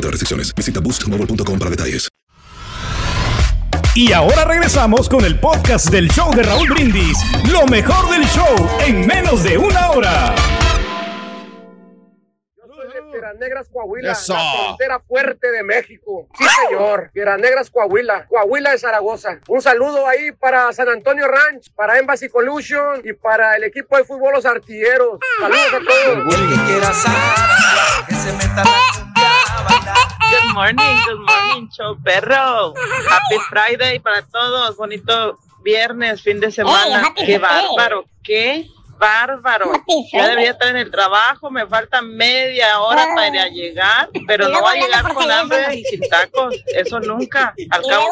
otras 0.00 0.12
restricciones. 0.12 0.54
Visita 0.54 0.80
boostmobile.com 0.80 1.58
para 1.58 1.70
detalles. 1.70 2.08
Y 3.94 4.12
ahora 4.12 4.44
regresamos 4.44 5.08
con 5.08 5.24
el 5.24 5.40
podcast 5.40 5.88
del 5.90 6.08
show 6.10 6.32
de 6.34 6.42
Raúl 6.44 6.68
Brindis. 6.70 7.18
Lo 7.50 7.66
mejor 7.66 8.08
del 8.10 8.24
show 8.26 8.54
en 8.86 9.06
menos 9.06 9.42
de 9.42 9.58
una 9.58 9.90
hora. 9.90 10.34
Piedras 13.10 13.36
Negras, 13.38 13.68
Coahuila, 13.72 14.12
Eso. 14.12 14.32
la 14.32 14.52
frontera 14.64 15.00
fuerte 15.00 15.50
de 15.50 15.62
México. 15.64 16.28
Sí, 16.38 16.44
señor. 16.68 17.10
Piedras 17.12 17.40
Negras, 17.40 17.68
Coahuila, 17.70 18.26
Coahuila 18.28 18.70
de 18.70 18.78
Zaragoza. 18.78 19.40
Un 19.48 19.60
saludo 19.60 20.06
ahí 20.06 20.30
para 20.32 20.72
San 20.72 20.88
Antonio 20.88 21.26
Ranch, 21.26 21.72
para 21.74 21.98
Embassy 21.98 22.28
Collusion 22.28 23.02
y 23.04 23.12
para 23.12 23.56
el 23.56 23.64
equipo 23.64 23.96
de 23.96 24.04
fútbol 24.04 24.32
Los 24.34 24.46
Artilleros. 24.46 25.18
Saludos 25.40 25.74
a 25.74 25.80
todos. 28.54 29.09
Good 30.30 30.54
morning, 30.54 30.96
good 31.06 31.20
morning, 31.26 31.68
show 31.76 31.96
perro. 32.04 32.72
Happy 33.10 33.38
Friday 33.48 33.98
para 33.98 34.22
todos. 34.22 34.76
Bonito 34.76 35.38
viernes, 35.64 36.22
fin 36.22 36.38
de 36.40 36.50
semana. 36.52 37.12
qué 37.16 37.38
bárbaro, 37.38 38.04
qué 38.22 38.68
bárbaro. 38.98 39.72
Ya 40.12 40.28
debería 40.28 40.50
estar 40.52 40.68
en 40.68 40.76
el 40.76 40.90
trabajo, 40.90 41.50
me 41.50 41.66
falta 41.66 42.00
media 42.02 42.80
hora 42.80 43.06
para 43.14 43.28
ir 43.28 43.38
a 43.38 43.48
llegar, 43.48 44.08
pero 44.26 44.48
no 44.48 44.62
va 44.62 44.72
a 44.72 44.74
llegar 44.74 45.12
con 45.12 45.30
hambre 45.30 45.74
y 45.74 45.84
sin 45.84 46.00
tacos. 46.08 46.54
Eso 46.66 47.00
nunca. 47.00 47.54
Al 47.70 47.82
cabo 47.82 48.06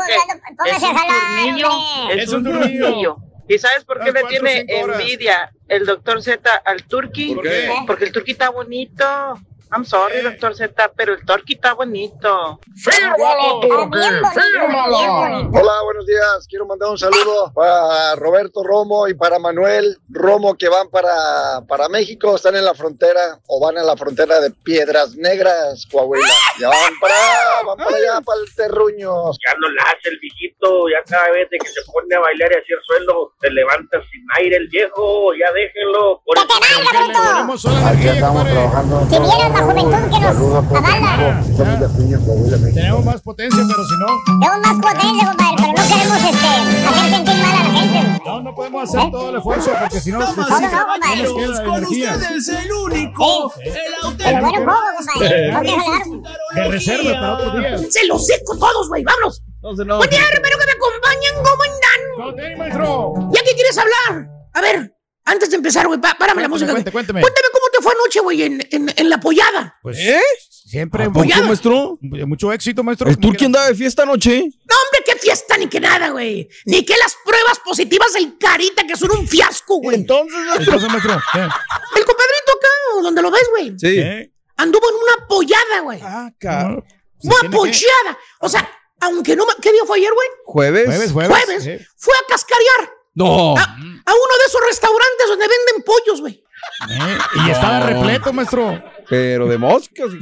que 0.64 0.71
es 0.71 0.83
un 0.83 0.97
turnillo. 0.97 1.71
hombre. 1.71 2.23
Es 2.23 2.33
un 2.33 2.45
turnillo. 2.45 3.16
¿Y 3.49 3.59
sabes 3.59 3.85
por 3.85 3.99
qué 4.01 4.12
Las 4.12 4.25
le 4.25 4.29
tiene 4.29 4.66
envidia 4.69 5.51
el 5.69 5.87
doctor 5.87 6.23
Z 6.23 6.51
al 6.66 6.83
Turqui? 6.85 7.35
¿Por 7.35 7.45
qué? 7.45 7.71
Porque 7.87 8.05
el 8.05 8.12
Turqui 8.12 8.33
está 8.33 8.51
bonito. 8.51 9.39
I'm 9.71 9.85
sorry, 9.85 10.23
doctor 10.23 10.55
Z, 10.55 10.93
pero 10.97 11.12
el 11.12 11.25
Turqui 11.27 11.55
está 11.55 11.75
bonito. 11.75 12.59
¡Fírmalo, 12.75 13.61
Turqui! 13.61 13.99
¡Fírmalo! 14.33 15.51
Hola, 15.53 15.83
buenos 15.85 16.07
días. 16.07 16.47
Quiero 16.49 16.64
mandar 16.64 16.89
un 16.89 16.99
saludo 16.99 17.53
para 17.55 18.14
Roberto 18.16 18.62
Romo 18.64 19.09
y 19.09 19.14
para 19.14 19.39
Manuel 19.39 19.99
Romo 20.09 20.57
que 20.57 20.71
van 20.71 20.89
para, 20.89 21.61
para 21.69 21.89
México, 21.91 22.35
están 22.35 22.57
en 22.57 22.64
la 22.64 22.75
frontera 22.75 23.41
o 23.47 23.61
van 23.61 23.77
a 23.77 23.83
la 23.83 23.95
frontera 23.97 24.41
de 24.41 24.51
Piedras 24.51 25.16
Negras, 25.16 25.87
Coahuila. 25.91 26.27
Ya 26.59 26.69
van 26.69 26.99
para 26.99 27.14
allá, 27.14 27.62
van 27.66 27.77
para 27.77 27.97
allá, 27.97 28.21
para 28.23 28.41
el 28.41 28.55
terruño. 28.55 29.33
Ya 29.33 29.55
no 29.61 29.69
la 29.71 29.83
hace 29.83 30.09
el 30.09 30.19
viejito, 30.19 30.89
ya 30.89 31.03
cada 31.07 31.31
vez 31.31 31.49
de 31.51 31.59
que 31.59 31.69
se 31.69 31.83
pone 31.93 32.14
a 32.14 32.21
bailar 32.21 32.51
y 32.53 32.55
a 32.55 32.59
hacer 32.59 32.79
suelo, 32.85 33.33
se 33.41 33.51
levanta 33.51 34.01
sin 34.11 34.25
aire 34.39 34.57
el 34.57 34.69
viejo, 34.69 35.35
ya 35.35 35.53
déjenlo. 35.53 36.23
Por 36.25 36.39
Aquí 36.39 38.09
estamos 38.09 38.45
trabajando. 38.45 39.58
La 39.59 39.65
juventud 39.65 39.91
que 40.11 40.21
nos 40.21 40.55
avala. 40.77 41.43
Tenemos 42.75 43.05
más 43.05 43.21
potencia, 43.23 43.61
pero 43.69 43.85
si 43.85 43.97
no. 43.99 44.07
Tenemos 44.41 44.59
más 44.61 44.77
potencia, 44.81 45.27
compadre, 45.27 45.55
pero 45.57 45.73
no 45.73 45.83
queremos 45.89 46.17
este, 46.19 46.87
hacer 46.87 47.11
sentir 47.11 47.35
mal 47.35 47.55
a 47.55 47.63
la 47.65 47.71
gente. 47.79 48.23
No, 48.25 48.41
no 48.43 48.55
podemos 48.55 48.83
hacer 48.89 49.11
todo 49.11 49.31
el 49.31 49.37
esfuerzo 49.37 49.71
porque 49.81 50.01
si 50.01 50.13
no, 50.13 50.19
pues, 50.19 50.31
sí, 50.31 50.37
no 50.37 50.61
nos 50.61 50.71
caballeros, 50.71 51.33
queda 51.35 51.65
con 51.65 51.77
energía. 51.79 52.13
ustedes 52.15 52.49
el 52.49 52.73
único, 52.73 53.53
el 53.61 53.73
Pero 53.73 54.41
bueno, 54.41 54.65
poco, 54.65 54.81
compadre. 54.97 55.53
No. 55.53 55.63
De 56.55 56.69
reserva 56.69 57.11
para 57.21 57.33
otro 57.35 57.59
día. 57.59 57.79
Se 57.91 58.07
los 58.07 58.27
seco 58.27 58.57
todos, 58.59 58.89
güey, 58.89 59.03
vámonos. 59.03 59.43
Buen 59.61 59.77
día, 60.11 60.21
hermano, 60.33 60.57
que 60.57 60.67
me 60.67 60.73
acompañen, 60.73 61.35
¿cómo 61.43 61.63
andan? 61.65 62.59
maestro? 62.59 63.15
¿Ya 63.33 63.41
qué 63.45 63.55
quieres 63.55 63.77
hablar? 63.79 64.29
A 64.55 64.61
ver, 64.61 64.95
antes 65.25 65.51
de 65.51 65.57
empezar, 65.57 65.87
güey, 65.89 66.01
pá- 66.01 66.17
párame 66.19 66.43
la 66.43 66.49
música. 66.49 66.71
Cuéntame 66.73 67.23
te 67.23 67.48
fue 67.89 68.01
anoche, 68.01 68.20
güey, 68.20 68.43
en, 68.43 68.68
en, 68.70 68.93
en 68.97 69.09
la 69.11 69.18
pollada. 69.18 69.78
Pues, 69.82 69.99
¿Eh? 69.99 70.20
Siempre. 70.51 71.05
¿A 71.05 71.11
poco, 71.11 71.24
maestro? 71.45 71.99
Mucho 72.03 72.53
éxito, 72.53 72.82
maestro. 72.82 73.09
¿El 73.09 73.18
Turqui 73.18 73.47
andaba 73.47 73.68
de 73.68 73.74
fiesta 73.74 74.03
anoche? 74.03 74.41
No, 74.41 74.76
hombre, 74.76 75.03
qué 75.07 75.16
fiesta 75.16 75.57
ni 75.57 75.66
qué 75.68 75.80
nada, 75.80 76.11
güey. 76.11 76.49
Ni 76.66 76.84
que 76.84 76.95
las 76.99 77.16
pruebas 77.24 77.59
positivas 77.64 78.12
del 78.12 78.36
carita, 78.36 78.86
que 78.86 78.97
son 78.97 79.11
un 79.12 79.26
fiasco, 79.26 79.78
güey. 79.78 79.97
Entonces, 79.97 80.36
Entonces, 80.59 80.89
maestro, 80.91 81.18
¿qué? 81.32 81.39
El 81.39 82.05
compadrito 82.05 82.53
acá, 82.59 82.68
donde 83.03 83.22
lo 83.22 83.30
ves, 83.30 83.49
güey. 83.51 83.74
Sí. 83.78 84.30
Anduvo 84.57 84.91
en 84.91 84.97
una 84.97 85.26
pollada, 85.26 85.80
güey. 85.82 86.01
Ah, 86.03 86.30
cabrón. 86.39 86.84
Una 87.22 87.51
pollada. 87.51 88.18
O 88.41 88.49
sea, 88.49 88.70
aunque 89.01 89.36
no... 89.36 89.47
me- 89.47 89.55
¿Qué 89.62 89.72
día 89.72 89.82
fue 89.86 89.99
ayer, 89.99 90.12
güey? 90.12 90.28
¿Jueves? 90.45 90.86
Jueves, 90.86 91.12
jueves. 91.12 91.30
Jueves. 91.45 91.64
sí. 91.64 91.86
Fue 91.97 92.14
a 92.14 92.26
cascarear. 92.28 92.93
No. 93.14 93.57
A, 93.57 93.62
a 93.62 93.66
uno 94.14 94.34
de 94.39 94.45
esos 94.47 94.61
restaurantes 94.66 95.26
donde 95.28 95.47
venden 95.49 95.82
pollos, 95.84 96.20
güey. 96.20 96.45
Eh, 96.91 97.19
Y 97.47 97.51
estaba 97.51 97.81
repleto, 97.81 98.33
maestro. 98.33 98.83
Pero 99.09 99.47
de 99.47 99.59
moscas. 99.59 100.11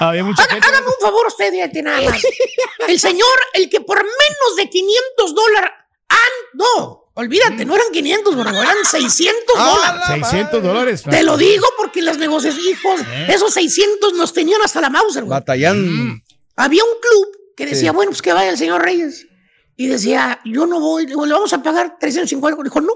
Había 0.00 0.24
mucha 0.24 0.42
Haga- 0.44 0.66
hágame 0.66 0.86
un 0.86 0.92
favor 1.00 1.26
usted, 1.26 1.50
fíjate 1.52 1.82
nada 1.82 2.00
más. 2.02 2.22
El 2.88 2.98
señor, 3.00 3.26
el 3.54 3.68
que 3.68 3.80
por 3.80 3.98
menos 3.98 4.56
de 4.56 4.70
500 4.70 5.34
dólares... 5.34 5.70
Ah, 6.08 6.16
no. 6.54 7.04
Olvídate, 7.14 7.64
no 7.64 7.74
eran 7.74 7.88
500, 7.92 8.36
borrego, 8.36 8.62
eran 8.62 8.76
600 8.84 9.58
dólares. 9.58 10.02
600 10.06 10.62
dólares. 10.62 11.02
Te 11.02 11.22
lo 11.24 11.36
digo 11.36 11.66
porque 11.76 12.00
las 12.00 12.16
negocios, 12.16 12.56
hijos, 12.58 13.00
¿Eh? 13.00 13.26
esos 13.30 13.52
600 13.54 14.12
nos 14.14 14.32
tenían 14.32 14.60
hasta 14.64 14.80
la 14.80 14.88
Mauser, 14.88 15.24
güey. 15.24 15.36
Batallando. 15.38 16.14
Había 16.56 16.84
un 16.84 16.90
club 17.00 17.26
que 17.56 17.66
decía, 17.66 17.90
Sí. 17.90 17.96
bueno, 17.96 18.12
pues 18.12 18.22
que 18.22 18.32
vaya 18.32 18.50
el 18.50 18.56
señor 18.56 18.82
Reyes. 18.82 19.26
Y 19.76 19.88
decía, 19.88 20.40
yo 20.44 20.66
no 20.66 20.78
voy, 20.80 21.02
le 21.02 21.08
digo, 21.10 21.26
le 21.26 21.34
vamos 21.34 21.52
a 21.52 21.62
pagar 21.62 21.98
350. 21.98 22.62
Dijo, 22.62 22.80
no, 22.80 22.92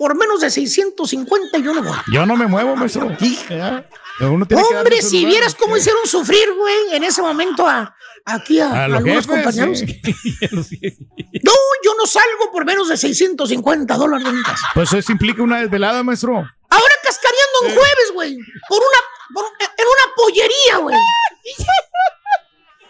por 0.00 0.16
menos 0.16 0.40
de 0.40 0.48
650 0.48 1.58
yo 1.58 1.74
no 1.74 1.82
voy. 1.82 1.96
Yo 2.10 2.24
no 2.24 2.34
me 2.34 2.46
muevo, 2.46 2.74
maestro. 2.74 3.02
Hombre, 3.06 5.02
si 5.02 5.18
lugar. 5.18 5.30
vieras 5.30 5.54
cómo 5.54 5.76
hicieron 5.76 6.06
sufrir, 6.06 6.54
güey, 6.56 6.94
en 6.94 7.04
ese 7.04 7.20
momento 7.20 7.66
a, 7.66 7.94
aquí 8.24 8.60
a, 8.60 8.84
A 8.84 8.88
los 8.88 8.96
algunos 8.98 9.26
jefes, 9.26 9.44
compañeros. 9.44 9.78
sí. 9.78 10.00
No, 11.42 11.52
yo 11.84 11.94
no 11.98 12.06
salgo 12.06 12.50
por 12.50 12.64
menos 12.64 12.88
de 12.88 12.96
650 12.96 13.94
dólares. 13.96 14.26
Pues 14.74 14.90
eso 14.94 15.12
implica 15.12 15.42
una 15.42 15.60
desvelada, 15.60 16.02
maestro. 16.02 16.32
Ahora 16.36 16.94
cascareando 17.04 17.58
en 17.66 17.74
jueves, 17.74 18.12
güey, 18.14 18.36
por 18.70 18.78
una, 18.78 18.98
por- 19.34 19.44
en 19.60 19.86
una 19.86 20.14
pollería, 20.16 20.76
güey. 20.78 20.96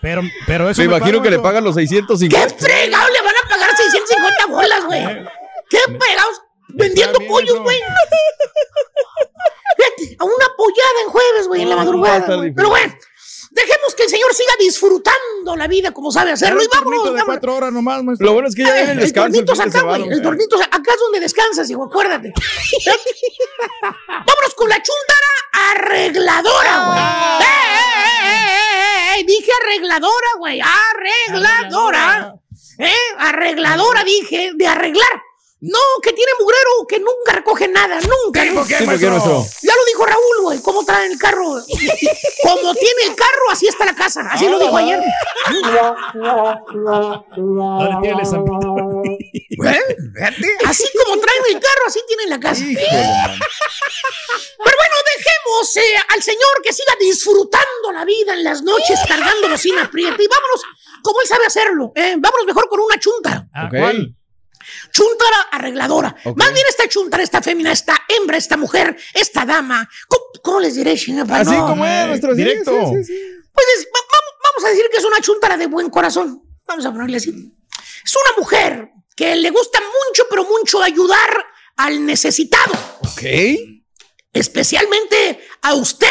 Pero, 0.00 0.22
pero 0.46 0.70
eso 0.70 0.80
Me 0.82 0.88
me 0.88 0.96
imagino 0.96 1.20
que 1.22 1.30
le 1.30 1.38
pagan 1.40 1.64
los 1.64 1.74
¿Qué 1.76 1.86
650. 1.88 2.56
fregado 2.58 3.08
le 3.12 3.20
van 3.22 3.34
a 3.44 3.48
pagar 3.48 3.76
650 3.76 4.46
bolas, 4.46 4.84
güey? 4.86 5.02
¿Qué 5.68 5.78
pegados? 5.86 6.19
Vendiendo 6.80 7.18
pollos, 7.28 7.58
güey. 7.60 7.78
Fíjate, 9.76 10.16
a 10.18 10.24
una 10.24 10.46
pollada 10.56 11.00
en 11.04 11.10
jueves, 11.10 11.46
güey, 11.48 11.62
en 11.62 11.68
la 11.70 11.76
No, 11.76 11.78
va 11.78 11.82
a 11.82 11.84
madrugada. 12.18 12.52
Pero 12.54 12.68
bueno, 12.68 12.94
dejemos 13.50 13.94
que 13.94 14.02
el 14.04 14.08
señor 14.08 14.34
siga 14.34 14.52
disfrutando 14.58 15.56
la 15.56 15.66
vida 15.66 15.92
como 15.92 16.10
sabe 16.12 16.32
hacerlo. 16.32 16.62
Y 16.62 16.68
vámonos, 16.68 17.14
de 17.14 17.22
cuatro 17.24 17.56
horas 17.56 17.72
nomás, 17.72 18.02
maestro. 18.02 18.26
Lo 18.26 18.32
bueno 18.34 18.48
es 18.48 18.54
que 18.54 18.64
ya 18.64 18.74
viene 18.74 18.92
el 18.92 18.98
descanso. 18.98 19.38
el 19.38 19.44
tornito 19.44 19.62
acá, 19.62 19.82
güey. 19.82 20.08
El 20.08 20.22
tornito 20.22 20.56
acá 20.56 20.92
es 20.92 21.00
donde 21.00 21.20
descansas, 21.20 21.70
hijo, 21.70 21.84
acuérdate. 21.84 22.32
Vámonos 23.82 24.54
con 24.56 24.68
la 24.68 24.76
chuntara 24.76 25.30
arregladora, 25.70 26.86
güey. 26.86 26.98
¡Eh, 26.98 27.44
eh, 27.44 28.24
eh, 28.24 28.26
eh, 28.26 29.16
eh, 29.16 29.20
eh! 29.20 29.24
Dije 29.26 29.50
arregladora, 29.62 30.28
güey. 30.38 30.60
Arregladora. 30.60 32.34
¿Eh? 32.78 32.92
Arregladora, 33.18 34.04
dije, 34.04 34.52
de 34.54 34.66
arreglar. 34.66 35.22
No, 35.62 35.78
que 36.02 36.12
tiene 36.14 36.32
mugrero, 36.40 36.86
que 36.88 36.98
nunca 37.00 37.32
recoge 37.32 37.68
nada, 37.68 37.98
nunca. 38.00 38.42
¿Tipo 38.42 38.64
qué, 38.66 38.78
Sí, 38.78 38.84
¿por 38.84 38.98
qué, 38.98 39.06
maestro? 39.10 39.10
maestro? 39.10 39.44
Ya 39.62 39.74
lo 39.76 39.84
dijo 39.84 40.06
Raúl, 40.06 40.36
güey, 40.42 40.62
cómo 40.62 40.84
trae 40.86 41.06
el 41.06 41.18
carro. 41.18 41.56
Como 42.42 42.74
tiene 42.74 43.02
el 43.08 43.14
carro, 43.14 43.50
así 43.52 43.66
está 43.68 43.84
la 43.84 43.94
casa. 43.94 44.22
Así 44.30 44.48
lo 44.48 44.58
dijo 44.58 44.74
ayer. 44.76 45.00
No 47.36 47.84
le 47.84 47.96
tiene 48.02 48.22
esa- 48.22 48.38
¿Eh? 48.38 49.80
Así 50.66 50.84
como 50.96 51.20
traen 51.20 51.42
el 51.50 51.54
carro, 51.60 51.82
así 51.86 52.00
tienen 52.06 52.30
la 52.30 52.40
casa. 52.40 52.62
Híjole. 52.64 52.80
Pero 52.80 54.76
bueno, 54.76 54.94
dejemos 55.16 55.76
eh, 55.76 55.94
al 56.08 56.22
señor 56.22 56.62
que 56.64 56.72
siga 56.72 56.94
disfrutando 56.98 57.92
la 57.92 58.04
vida 58.04 58.32
en 58.34 58.44
las 58.44 58.62
noches 58.62 58.98
cargándolo 59.06 59.58
sin 59.58 59.78
apriete. 59.78 60.22
Y 60.22 60.28
vámonos, 60.28 60.62
como 61.02 61.20
él 61.20 61.26
sabe 61.28 61.46
hacerlo. 61.46 61.92
eh, 61.94 62.14
vámonos 62.18 62.46
mejor 62.46 62.68
con 62.68 62.80
una 62.80 62.98
chunta. 62.98 63.46
Ah, 63.54 63.66
Ok. 63.66 63.78
¿cuál? 63.78 64.16
Chuntara 64.92 65.40
arregladora. 65.52 66.14
Más 66.36 66.52
bien 66.52 66.64
esta 66.68 66.88
chuntara, 66.88 67.22
esta 67.22 67.40
fémina, 67.42 67.72
esta 67.72 67.96
hembra, 68.08 68.36
esta 68.36 68.56
mujer, 68.56 68.96
esta 69.14 69.44
dama. 69.44 69.88
¿Cómo, 70.08 70.24
cómo 70.42 70.60
les 70.60 70.74
diré, 70.74 70.96
chinga? 70.96 71.22
Así 71.34 71.54
como 71.54 71.86
es, 71.86 72.06
nuestro 72.08 72.34
directo. 72.34 72.72
sí, 72.72 73.04
sí, 73.04 73.04
sí. 73.04 73.20
Pues 73.52 73.66
es- 73.78 73.86
va- 73.86 74.00
va- 74.00 74.38
vamos 74.44 74.64
a 74.64 74.68
decir 74.70 74.84
que 74.90 74.98
es 74.98 75.04
una 75.04 75.20
chuntara 75.20 75.56
de 75.56 75.66
buen 75.66 75.90
corazón. 75.90 76.42
Vamos 76.66 76.84
a 76.86 76.92
ponerle 76.92 77.16
así. 77.16 77.30
Es 78.04 78.14
una 78.14 78.40
mujer 78.40 78.90
que 79.16 79.34
le 79.36 79.50
gusta 79.50 79.80
mucho, 79.80 80.24
pero 80.30 80.44
mucho 80.44 80.82
ayudar 80.82 81.46
al 81.76 82.04
necesitado. 82.06 82.72
Ok. 83.00 83.22
Especialmente 84.32 85.40
a 85.62 85.74
usted, 85.74 86.06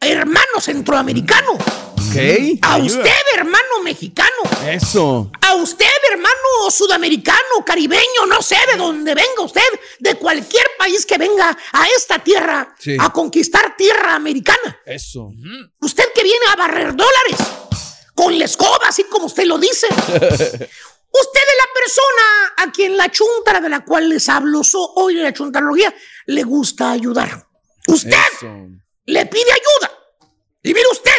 hermano 0.00 0.60
centroamericano. 0.60 1.58
A 2.62 2.76
usted, 2.78 3.10
hermano 3.34 3.80
mexicano. 3.82 4.30
Eso. 4.66 5.30
A 5.40 5.54
usted, 5.54 5.86
hermano 6.12 6.70
sudamericano, 6.70 7.64
caribeño, 7.64 8.26
no 8.28 8.42
sé 8.42 8.56
de 8.70 8.76
dónde 8.76 9.14
venga 9.14 9.42
usted, 9.42 9.62
de 10.00 10.14
cualquier 10.16 10.64
país 10.78 11.06
que 11.06 11.16
venga 11.18 11.56
a 11.72 11.86
esta 11.96 12.18
tierra 12.18 12.74
Sí. 12.78 12.96
a 12.98 13.10
conquistar 13.10 13.76
tierra 13.76 14.14
americana. 14.14 14.78
Eso. 14.84 15.30
Usted 15.80 16.04
que 16.14 16.22
viene 16.22 16.44
a 16.52 16.56
barrer 16.56 16.94
dólares 16.94 17.38
con 18.14 18.38
la 18.38 18.44
escoba, 18.44 18.88
así 18.88 19.04
como 19.04 19.26
usted 19.26 19.44
lo 19.46 19.58
dice. 19.58 19.86
Usted 21.16 21.40
es 21.40 21.56
la 21.58 21.72
persona 21.80 22.54
a 22.58 22.72
quien 22.72 22.96
la 22.96 23.08
chuntara 23.10 23.60
de 23.60 23.68
la 23.68 23.84
cual 23.84 24.08
les 24.08 24.28
hablo 24.28 24.64
so- 24.64 24.92
hoy 24.96 25.14
de 25.14 25.22
la 25.22 25.32
chuntarología 25.32 25.94
le 26.26 26.42
gusta 26.42 26.90
ayudar. 26.90 27.46
Usted 27.86 28.10
le 29.06 29.26
pide 29.26 29.52
ayuda. 29.52 29.92
Y 30.62 30.68
mire 30.74 30.86
usted, 30.90 31.12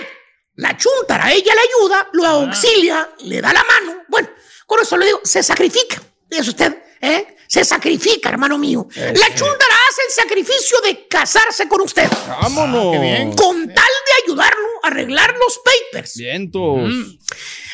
la 0.56 0.78
chuntara, 0.78 1.32
ella 1.34 1.54
le 1.54 1.62
ayuda, 1.62 2.10
lo 2.14 2.26
auxilia, 2.26 3.10
le 3.20 3.42
da 3.42 3.52
la 3.54 3.64
mano. 3.64 4.04
Bueno, 4.08 4.30
con 4.66 4.80
eso 4.82 4.98
le 4.98 5.08
digo, 5.08 5.22
se 5.24 5.44
sacrifica. 5.44 6.02
Es 6.30 6.48
usted, 6.48 6.78
¿eh? 7.02 7.36
Se 7.48 7.64
sacrifica, 7.64 8.30
hermano 8.30 8.58
mío. 8.58 8.88
La 8.96 9.28
chuntara 9.36 9.76
hace 9.90 10.02
el 10.08 10.14
sacrificio 10.14 10.82
de 10.82 11.08
casarse 11.08 11.68
con 11.68 11.82
usted. 11.82 12.10
Vámonos. 12.28 12.94
qué 12.94 13.00
bien. 13.00 13.34
Con 13.34 13.68
tal 13.68 13.76
de 13.76 14.24
ayudarlo 14.24 14.68
a 14.84 14.88
arreglar 14.88 15.36
los 15.38 15.60
papers. 15.60 16.16
Vientos. 16.18 16.90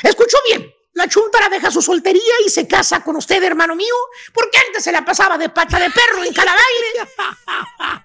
Escuchó 0.04 0.38
bien. 0.50 0.72
La 0.94 1.08
chuntara 1.08 1.48
deja 1.48 1.72
su 1.72 1.82
soltería 1.82 2.34
y 2.46 2.50
se 2.50 2.68
casa 2.68 3.02
con 3.02 3.16
usted, 3.16 3.42
hermano 3.42 3.76
mío, 3.76 3.96
porque 4.34 4.58
antes 4.58 4.84
se 4.84 4.92
la 4.92 5.06
pasaba 5.06 5.38
de 5.38 5.48
pata 5.50 5.80
de 5.80 5.90
perro 5.90 6.24
en 6.24 6.34
cada 6.34 6.54
baile. 6.54 7.10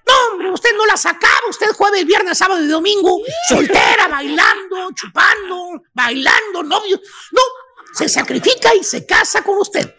No, 0.05 0.13
hombre, 0.31 0.51
usted 0.51 0.69
no 0.75 0.85
la 0.85 0.95
sacaba. 0.95 1.49
Usted 1.49 1.67
jueves, 1.73 2.05
viernes, 2.05 2.37
sábado 2.37 2.63
y 2.63 2.67
domingo, 2.67 3.19
soltera, 3.49 4.07
bailando, 4.07 4.91
chupando, 4.93 5.83
bailando, 5.93 6.63
novio. 6.63 7.01
No, 7.31 7.41
se 7.93 8.07
sacrifica 8.07 8.73
y 8.73 8.83
se 8.83 9.05
casa 9.05 9.43
con 9.43 9.57
usted. 9.57 9.93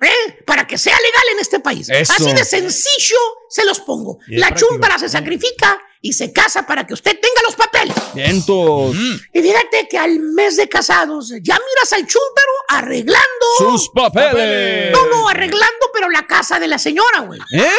¿eh? 0.00 0.42
Para 0.46 0.66
que 0.66 0.78
sea 0.78 0.96
legal 0.96 1.24
en 1.32 1.38
este 1.40 1.60
país. 1.60 1.88
Eso. 1.88 2.12
Así 2.12 2.32
de 2.32 2.44
sencillo 2.44 3.18
se 3.48 3.64
los 3.64 3.80
pongo. 3.80 4.18
La 4.28 4.54
chuntara 4.54 4.98
se 4.98 5.08
sacrifica 5.08 5.80
y 6.04 6.12
se 6.12 6.32
casa 6.32 6.66
para 6.66 6.84
que 6.84 6.94
usted 6.94 7.12
tenga 7.12 7.42
los 7.46 7.54
papeles. 7.54 7.94
Vientos. 8.12 8.96
Y 9.32 9.40
fíjate 9.40 9.88
que 9.88 9.96
al 9.96 10.18
mes 10.18 10.56
de 10.56 10.68
casados 10.68 11.32
ya 11.40 11.54
miras 11.54 11.92
al 11.92 12.00
chúntaro 12.00 12.52
arreglando. 12.68 13.46
Sus 13.56 13.88
papeles. 13.90 14.90
No, 14.92 15.06
no, 15.06 15.28
arreglando, 15.28 15.86
pero 15.94 16.10
la 16.10 16.26
casa 16.26 16.58
de 16.58 16.66
la 16.66 16.78
señora, 16.78 17.20
güey. 17.20 17.40
¿Eh? 17.54 17.70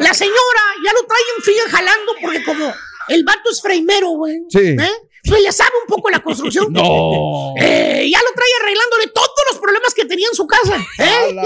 La 0.00 0.12
señora 0.12 0.62
ya 0.84 0.92
lo 0.92 1.06
trae 1.06 1.22
en 1.36 1.42
fría 1.44 1.62
jalando 1.70 2.12
porque 2.20 2.44
como 2.44 2.74
el 3.06 3.22
vato 3.24 3.50
es 3.50 3.62
freimero, 3.62 4.08
güey. 4.10 4.38
Sí. 4.50 4.58
¿eh? 4.58 4.92
Pues 5.28 5.42
le 5.42 5.52
sabe 5.52 5.72
un 5.80 5.86
poco 5.86 6.10
la 6.10 6.20
construcción. 6.20 6.72
No. 6.72 7.54
Eh, 7.56 8.08
ya 8.10 8.18
lo 8.18 8.32
trae 8.34 8.48
arreglándole 8.62 9.06
todos 9.08 9.30
los 9.50 9.60
problemas 9.60 9.94
que 9.94 10.04
tenía 10.04 10.26
en 10.28 10.34
su 10.34 10.46
casa. 10.46 10.76
¿eh? 10.98 11.36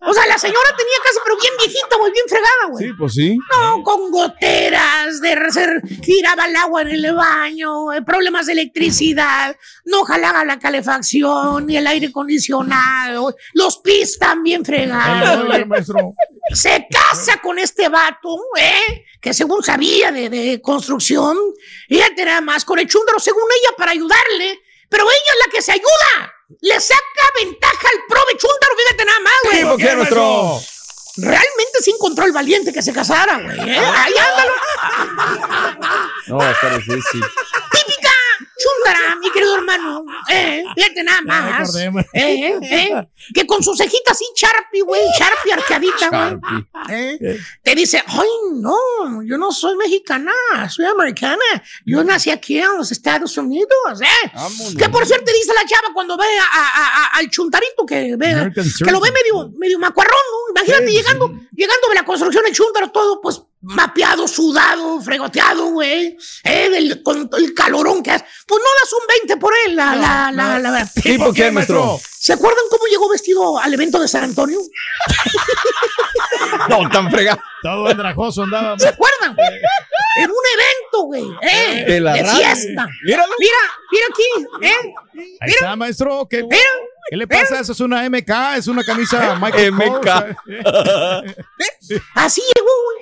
O 0.00 0.14
sea, 0.14 0.26
la 0.26 0.38
señora 0.38 0.76
tenía 0.76 0.96
casa, 1.04 1.20
pero 1.24 1.36
bien 1.40 1.52
viejita, 1.58 1.96
güey, 1.96 2.12
bien 2.12 2.26
fregada, 2.28 2.66
güey. 2.70 2.86
Sí, 2.86 2.92
pues 2.98 3.14
sí. 3.14 3.38
No, 3.52 3.82
con 3.82 4.10
goteras, 4.10 5.20
de 5.20 5.32
hacer, 5.32 5.82
giraba 6.02 6.46
el 6.46 6.56
agua 6.56 6.82
en 6.82 6.88
el 6.88 7.14
baño, 7.14 7.92
eh, 7.92 8.02
problemas 8.02 8.46
de 8.46 8.52
electricidad, 8.52 9.56
no 9.84 10.04
jalaba 10.04 10.44
la 10.44 10.58
calefacción 10.58 11.66
ni 11.66 11.76
el 11.76 11.86
aire 11.86 12.08
acondicionado, 12.08 13.34
los 13.54 13.78
pis 13.78 14.18
también 14.18 14.64
fregados. 14.64 15.48
Se 16.54 16.86
casa 16.90 17.40
con 17.40 17.58
este 17.58 17.88
vato, 17.88 18.38
¿eh? 18.56 19.04
Que 19.20 19.34
según 19.34 19.62
sabía 19.62 20.10
de, 20.10 20.28
de 20.28 20.60
construcción, 20.60 21.36
fíjate 21.88 22.24
nada 22.24 22.40
más, 22.40 22.64
con 22.64 22.78
el 22.78 22.86
chúndaro 22.86 23.18
según 23.20 23.42
ella 23.42 23.76
para 23.76 23.92
ayudarle, 23.92 24.60
pero 24.88 25.04
ella 25.04 25.12
es 25.12 25.46
la 25.46 25.52
que 25.52 25.62
se 25.62 25.72
ayuda. 25.72 26.34
Le 26.60 26.80
saca 26.80 27.26
ventaja 27.38 27.88
al 27.88 28.04
prove 28.08 28.36
chúndaro, 28.36 28.74
fíjate 28.76 29.04
nada 29.04 29.20
más, 29.20 29.34
güey. 29.44 29.58
Sí, 29.58 29.64
¿por 29.64 29.76
qué, 29.78 29.94
nuestro? 29.94 30.60
Realmente 31.16 31.82
sí 31.82 31.90
encontró 31.90 32.24
el 32.24 32.32
valiente 32.32 32.72
que 32.72 32.82
se 32.82 32.92
casara, 32.92 33.38
güey. 33.38 33.58
¿eh? 33.58 33.78
Ahí 33.78 34.14
ándalo. 34.16 34.52
No, 36.26 36.36
va 36.38 36.48
a 36.48 36.52
estar 36.52 36.76
difícil. 36.76 37.22
Típica 38.60 38.70
chúndara, 38.84 39.16
mi 39.16 39.30
querido 39.30 39.54
hermano. 39.56 40.04
Eh, 40.30 40.62
fíjate 40.74 41.02
nada 41.02 41.22
más. 41.22 41.74
man. 41.92 42.04
Eh, 42.12 42.58
eh, 42.62 43.08
que 43.34 43.46
con 43.46 43.62
sus 43.62 43.76
cejitas 43.78 44.12
así, 44.16 44.24
Sharpie, 44.36 44.82
güey. 44.82 45.00
Sharpie 45.18 45.52
arqueadita, 45.52 46.08
güey. 46.10 46.66
Eh, 46.90 47.38
te 47.62 47.74
dice, 47.74 48.02
ay, 48.06 48.28
no, 48.54 48.76
yo 49.24 49.38
no 49.38 49.52
soy 49.52 49.76
mexicana, 49.76 50.32
soy 50.68 50.84
americana. 50.86 51.42
Yo 51.86 52.02
nací 52.04 52.30
aquí 52.30 52.58
en 52.58 52.76
los 52.78 52.90
Estados 52.92 53.36
Unidos, 53.38 54.00
¿eh? 54.02 54.30
Que 54.78 54.88
por 54.88 55.06
cierto 55.06 55.30
dice 55.32 55.52
la 55.54 55.64
chava 55.66 55.88
cuando 55.92 56.16
ve 56.16 56.24
a- 56.24 56.58
a- 56.60 57.04
a- 57.04 57.18
al 57.18 57.30
chuntarito 57.30 57.84
que 57.86 58.16
ve, 58.16 58.52
que 58.84 58.90
lo 58.92 59.00
ve 59.00 59.10
medio, 59.12 59.50
medio 59.58 59.78
macuarrón, 59.78 60.14
¿no? 60.32 60.60
Imagínate 60.60 60.90
llegando, 60.92 61.26
llegando 61.54 61.88
de 61.88 61.94
la 61.94 62.04
construcción 62.04 62.44
el 62.46 62.52
chuntaro 62.54 62.90
todo, 62.90 63.20
pues, 63.20 63.40
mapeado, 63.62 64.26
sudado, 64.26 65.00
fregoteado, 65.00 65.66
güey. 65.70 66.16
¿eh? 66.44 66.68
Del- 66.70 67.02
con 67.02 67.28
el 67.36 67.54
calorón 67.54 68.02
que 68.02 68.10
hace. 68.12 68.24
Pues 68.46 68.60
no 68.62 68.68
das 68.82 68.92
un 68.92 69.06
20 69.08 69.36
por 69.36 69.52
él, 69.66 69.76
la, 69.76 69.94
la, 69.96 70.32
la, 70.32 70.58
la- 70.58 70.90
¿Y 71.04 71.18
por 71.18 71.34
qué, 71.34 71.50
maestro? 71.50 71.98
¿Se 72.18 72.32
acuerdan 72.34 72.64
cómo 72.70 72.84
llegó 72.90 73.08
vestido 73.08 73.58
al 73.58 73.72
evento 73.72 73.98
de 73.98 74.06
San 74.08 74.24
Antonio? 74.24 74.58
No, 76.68 76.88
tan 76.90 77.10
fregado. 77.10 77.40
Todo 77.62 77.86
andrajoso 77.88 78.42
andaba. 78.42 78.78
¿Se 78.78 78.88
acuerdan? 78.88 79.36
En 80.16 80.30
un 80.30 80.36
evento, 80.54 81.02
güey, 81.04 81.24
¿eh? 81.42 81.84
De 81.86 82.00
la 82.00 82.12
radio. 82.14 82.34
fiesta. 82.34 82.86
Míralo. 83.04 83.32
Mira, 83.38 83.56
mira 83.90 84.06
aquí, 84.10 84.66
¿eh? 84.66 84.94
Ahí 85.40 85.50
está, 85.50 85.76
maestro. 85.76 86.26
¿Qué, 86.28 86.44
¿qué 87.10 87.16
le 87.16 87.26
pasa? 87.26 87.60
Eso 87.60 87.72
es 87.72 87.80
una 87.80 88.08
MK, 88.08 88.56
es 88.56 88.66
una 88.66 88.84
camisa 88.84 89.36
Michael 89.40 89.72
MK. 89.72 90.00
Kors. 90.02 90.36
Así 92.14 92.42
llegó, 92.54 92.70
güey. 92.84 92.99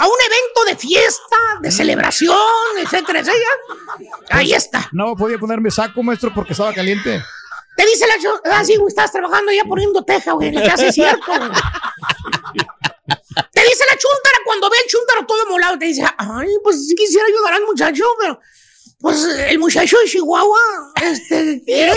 A 0.00 0.06
un 0.06 0.14
evento 0.26 0.64
de 0.66 0.76
fiesta, 0.76 1.36
de 1.60 1.70
celebración, 1.70 2.36
etcétera, 2.78 3.20
etcétera. 3.20 3.50
Ahí 4.30 4.52
está. 4.54 4.88
No 4.92 5.14
podía 5.14 5.36
ponerme 5.38 5.70
saco, 5.70 6.02
maestro, 6.02 6.32
porque 6.34 6.52
estaba 6.54 6.72
caliente. 6.72 7.22
Te 7.76 7.86
dice 7.86 8.06
la 8.06 8.18
cho- 8.18 8.40
Ah, 8.44 8.64
sí, 8.64 8.76
güey, 8.76 8.88
estabas 8.88 9.12
trabajando 9.12 9.52
ya 9.52 9.64
poniendo 9.64 10.02
teja, 10.04 10.32
güey, 10.32 10.48
en 10.48 10.54
la 10.56 10.62
casa, 10.70 10.86
es 10.86 10.94
cierto, 10.94 11.26
güey. 11.26 11.50
Te 13.52 13.62
dice 13.62 13.84
la 13.90 13.96
chuntara 13.98 14.38
cuando 14.44 14.70
ve 14.70 14.76
el 14.82 14.90
chuntaro 14.90 15.26
todo 15.26 15.46
molado, 15.48 15.78
te 15.78 15.86
dice, 15.86 16.04
ay, 16.18 16.48
pues 16.62 16.86
sí 16.86 16.94
quisiera 16.94 17.26
ayudar 17.26 17.54
al 17.54 17.64
muchacho, 17.64 18.04
pero 18.20 18.40
pues 19.00 19.24
el 19.24 19.58
muchacho 19.58 19.98
de 19.98 20.04
Chihuahua, 20.06 20.58
este, 21.02 21.62
quiere- 21.64 21.94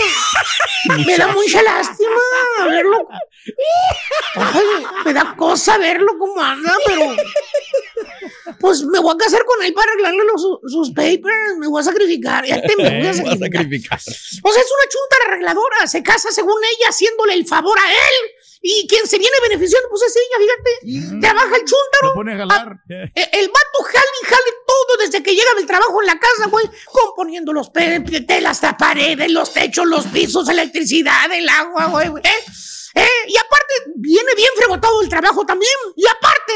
me 1.06 1.16
da 1.18 1.28
mucha 1.28 1.62
lástima 1.62 2.10
verlo. 2.68 3.06
Ay, 4.36 4.86
me 5.04 5.12
da 5.12 5.34
cosa 5.36 5.76
verlo 5.78 6.16
como 6.18 6.40
anda, 6.42 6.74
pero 6.86 7.14
pues 8.58 8.82
me 8.84 8.98
voy 9.00 9.14
a 9.14 9.18
casar 9.18 9.44
con 9.44 9.62
él 9.64 9.72
para 9.74 9.92
arreglarle 9.92 10.22
los, 10.24 10.42
sus 10.72 10.90
papers, 10.92 11.56
me 11.58 11.68
voy 11.68 11.80
a 11.80 11.84
sacrificar, 11.84 12.44
ya 12.46 12.60
te 12.62 12.76
me 12.76 12.98
voy 12.98 13.06
a 13.08 13.14
sacrificar. 13.38 13.98
O 13.98 14.52
sea, 14.52 14.62
es 14.62 14.70
una 14.72 14.88
chunta 14.88 15.16
arregladora. 15.28 15.86
Se 15.86 16.02
casa 16.02 16.30
según 16.32 16.56
ella, 16.64 16.88
haciéndole 16.88 17.34
el 17.34 17.46
favor 17.46 17.78
a 17.78 17.90
él. 17.90 18.30
Y 18.66 18.86
quien 18.88 19.06
se 19.06 19.18
viene 19.18 19.36
beneficiando, 19.42 19.90
pues 19.90 20.00
es 20.04 20.16
ella, 20.16 20.38
fíjate. 20.38 21.20
Trabaja 21.20 21.54
el 21.54 21.64
chúntaro. 21.66 22.08
Lo 22.08 22.14
pone 22.14 22.32
a 22.32 22.38
jalar. 22.38 22.76
Eh, 22.88 23.28
El 23.32 23.48
vato 23.48 23.82
jale 23.84 24.06
y 24.22 24.26
jale 24.26 24.52
todo 24.66 24.96
desde 25.04 25.22
que 25.22 25.32
llega 25.34 25.52
del 25.54 25.66
trabajo 25.66 26.00
en 26.00 26.06
la 26.06 26.18
casa, 26.18 26.48
güey. 26.48 26.64
Componiendo 26.86 27.52
los 27.52 27.70
telas, 27.74 28.62
las 28.62 28.74
paredes, 28.76 29.30
los 29.30 29.52
techos, 29.52 29.86
los 29.86 30.06
pisos, 30.06 30.48
electricidad, 30.48 31.30
el 31.30 31.46
agua, 31.46 31.88
güey. 31.88 32.08
güey, 32.08 32.22
¿eh? 32.24 32.44
¿Eh? 32.94 33.08
Y 33.28 33.36
aparte, 33.36 33.74
viene 33.96 34.34
bien 34.34 34.50
fregotado 34.56 35.02
el 35.02 35.10
trabajo 35.10 35.44
también. 35.44 35.70
Y 35.94 36.06
aparte, 36.06 36.54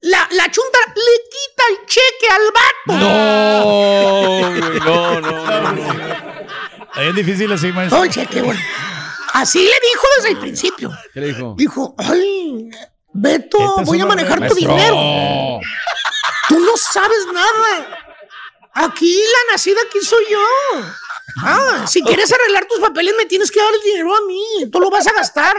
la, 0.00 0.28
la 0.32 0.50
chunta 0.50 0.78
le 0.96 1.02
quita 1.30 1.62
el 1.70 1.86
cheque 1.86 2.28
al 2.28 2.52
vato. 2.52 2.98
No, 3.04 4.48
güey, 4.48 4.80
no, 4.80 5.20
no, 5.20 5.72
no. 5.72 6.36
Es 7.02 7.14
difícil 7.14 7.52
así, 7.52 7.68
maestro. 7.72 7.98
No, 7.98 8.04
el 8.04 8.10
cheque, 8.10 8.40
güey. 8.40 8.58
Así 9.36 9.58
le 9.62 9.74
dijo 9.92 10.06
desde 10.16 10.28
el 10.30 10.38
principio. 10.38 10.90
¿Qué 11.12 11.20
le 11.20 11.26
dijo? 11.28 11.54
Dijo, 11.58 11.94
ay, 11.98 12.70
Beto, 13.12 13.58
voy 13.84 14.00
a 14.00 14.06
manejar 14.06 14.36
tu 14.36 14.40
maestro. 14.54 14.72
dinero. 14.72 15.60
Tú 16.48 16.58
no 16.58 16.76
sabes 16.76 17.26
nada. 17.32 17.98
Aquí 18.72 19.14
la 19.14 19.52
nacida 19.52 19.78
aquí 19.86 20.00
soy 20.00 20.24
yo. 20.30 20.40
Ah, 21.42 21.84
si 21.86 22.02
quieres 22.02 22.32
arreglar 22.32 22.66
tus 22.66 22.78
papeles, 22.80 23.14
me 23.18 23.26
tienes 23.26 23.50
que 23.50 23.60
dar 23.60 23.74
el 23.74 23.80
dinero 23.82 24.14
a 24.16 24.20
mí. 24.26 24.70
Tú 24.72 24.80
lo 24.80 24.88
vas 24.88 25.06
a 25.06 25.12
gastar. 25.12 25.54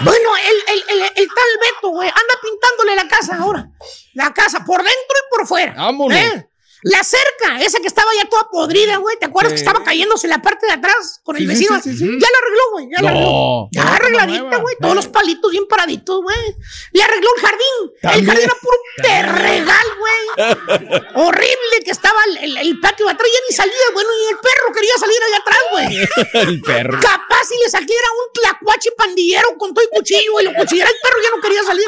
Bueno, 0.00 0.30
el, 0.36 0.74
el, 0.74 0.84
el, 0.90 1.02
el 1.02 1.28
tal 1.28 1.58
Beto, 1.60 1.88
güey, 1.88 2.08
anda 2.08 2.34
pintándole 2.42 2.96
la 2.96 3.08
casa 3.08 3.36
ahora. 3.36 3.68
La 4.14 4.32
casa, 4.32 4.64
por 4.64 4.78
dentro 4.78 4.92
y 4.94 5.36
por 5.36 5.46
fuera. 5.46 5.74
Vámonos. 5.74 6.16
¿Eh? 6.18 6.48
La 6.84 7.02
cerca, 7.02 7.60
esa 7.62 7.80
que 7.80 7.86
estaba 7.86 8.10
ya 8.14 8.28
toda 8.28 8.48
podrida, 8.50 8.98
güey. 8.98 9.18
¿Te 9.18 9.24
acuerdas 9.24 9.52
Sí. 9.52 9.56
que 9.56 9.60
estaba 9.66 9.82
cayéndose 9.84 10.28
la 10.28 10.42
parte 10.42 10.66
de 10.66 10.72
atrás 10.72 11.18
con 11.24 11.34
el 11.36 11.42
Sí, 11.42 11.48
vecino? 11.48 11.80
sí. 11.82 11.96
Ya 11.96 12.28
la 12.30 12.38
arregló, 12.42 12.70
güey. 12.72 12.88
Ya 12.94 13.02
la 13.02 13.10
No. 13.10 13.16
arregló. 13.16 13.68
Ya 13.72 13.94
arregladita, 13.94 14.56
güey. 14.58 14.76
Todos 14.80 14.94
los 14.94 15.06
palitos 15.08 15.50
bien 15.50 15.66
paraditos, 15.66 16.22
güey. 16.22 16.56
Le 16.92 17.02
arregló 17.02 17.28
el 17.36 17.42
jardín. 17.42 17.92
También. 18.02 18.20
El 18.20 18.26
jardín 18.26 18.44
era 18.44 18.54
puro 18.60 18.76
terregal, 19.02 19.86
güey. 19.98 21.04
Horrible 21.14 21.76
que 21.84 21.90
estaba 21.90 22.18
el, 22.42 22.80
patio 22.80 23.06
de 23.06 23.12
atrás. 23.12 23.28
Ya 23.32 23.40
ni 23.48 23.56
salía, 23.56 23.86
bueno. 23.92 24.10
Y 24.14 24.30
el 24.32 24.38
perro 24.38 24.72
quería 24.74 24.94
salir 24.98 25.16
allá 25.26 25.38
atrás, 25.38 25.58
güey. 25.72 26.08
El 26.54 26.60
perro. 26.60 27.00
Capaz 27.00 27.44
si 27.48 27.56
le 27.64 27.70
saliera 27.70 28.08
un 28.26 28.32
tlacuache 28.32 28.90
pandillero 28.96 29.56
con 29.58 29.72
todo 29.72 29.84
el 29.84 29.90
cuchillo 29.90 30.40
y 30.40 30.44
lo 30.44 30.54
cuchillara 30.54 30.90
el 30.90 30.96
perro 31.02 31.16
ya 31.22 31.30
no 31.34 31.40
quería 31.42 31.62
salir. 31.64 31.86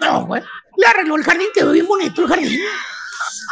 No, 0.00 0.26
güey. 0.26 0.42
Le 0.76 0.86
arregló 0.86 1.16
el 1.16 1.24
jardín, 1.24 1.48
quedó 1.54 1.72
bien 1.72 1.86
bonito 1.86 2.22
el 2.22 2.28
jardín. 2.28 2.60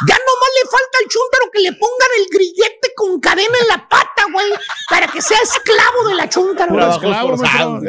Ya 0.07 0.15
nomás 0.15 0.51
le 0.57 0.69
falta 0.69 0.97
al 1.01 1.09
chúntaro 1.09 1.51
que 1.51 1.59
le 1.59 1.73
pongan 1.73 2.09
el 2.19 2.25
grillete 2.31 2.93
con 2.95 3.19
cadena 3.19 3.57
en 3.61 3.67
la 3.67 3.87
pata, 3.87 4.25
güey, 4.31 4.51
para 4.89 5.07
que 5.07 5.21
sea 5.21 5.37
esclavo 5.39 6.07
de 6.07 6.15
la 6.15 6.29
forzados. 6.29 7.83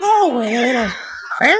No, 0.00 0.30
güey, 0.30 0.52
de 0.52 0.60
veras. 0.60 0.92
¿Eh? 1.40 1.56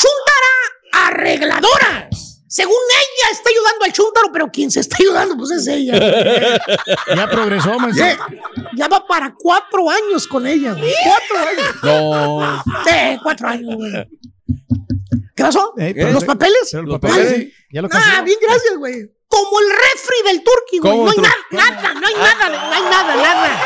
Chúntara 0.00 1.08
arregladora. 1.08 2.08
Según 2.48 2.76
ella 2.88 3.32
está 3.32 3.50
ayudando 3.50 3.84
al 3.84 3.92
chúntaro, 3.92 4.32
pero 4.32 4.50
quien 4.50 4.70
se 4.70 4.80
está 4.80 4.96
ayudando, 4.98 5.36
pues 5.36 5.50
es 5.50 5.66
ella. 5.66 5.98
Ya 7.14 7.28
progresó, 7.28 7.78
maestro. 7.78 8.06
Ya, 8.06 8.18
ya 8.74 8.88
va 8.88 9.06
para 9.06 9.34
cuatro 9.34 9.90
años 9.90 10.26
con 10.26 10.46
ella, 10.46 10.72
güey. 10.72 10.94
Cuatro 11.04 11.48
años. 11.48 11.74
No. 11.82 12.64
Sí, 12.84 13.18
cuatro 13.22 13.48
años, 13.48 13.74
güey. 13.76 13.92
¿Qué 15.34 15.42
pasó? 15.44 15.74
Eh, 15.78 15.94
¿Los 16.12 16.24
papeles? 16.24 16.68
pero 16.70 16.82
los 16.84 16.98
papeles, 17.00 17.32
Ay, 17.32 17.40
sí, 17.46 17.54
ya 17.70 17.82
lo 17.82 17.88
Ah, 17.92 18.22
bien, 18.24 18.38
gracias, 18.40 18.76
güey. 18.76 19.10
Como 19.28 19.60
el 19.60 19.70
refri 19.70 20.22
del 20.24 20.42
turqui, 20.44 20.78
güey. 20.78 20.92
¿Cómo 20.92 21.04
No 21.04 21.10
hay 21.10 21.18
otro? 21.18 21.30
nada, 21.50 21.70
nada, 21.82 21.94
no 21.94 22.06
hay 22.06 22.14
nada, 22.14 22.48
no 22.48 22.72
hay 22.72 22.82
nada, 22.82 23.16
nada. 23.16 23.60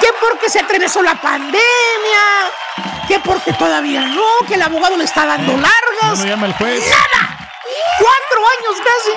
Que 0.00 0.08
porque 0.20 0.48
se 0.48 0.60
atravesó 0.60 1.02
la 1.02 1.20
pandemia, 1.20 1.60
que 3.08 3.18
porque 3.20 3.52
todavía 3.54 4.02
no, 4.06 4.24
que 4.46 4.54
el 4.54 4.62
abogado 4.62 4.96
le 4.96 5.04
está 5.04 5.26
dando 5.26 5.52
No 5.56 5.62
largas. 5.62 6.20
me 6.20 6.28
llama 6.30 6.46
el 6.46 6.52
juez. 6.54 6.84
¡Nada! 6.88 7.50
Cuatro 7.98 8.46
años 8.58 8.80
casi. 8.84 9.16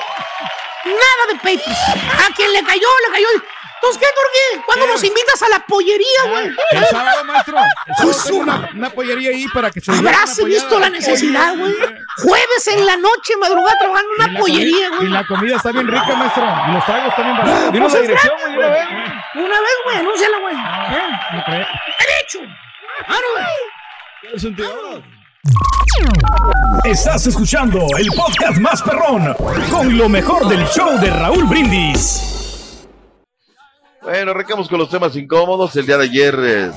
Nada 0.85 1.27
de 1.29 1.35
papers. 1.35 2.27
A 2.27 2.33
quien 2.35 2.51
le 2.51 2.63
cayó, 2.63 2.87
le 3.07 3.13
cayó. 3.13 3.27
Entonces, 3.83 3.99
¿qué, 3.99 4.05
Turquí? 4.13 4.63
¿Cuándo 4.67 4.85
nos 4.87 5.03
invitas 5.03 5.41
a 5.41 5.49
la 5.49 5.65
pollería, 5.65 6.23
güey? 6.29 6.47
El 6.71 6.85
sábado, 6.85 7.23
maestro. 7.25 7.57
El 7.57 7.95
sábado 7.95 8.03
Pues, 8.03 8.25
una, 8.31 8.69
una 8.75 8.89
pollería 8.91 9.31
ahí 9.31 9.47
para 9.47 9.71
que 9.71 9.81
se 9.81 9.91
Habrás 9.91 10.37
visto 10.45 10.79
la 10.79 10.89
necesidad, 10.89 11.55
güey. 11.57 11.73
Jueves 12.17 12.67
en 12.67 12.85
la 12.85 12.97
noche, 12.97 13.33
madrugada, 13.39 13.75
trabajando 13.79 14.09
en 14.19 14.29
una 14.29 14.39
pollería, 14.39 14.89
güey. 14.89 15.05
Y 15.07 15.09
la 15.09 15.25
comida 15.25 15.55
está 15.55 15.71
bien 15.71 15.87
rica, 15.87 16.15
maestro. 16.15 16.43
Y 16.69 16.71
los 16.73 16.85
tragos 16.85 17.15
también 17.15 17.37
Ah, 17.37 17.41
baratos. 17.41 17.71
pues 17.71 17.81
la 17.93 17.99
es 17.99 18.01
dirección, 18.07 18.35
güey, 18.39 18.55
una 18.57 18.69
vez. 18.69 18.87
De 19.33 19.43
una 19.43 19.59
vez, 19.61 19.75
güey, 19.85 19.97
anúnciala, 19.97 20.37
güey. 20.39 20.55
Eh, 20.55 21.09
No 21.33 21.43
creo. 21.45 21.67
Derecho. 21.99 22.39
Vámonos, 23.07 23.31
güey. 23.33 25.03
Estás 26.83 27.25
escuchando 27.27 27.79
el 27.97 28.07
podcast 28.15 28.57
más 28.59 28.81
perrón 28.83 29.33
con 29.71 29.97
lo 29.97 30.07
mejor 30.07 30.47
del 30.47 30.65
show 30.67 30.99
de 30.99 31.09
Raúl 31.09 31.45
Brindis. 31.45 32.40
Bueno, 34.01 34.31
arrancamos 34.31 34.67
con 34.67 34.79
los 34.79 34.89
temas 34.89 35.15
incómodos. 35.15 35.75
El 35.75 35.85
día 35.85 35.97
de 35.97 36.03
ayer, 36.05 36.35
eh, 36.41 36.71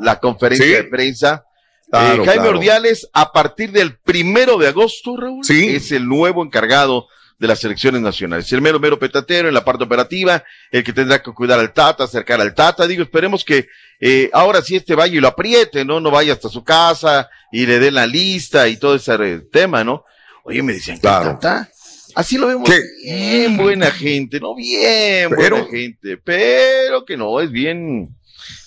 la 0.00 0.18
conferencia 0.18 0.66
Sí. 0.66 0.72
de 0.72 0.84
prensa. 0.84 1.44
Claro, 1.90 2.22
Eh, 2.22 2.26
Jaime 2.26 2.42
claro. 2.42 2.58
Ordiales, 2.58 3.08
a 3.12 3.32
partir 3.32 3.70
del 3.70 3.96
primero 3.98 4.58
de 4.58 4.68
agosto, 4.68 5.16
Raúl, 5.16 5.44
Sí. 5.44 5.76
es 5.76 5.92
el 5.92 6.06
nuevo 6.08 6.42
encargado 6.44 7.06
de 7.38 7.46
las 7.46 7.60
selecciones 7.60 8.00
nacionales. 8.00 8.50
El 8.52 8.62
mero, 8.62 8.80
mero 8.80 8.98
petatero 8.98 9.46
en 9.48 9.54
la 9.54 9.64
parte 9.64 9.84
operativa, 9.84 10.42
el 10.72 10.82
que 10.82 10.92
tendrá 10.92 11.22
que 11.22 11.32
cuidar 11.32 11.60
al 11.60 11.72
Tata, 11.72 12.04
acercar 12.04 12.40
al 12.40 12.54
Tata. 12.54 12.86
Digo, 12.86 13.02
esperemos 13.02 13.44
que 13.44 13.68
eh, 14.00 14.28
ahora 14.32 14.60
sí 14.62 14.74
este 14.76 14.94
vaya 14.94 15.14
y 15.16 15.20
lo 15.20 15.28
apriete, 15.28 15.84
¿no? 15.84 16.00
No 16.00 16.10
vaya 16.10 16.32
hasta 16.32 16.48
su 16.48 16.64
casa 16.64 17.28
y 17.52 17.66
le 17.66 17.78
dé 17.78 17.90
la 17.90 18.06
lista 18.06 18.66
y 18.68 18.76
todo 18.78 18.94
ese 18.96 19.16
tema, 19.52 19.84
¿no? 19.84 20.02
Oye, 20.44 20.62
me 20.62 20.72
decían 20.74 20.98
Claro. 20.98 21.38
Tata, 21.40 21.70
así 22.16 22.36
lo 22.38 22.48
vemos 22.48 22.68
¿Qué? 22.68 22.80
bien 23.04 23.56
buena 23.56 23.90
gente, 23.92 24.40
¿no? 24.40 24.54
Bien 24.56 25.30
Pero- 25.36 25.56
buena 25.58 25.70
gente, 25.70 26.16
pero 26.16 27.04
que 27.04 27.16
no, 27.16 27.40
es 27.40 27.50
bien... 27.52 28.08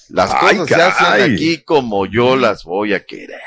Las 0.09 0.31
Ay, 0.33 0.57
cosas 0.57 0.67
se 0.75 0.81
hacen 0.81 1.33
aquí 1.33 1.57
como 1.59 2.05
yo 2.07 2.35
las 2.35 2.63
voy 2.63 2.93
a 2.95 3.05
querer. 3.05 3.41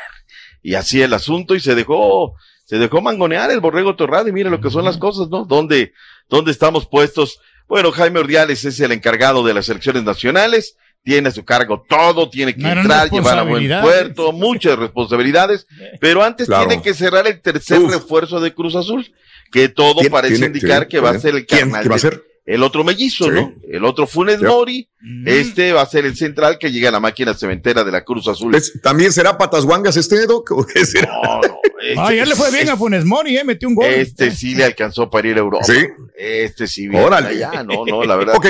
Y 0.63 0.75
así 0.75 1.03
el 1.03 1.13
asunto 1.13 1.57
y 1.57 1.61
se 1.61 1.75
dejó, 1.75 2.35
se 2.65 2.79
dejó 2.79 3.01
mangonear 3.01 3.51
el 3.51 3.59
borrego 3.59 3.97
torrado 3.97 4.29
y 4.29 4.33
mira 4.33 4.49
lo 4.49 4.61
que 4.61 4.71
son 4.71 4.85
las 4.85 4.97
cosas, 4.97 5.29
¿no? 5.29 5.45
¿Dónde, 5.45 5.93
dónde 6.29 6.53
estamos 6.53 6.87
puestos? 6.87 7.41
Bueno, 7.67 7.91
Jaime 7.91 8.21
Ordiales 8.21 8.65
es 8.65 8.79
el 8.79 8.93
encargado 8.93 9.43
de 9.45 9.55
las 9.55 9.69
elecciones 9.71 10.05
nacionales, 10.05 10.77
tiene 11.03 11.31
a 11.31 11.33
su 11.33 11.45
cargo 11.45 11.85
todo, 11.89 12.31
tiene 12.31 12.55
que 12.55 12.63
entrar, 12.63 13.11
llevar 13.11 13.39
a 13.41 13.43
buen 13.43 13.69
puerto, 13.81 14.31
muchas 14.31 14.79
responsabilidades, 14.79 15.67
pero 16.01 16.23
antes 16.23 16.47
Claro. 16.47 16.69
tiene 16.69 16.81
que 16.81 16.95
cerrar 16.95 17.27
el 17.27 17.41
tercer 17.41 17.81
Uf. 17.81 17.91
refuerzo 17.93 18.39
de 18.39 18.55
Cruz 18.55 18.77
Azul, 18.77 19.13
que 19.53 19.69
todo 19.69 20.01
¿Quién- 20.01 20.11
parece 20.13 20.35
tiene- 20.35 20.47
indicar 20.47 20.83
sí, 20.85 20.89
que 20.89 21.01
va 21.01 21.11
a 21.11 21.19
ser 21.19 21.35
el 21.37 21.47
¿Quién? 21.47 21.61
carnal 21.71 21.83
¿Qué 21.83 21.89
va 21.89 21.95
a 21.95 21.99
de- 21.99 22.01
ser? 22.01 22.23
el 22.45 22.63
otro 22.65 22.83
mellizo, 22.83 23.27
Sí. 23.27 23.31
¿no? 23.31 23.55
El 23.71 23.85
otro 23.85 24.07
Funes. 24.09 24.43
Mori, 24.43 24.89
este 25.27 25.73
va 25.73 25.83
a 25.83 25.87
ser 25.87 26.05
el 26.07 26.17
central 26.17 26.59
que 26.59 26.73
llega 26.73 26.89
a 26.89 26.93
la 26.93 26.99
máquina 26.99 27.35
cementera 27.35 27.85
de 27.85 27.93
la 27.93 28.03
Cruz 28.05 28.27
Azul. 28.27 28.55
Es- 28.57 28.81
¿También 28.83 29.13
será 29.13 29.39
patas 29.39 29.65
guangas 29.65 29.97
este, 29.97 30.27
Doc? 30.27 30.51
¿O 30.51 30.67
qué 30.67 30.85
será? 30.85 31.13
No, 31.23 31.41
no, 31.41 31.61
este, 31.83 32.01
Ah, 32.01 32.09
ayer 32.09 32.27
le 32.27 32.35
fue 32.35 32.51
bien 32.51 32.69
a 32.69 32.77
Funes 32.77 33.05
Mori, 33.05 33.37
eh, 33.37 33.45
metió 33.45 33.69
un 33.69 33.77
gol. 33.77 33.87
Este 33.87 34.33
sí 34.33 34.55
le 34.57 34.65
alcanzó 34.65 35.09
para 35.09 35.29
ir 35.29 35.37
a 35.37 35.41
Europa. 35.41 35.65
Sí. 35.65 35.87
Este 36.19 36.67
sí 36.67 36.89
viene 36.89 37.05
Órale. 37.05 37.29
allá, 37.29 37.63
no, 37.63 37.85
no, 37.87 38.03
la 38.05 38.17
verdad. 38.17 38.35
Ok. 38.37 38.47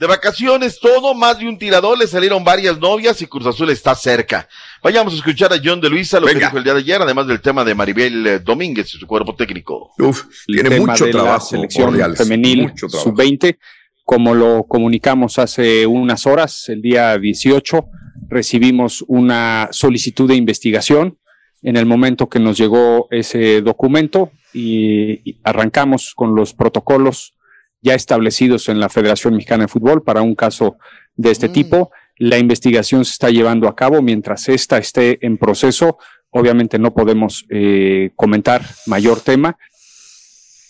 De 0.00 0.06
vacaciones, 0.06 0.80
todo, 0.80 1.14
más 1.14 1.38
de 1.38 1.46
un 1.46 1.58
tirador, 1.58 1.98
le 1.98 2.06
salieron 2.06 2.42
varias 2.42 2.80
novias 2.80 3.20
y 3.20 3.26
Cruz 3.26 3.44
Azul 3.44 3.68
está 3.68 3.94
cerca. 3.94 4.48
Vayamos 4.82 5.12
a 5.12 5.16
escuchar 5.16 5.52
a 5.52 5.60
John 5.62 5.78
de 5.78 5.90
Luisa, 5.90 6.18
lo 6.18 6.26
que 6.26 6.36
dijo 6.36 6.56
el 6.56 6.64
día 6.64 6.72
de 6.72 6.80
ayer, 6.80 7.02
además 7.02 7.26
del 7.26 7.42
tema 7.42 7.66
de 7.66 7.74
Maribel 7.74 8.26
eh, 8.26 8.38
Domínguez 8.38 8.94
y 8.94 8.98
su 8.98 9.06
cuerpo 9.06 9.34
técnico. 9.34 9.92
Uf, 9.98 10.24
el 10.48 10.54
tiene 10.54 10.70
tema 10.70 10.86
mucho 10.86 11.04
de 11.04 11.12
la 11.12 11.22
trabajo. 11.22 11.46
selección 11.46 12.16
femenil 12.16 12.62
mucho 12.68 12.86
trabajo. 12.86 13.10
sub-20. 13.10 13.58
Como 14.02 14.34
lo 14.34 14.64
comunicamos 14.66 15.38
hace 15.38 15.86
unas 15.86 16.26
horas, 16.26 16.70
el 16.70 16.80
día 16.80 17.18
18, 17.18 17.84
recibimos 18.30 19.04
una 19.06 19.68
solicitud 19.70 20.26
de 20.26 20.34
investigación 20.34 21.18
en 21.60 21.76
el 21.76 21.84
momento 21.84 22.30
que 22.30 22.40
nos 22.40 22.56
llegó 22.56 23.06
ese 23.10 23.60
documento 23.60 24.32
y 24.54 25.36
arrancamos 25.44 26.14
con 26.16 26.34
los 26.34 26.54
protocolos 26.54 27.34
ya 27.82 27.94
establecidos 27.94 28.68
en 28.68 28.80
la 28.80 28.88
Federación 28.88 29.34
Mexicana 29.34 29.64
de 29.64 29.68
Fútbol 29.68 30.02
para 30.02 30.22
un 30.22 30.34
caso 30.34 30.76
de 31.16 31.30
este 31.30 31.48
tipo. 31.48 31.90
La 32.16 32.38
investigación 32.38 33.04
se 33.04 33.12
está 33.12 33.30
llevando 33.30 33.68
a 33.68 33.74
cabo 33.74 34.02
mientras 34.02 34.48
esta 34.48 34.78
esté 34.78 35.24
en 35.24 35.38
proceso. 35.38 35.98
Obviamente 36.30 36.78
no 36.78 36.92
podemos 36.92 37.46
eh, 37.48 38.10
comentar 38.14 38.64
mayor 38.86 39.20
tema. 39.20 39.56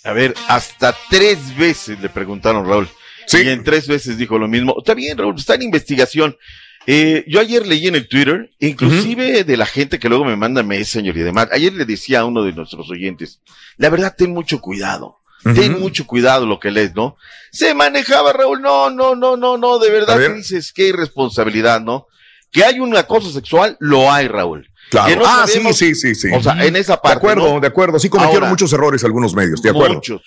A 0.04 0.12
ver, 0.12 0.34
hasta 0.48 0.96
tres 1.10 1.56
veces 1.56 2.00
le 2.00 2.08
preguntaron 2.08 2.66
Raúl. 2.66 2.88
Sí. 3.26 3.42
Y 3.44 3.48
en 3.48 3.62
tres 3.64 3.86
veces 3.86 4.16
dijo 4.16 4.38
lo 4.38 4.48
mismo. 4.48 4.74
Está 4.78 4.94
bien, 4.94 5.18
Raúl, 5.18 5.34
está 5.36 5.54
en 5.54 5.62
investigación. 5.62 6.36
Eh, 6.86 7.24
yo 7.28 7.40
ayer 7.40 7.66
leí 7.66 7.86
en 7.86 7.94
el 7.94 8.08
Twitter, 8.08 8.50
inclusive 8.58 9.44
de 9.44 9.56
la 9.56 9.66
gente 9.66 9.98
que 9.98 10.08
luego 10.08 10.24
me 10.24 10.36
manda 10.36 10.62
Messenger 10.62 11.16
y 11.16 11.20
demás. 11.20 11.48
Ayer 11.52 11.72
le 11.74 11.84
decía 11.84 12.20
a 12.20 12.24
uno 12.24 12.42
de 12.42 12.52
nuestros 12.52 12.88
oyentes, 12.90 13.42
la 13.76 13.90
verdad, 13.90 14.14
ten 14.16 14.32
mucho 14.32 14.60
cuidado. 14.60 15.19
Ten 15.42 15.80
mucho 15.80 16.06
cuidado 16.06 16.46
lo 16.46 16.60
que 16.60 16.70
lees, 16.70 16.94
¿no? 16.94 17.16
Se 17.50 17.74
manejaba, 17.74 18.32
Raúl, 18.32 18.60
no, 18.60 18.90
no, 18.90 19.14
no, 19.14 19.36
no, 19.36 19.56
no, 19.56 19.78
de 19.78 19.90
verdad 19.90 20.18
ver. 20.18 20.32
que 20.32 20.36
dices, 20.38 20.72
qué 20.72 20.88
irresponsabilidad, 20.88 21.80
¿no? 21.80 22.06
Que 22.52 22.64
hay 22.64 22.80
un 22.80 22.94
acoso 22.96 23.30
sexual, 23.30 23.76
lo 23.80 24.12
hay, 24.12 24.28
Raúl. 24.28 24.68
Claro. 24.90 25.16
no 25.20 25.22
ah, 25.26 25.44
sabemos- 25.46 25.76
sí, 25.76 25.94
sí, 25.94 26.14
sí, 26.14 26.28
sí. 26.28 26.34
O 26.34 26.42
sea, 26.42 26.64
en 26.64 26.74
esa 26.76 26.94
de 26.94 26.98
parte. 26.98 27.18
acuerdo, 27.18 27.54
¿no? 27.54 27.60
de 27.60 27.66
acuerdo. 27.68 27.98
Sí 27.98 28.08
cometieron 28.08 28.42
Ahora, 28.42 28.50
muchos 28.50 28.72
errores 28.72 29.04
algunos 29.04 29.34
medios, 29.34 29.62
de 29.62 29.70
acuerdo. 29.70 29.94
Muchos. 29.94 30.20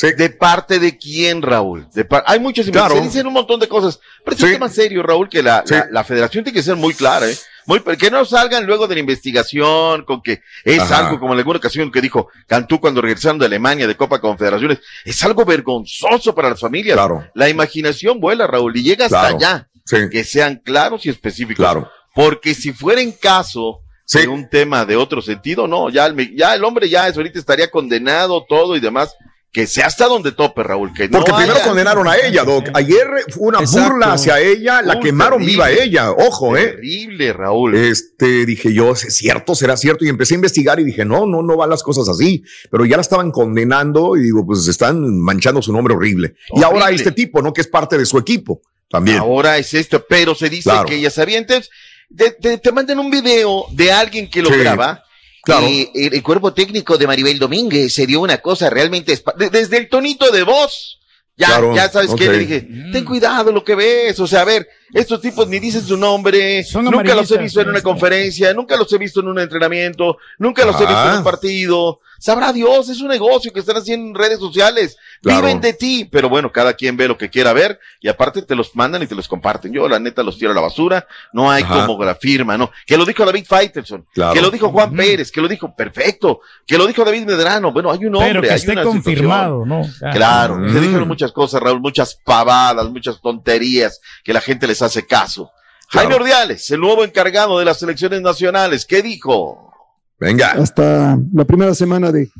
¿De 0.00 0.28
parte 0.30 0.78
de 0.78 0.96
quién, 0.98 1.40
Raúl? 1.42 1.86
De 1.94 2.06
Hay 2.26 2.40
muchas 2.40 2.68
Claro. 2.70 2.96
Se 2.96 3.00
dicen 3.02 3.26
un 3.26 3.32
montón 3.32 3.60
de 3.60 3.68
cosas. 3.68 4.00
Pero 4.24 4.36
es 4.36 4.42
un 4.42 4.48
Sí. 4.48 4.54
tema 4.54 4.68
serio, 4.68 5.02
Raúl, 5.02 5.28
que 5.28 5.42
la, 5.42 5.62
Sí. 5.66 5.74
la, 5.74 5.86
la 5.90 6.04
federación 6.04 6.42
tiene 6.44 6.56
que 6.56 6.62
ser 6.62 6.76
muy 6.76 6.94
clara, 6.94 7.28
¿eh? 7.28 7.36
Muy, 7.66 7.80
que 7.80 8.10
no 8.10 8.24
salgan 8.24 8.66
luego 8.66 8.86
de 8.86 8.94
la 8.94 9.00
investigación 9.00 10.04
con 10.04 10.22
que 10.22 10.42
es 10.64 10.80
Ajá. 10.80 11.06
algo 11.06 11.20
como 11.20 11.32
en 11.32 11.38
alguna 11.38 11.58
ocasión 11.58 11.90
que 11.90 12.00
dijo 12.00 12.28
Cantú 12.46 12.80
cuando 12.80 13.00
regresaron 13.00 13.38
de 13.38 13.46
Alemania 13.46 13.86
de 13.86 13.96
Copa 13.96 14.20
Confederaciones. 14.20 14.80
Es 15.04 15.22
algo 15.22 15.44
vergonzoso 15.44 16.34
para 16.34 16.50
las 16.50 16.60
familias. 16.60 16.96
Claro. 16.96 17.26
La 17.34 17.48
imaginación 17.48 18.20
vuela, 18.20 18.46
Raúl, 18.46 18.76
y 18.76 18.82
llega 18.82 19.06
hasta 19.06 19.20
Claro. 19.20 19.36
allá. 19.36 19.68
Sí. 19.84 19.96
Que 20.10 20.24
sean 20.24 20.60
claros 20.64 21.04
y 21.06 21.10
específicos. 21.10 21.64
Claro. 21.64 21.90
Porque 22.14 22.54
si 22.54 22.72
fuera 22.72 23.00
en 23.00 23.12
caso 23.12 23.80
Sí. 24.06 24.20
de 24.20 24.28
un 24.28 24.48
tema 24.50 24.84
de 24.84 24.96
otro 24.96 25.22
sentido, 25.22 25.66
no, 25.66 25.88
ya 25.88 26.06
el, 26.06 26.36
ya 26.36 26.54
el 26.54 26.62
hombre 26.64 26.88
ya 26.90 27.08
es, 27.08 27.16
ahorita 27.16 27.38
estaría 27.38 27.70
condenado 27.70 28.44
todo 28.46 28.76
y 28.76 28.80
demás. 28.80 29.16
Que 29.54 29.66
sea 29.68 29.86
hasta 29.86 30.06
donde 30.08 30.32
tope, 30.32 30.64
Raúl. 30.64 30.92
Que 30.92 31.08
Porque 31.08 31.30
no 31.30 31.36
primero 31.36 31.54
haya- 31.56 31.64
condenaron 31.64 32.08
a 32.08 32.16
ella, 32.16 32.42
Doc. 32.42 32.66
Ayer 32.74 33.06
fue 33.30 33.46
una 33.48 33.60
Exacto. 33.60 33.88
burla 33.92 34.12
hacia 34.12 34.40
ella, 34.40 34.82
la 34.82 34.96
Uy, 34.96 35.00
quemaron 35.00 35.38
terrible. 35.38 35.52
viva 35.52 35.64
a 35.66 35.84
ella. 35.84 36.10
Ojo, 36.10 36.56
¿eh? 36.56 36.72
Terrible, 36.72 37.32
Raúl. 37.32 37.76
Este, 37.76 38.44
dije 38.46 38.74
yo, 38.74 38.90
¿es 38.92 39.14
cierto? 39.16 39.54
¿Será 39.54 39.76
cierto? 39.76 40.04
Y 40.04 40.08
empecé 40.08 40.34
a 40.34 40.38
investigar 40.42 40.80
y 40.80 40.84
dije, 40.84 41.04
no, 41.04 41.24
no, 41.24 41.40
no 41.44 41.56
van 41.56 41.70
las 41.70 41.84
cosas 41.84 42.08
así. 42.08 42.42
Pero 42.68 42.84
ya 42.84 42.96
la 42.96 43.02
estaban 43.02 43.30
condenando 43.30 44.16
y 44.16 44.22
digo, 44.24 44.44
pues 44.44 44.66
están 44.66 45.20
manchando 45.20 45.62
su 45.62 45.72
nombre 45.72 45.94
horrible. 45.94 46.34
Y 46.52 46.64
ahora 46.64 46.90
este 46.90 47.12
tipo, 47.12 47.40
¿no? 47.40 47.52
Que 47.52 47.60
es 47.60 47.68
parte 47.68 47.96
de 47.96 48.06
su 48.06 48.18
equipo 48.18 48.60
también. 48.90 49.18
Ahora 49.18 49.56
es 49.56 49.72
esto, 49.72 50.04
pero 50.08 50.34
se 50.34 50.50
dice 50.50 50.68
Claro. 50.70 50.86
que 50.88 50.96
ella 50.96 51.10
sabía. 51.10 51.38
Entonces, 51.38 51.70
te, 52.16 52.32
te- 52.32 52.58
te 52.58 52.72
mandan 52.72 52.98
un 52.98 53.08
video 53.08 53.66
de 53.70 53.92
alguien 53.92 54.28
que 54.28 54.42
lo 54.42 54.50
Sí, 54.50 54.56
graba. 54.58 55.03
Claro. 55.44 55.68
Y 55.68 55.90
el, 55.94 56.14
el 56.14 56.22
cuerpo 56.22 56.52
técnico 56.52 56.96
de 56.98 57.06
Maribel 57.06 57.38
Domínguez 57.38 57.92
se 57.94 58.06
dio 58.06 58.20
una 58.20 58.38
cosa 58.38 58.70
realmente. 58.70 59.18
desde 59.50 59.76
el 59.76 59.88
tonito 59.88 60.30
de 60.30 60.42
voz. 60.42 60.98
Ya, 61.36 61.48
Claro, 61.48 61.74
ya 61.74 61.88
sabes 61.88 62.10
ok. 62.10 62.18
qué 62.18 62.28
le 62.28 62.38
dije. 62.38 62.68
Ten 62.92 63.04
cuidado 63.04 63.50
lo 63.50 63.64
que 63.64 63.74
ves. 63.74 64.20
O 64.20 64.26
sea, 64.28 64.42
a 64.42 64.44
ver, 64.44 64.68
estos 64.92 65.20
tipos 65.20 65.48
ni 65.48 65.58
dicen 65.58 65.82
su 65.84 65.96
nombre. 65.96 66.64
nunca 66.74 67.12
los 67.16 67.28
he 67.32 67.38
visto 67.38 67.60
en 67.60 67.70
una 67.70 67.80
conferencia. 67.82 68.54
Nunca 68.54 68.76
los 68.76 68.92
he 68.92 68.98
visto 68.98 69.18
en 69.18 69.26
un 69.26 69.40
entrenamiento. 69.40 70.16
Nunca 70.38 70.64
los 70.64 70.76
he 70.76 70.86
visto 70.86 70.92
en 71.02 71.08
Ah. 71.08 71.18
un 71.18 71.24
partido. 71.24 71.98
Sabrá 72.20 72.52
Dios, 72.52 72.88
es 72.88 73.00
un 73.00 73.08
negocio 73.08 73.52
que 73.52 73.58
están 73.60 73.76
haciendo 73.76 74.06
en 74.06 74.14
redes 74.14 74.38
sociales. 74.38 74.96
Claro. 75.24 75.46
Viven 75.46 75.60
de 75.60 75.72
ti. 75.72 76.08
Pero 76.10 76.28
bueno, 76.28 76.52
cada 76.52 76.74
quien 76.74 76.96
ve 76.96 77.08
lo 77.08 77.18
que 77.18 77.28
quiera 77.30 77.52
ver. 77.52 77.80
Y 78.00 78.08
aparte 78.08 78.42
te 78.42 78.54
los 78.54 78.76
mandan 78.76 79.02
y 79.02 79.06
te 79.06 79.14
los 79.16 79.26
comparten. 79.26 79.72
Yo, 79.72 79.88
la 79.88 79.98
neta, 79.98 80.22
los 80.22 80.38
tiro 80.38 80.52
a 80.52 80.54
la 80.54 80.60
basura. 80.60 81.06
No 81.32 81.50
hay 81.50 81.62
Ajá. 81.64 81.86
como 81.86 82.04
la 82.04 82.14
firma, 82.14 82.56
¿no? 82.56 82.70
Que 82.86 82.96
lo 82.96 83.04
dijo 83.04 83.24
David 83.24 83.46
Faitelson. 83.48 84.06
Claro. 84.14 84.34
Que 84.34 84.40
lo 84.40 84.50
dijo 84.50 84.68
Juan 84.70 84.94
Pérez. 84.94 85.32
Que 85.32 85.40
lo 85.40 85.48
dijo 85.48 85.74
perfecto. 85.74 86.40
Que 86.66 86.78
lo 86.78 86.86
dijo 86.86 87.04
David 87.04 87.24
Medrano. 87.24 87.72
Bueno, 87.72 87.90
hay 87.90 88.04
un 88.04 88.14
hombre. 88.14 88.28
Pero 88.30 88.42
que 88.42 88.50
hay 88.50 88.56
esté 88.56 88.72
una 88.72 88.84
confirmado, 88.84 89.64
situación. 89.64 90.00
¿no? 90.10 90.12
Claro, 90.12 90.56
Mm. 90.58 90.72
se 90.72 90.80
dijeron 90.80 91.08
muchas 91.08 91.32
cosas, 91.32 91.60
Raúl, 91.62 91.80
muchas 91.80 92.14
pavadas, 92.24 92.88
muchas 92.90 93.20
tonterías 93.20 94.00
que 94.22 94.32
la 94.32 94.40
gente 94.40 94.66
les 94.66 94.82
hace 94.82 95.06
caso. 95.06 95.50
Claro. 95.90 96.08
Jaime 96.08 96.14
Ordiales, 96.22 96.70
el 96.70 96.80
nuevo 96.80 97.04
encargado 97.04 97.58
de 97.58 97.64
las 97.64 97.78
selecciones 97.78 98.20
nacionales, 98.20 98.84
¿qué 98.86 99.02
dijo? 99.02 99.70
Venga. 100.18 100.52
Hasta 100.52 101.18
la 101.32 101.44
primera 101.44 101.74
semana 101.74 102.10
de, 102.12 102.30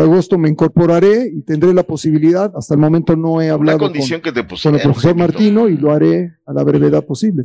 de 0.00 0.06
agosto 0.06 0.38
me 0.38 0.48
incorporaré 0.48 1.30
y 1.34 1.42
tendré 1.42 1.72
la 1.72 1.82
posibilidad. 1.84 2.52
Hasta 2.56 2.74
el 2.74 2.80
momento 2.80 3.16
no 3.16 3.40
he 3.40 3.48
hablado 3.50 3.78
con, 3.78 3.88
condición 3.92 4.20
que 4.20 4.32
te 4.32 4.40
con 4.40 4.48
pusieron. 4.48 4.78
el 4.80 4.82
profesor 4.82 5.16
Martino 5.16 5.68
y 5.68 5.76
lo 5.76 5.92
haré 5.92 6.32
a 6.46 6.52
la 6.52 6.64
brevedad 6.64 7.04
posible. 7.06 7.44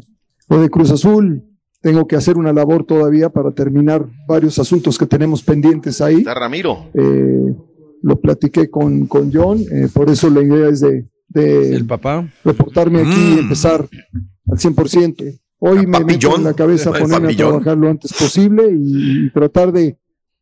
Lo 0.49 0.59
de 0.61 0.69
Cruz 0.69 0.91
Azul, 0.91 1.43
tengo 1.81 2.07
que 2.07 2.15
hacer 2.15 2.37
una 2.37 2.51
labor 2.51 2.83
todavía 2.85 3.29
para 3.29 3.51
terminar 3.51 4.05
varios 4.27 4.57
asuntos 4.59 4.97
que 4.97 5.05
tenemos 5.05 5.43
pendientes 5.43 6.01
ahí. 6.01 6.17
Está 6.17 6.33
Ramiro. 6.33 6.87
Eh, 6.93 7.53
lo 8.01 8.19
platiqué 8.19 8.69
con, 8.69 9.05
con 9.07 9.31
John, 9.31 9.59
eh, 9.71 9.87
por 9.93 10.09
eso 10.09 10.29
la 10.29 10.41
idea 10.41 10.69
es 10.69 10.79
de, 10.81 11.05
de 11.27 11.75
El 11.75 11.85
papá. 11.85 12.27
reportarme 12.43 13.01
aquí 13.01 13.09
Mm. 13.11 13.35
y 13.35 13.39
empezar 13.39 13.87
al 14.51 14.57
100%. 14.57 15.39
Hoy 15.59 15.85
me 15.85 15.99
meto 16.03 16.35
en 16.37 16.45
la 16.45 16.53
cabeza 16.53 16.91
ponerme 16.93 17.33
a 17.33 17.35
trabajar 17.35 17.77
lo 17.77 17.89
antes 17.89 18.13
posible 18.13 18.63
y, 18.71 19.25
y 19.27 19.29
tratar 19.31 19.71
de, 19.73 19.97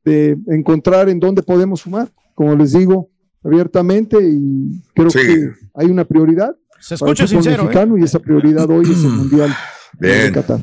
de 0.07 0.37
encontrar 0.47 1.09
en 1.09 1.19
dónde 1.19 1.43
podemos 1.43 1.81
sumar, 1.81 2.07
como 2.35 2.55
les 2.55 2.73
digo, 2.73 3.09
abiertamente 3.43 4.17
y 4.21 4.81
creo 4.95 5.09
Sí. 5.09 5.19
que 5.19 5.49
hay 5.75 5.87
una 5.87 6.05
prioridad 6.05 6.55
Se 6.79 6.97
para 6.97 7.11
el 7.11 7.13
escucha 7.15 7.27
sincero, 7.27 7.69
¿eh? 7.71 7.99
y 7.99 8.03
esa 8.03 8.19
prioridad 8.19 8.69
hoy 8.69 8.83
es 8.91 9.03
el 9.03 9.09
Mundial 9.19 9.55
de 9.99 10.13
Bien. 10.19 10.33
Qatar. 10.33 10.59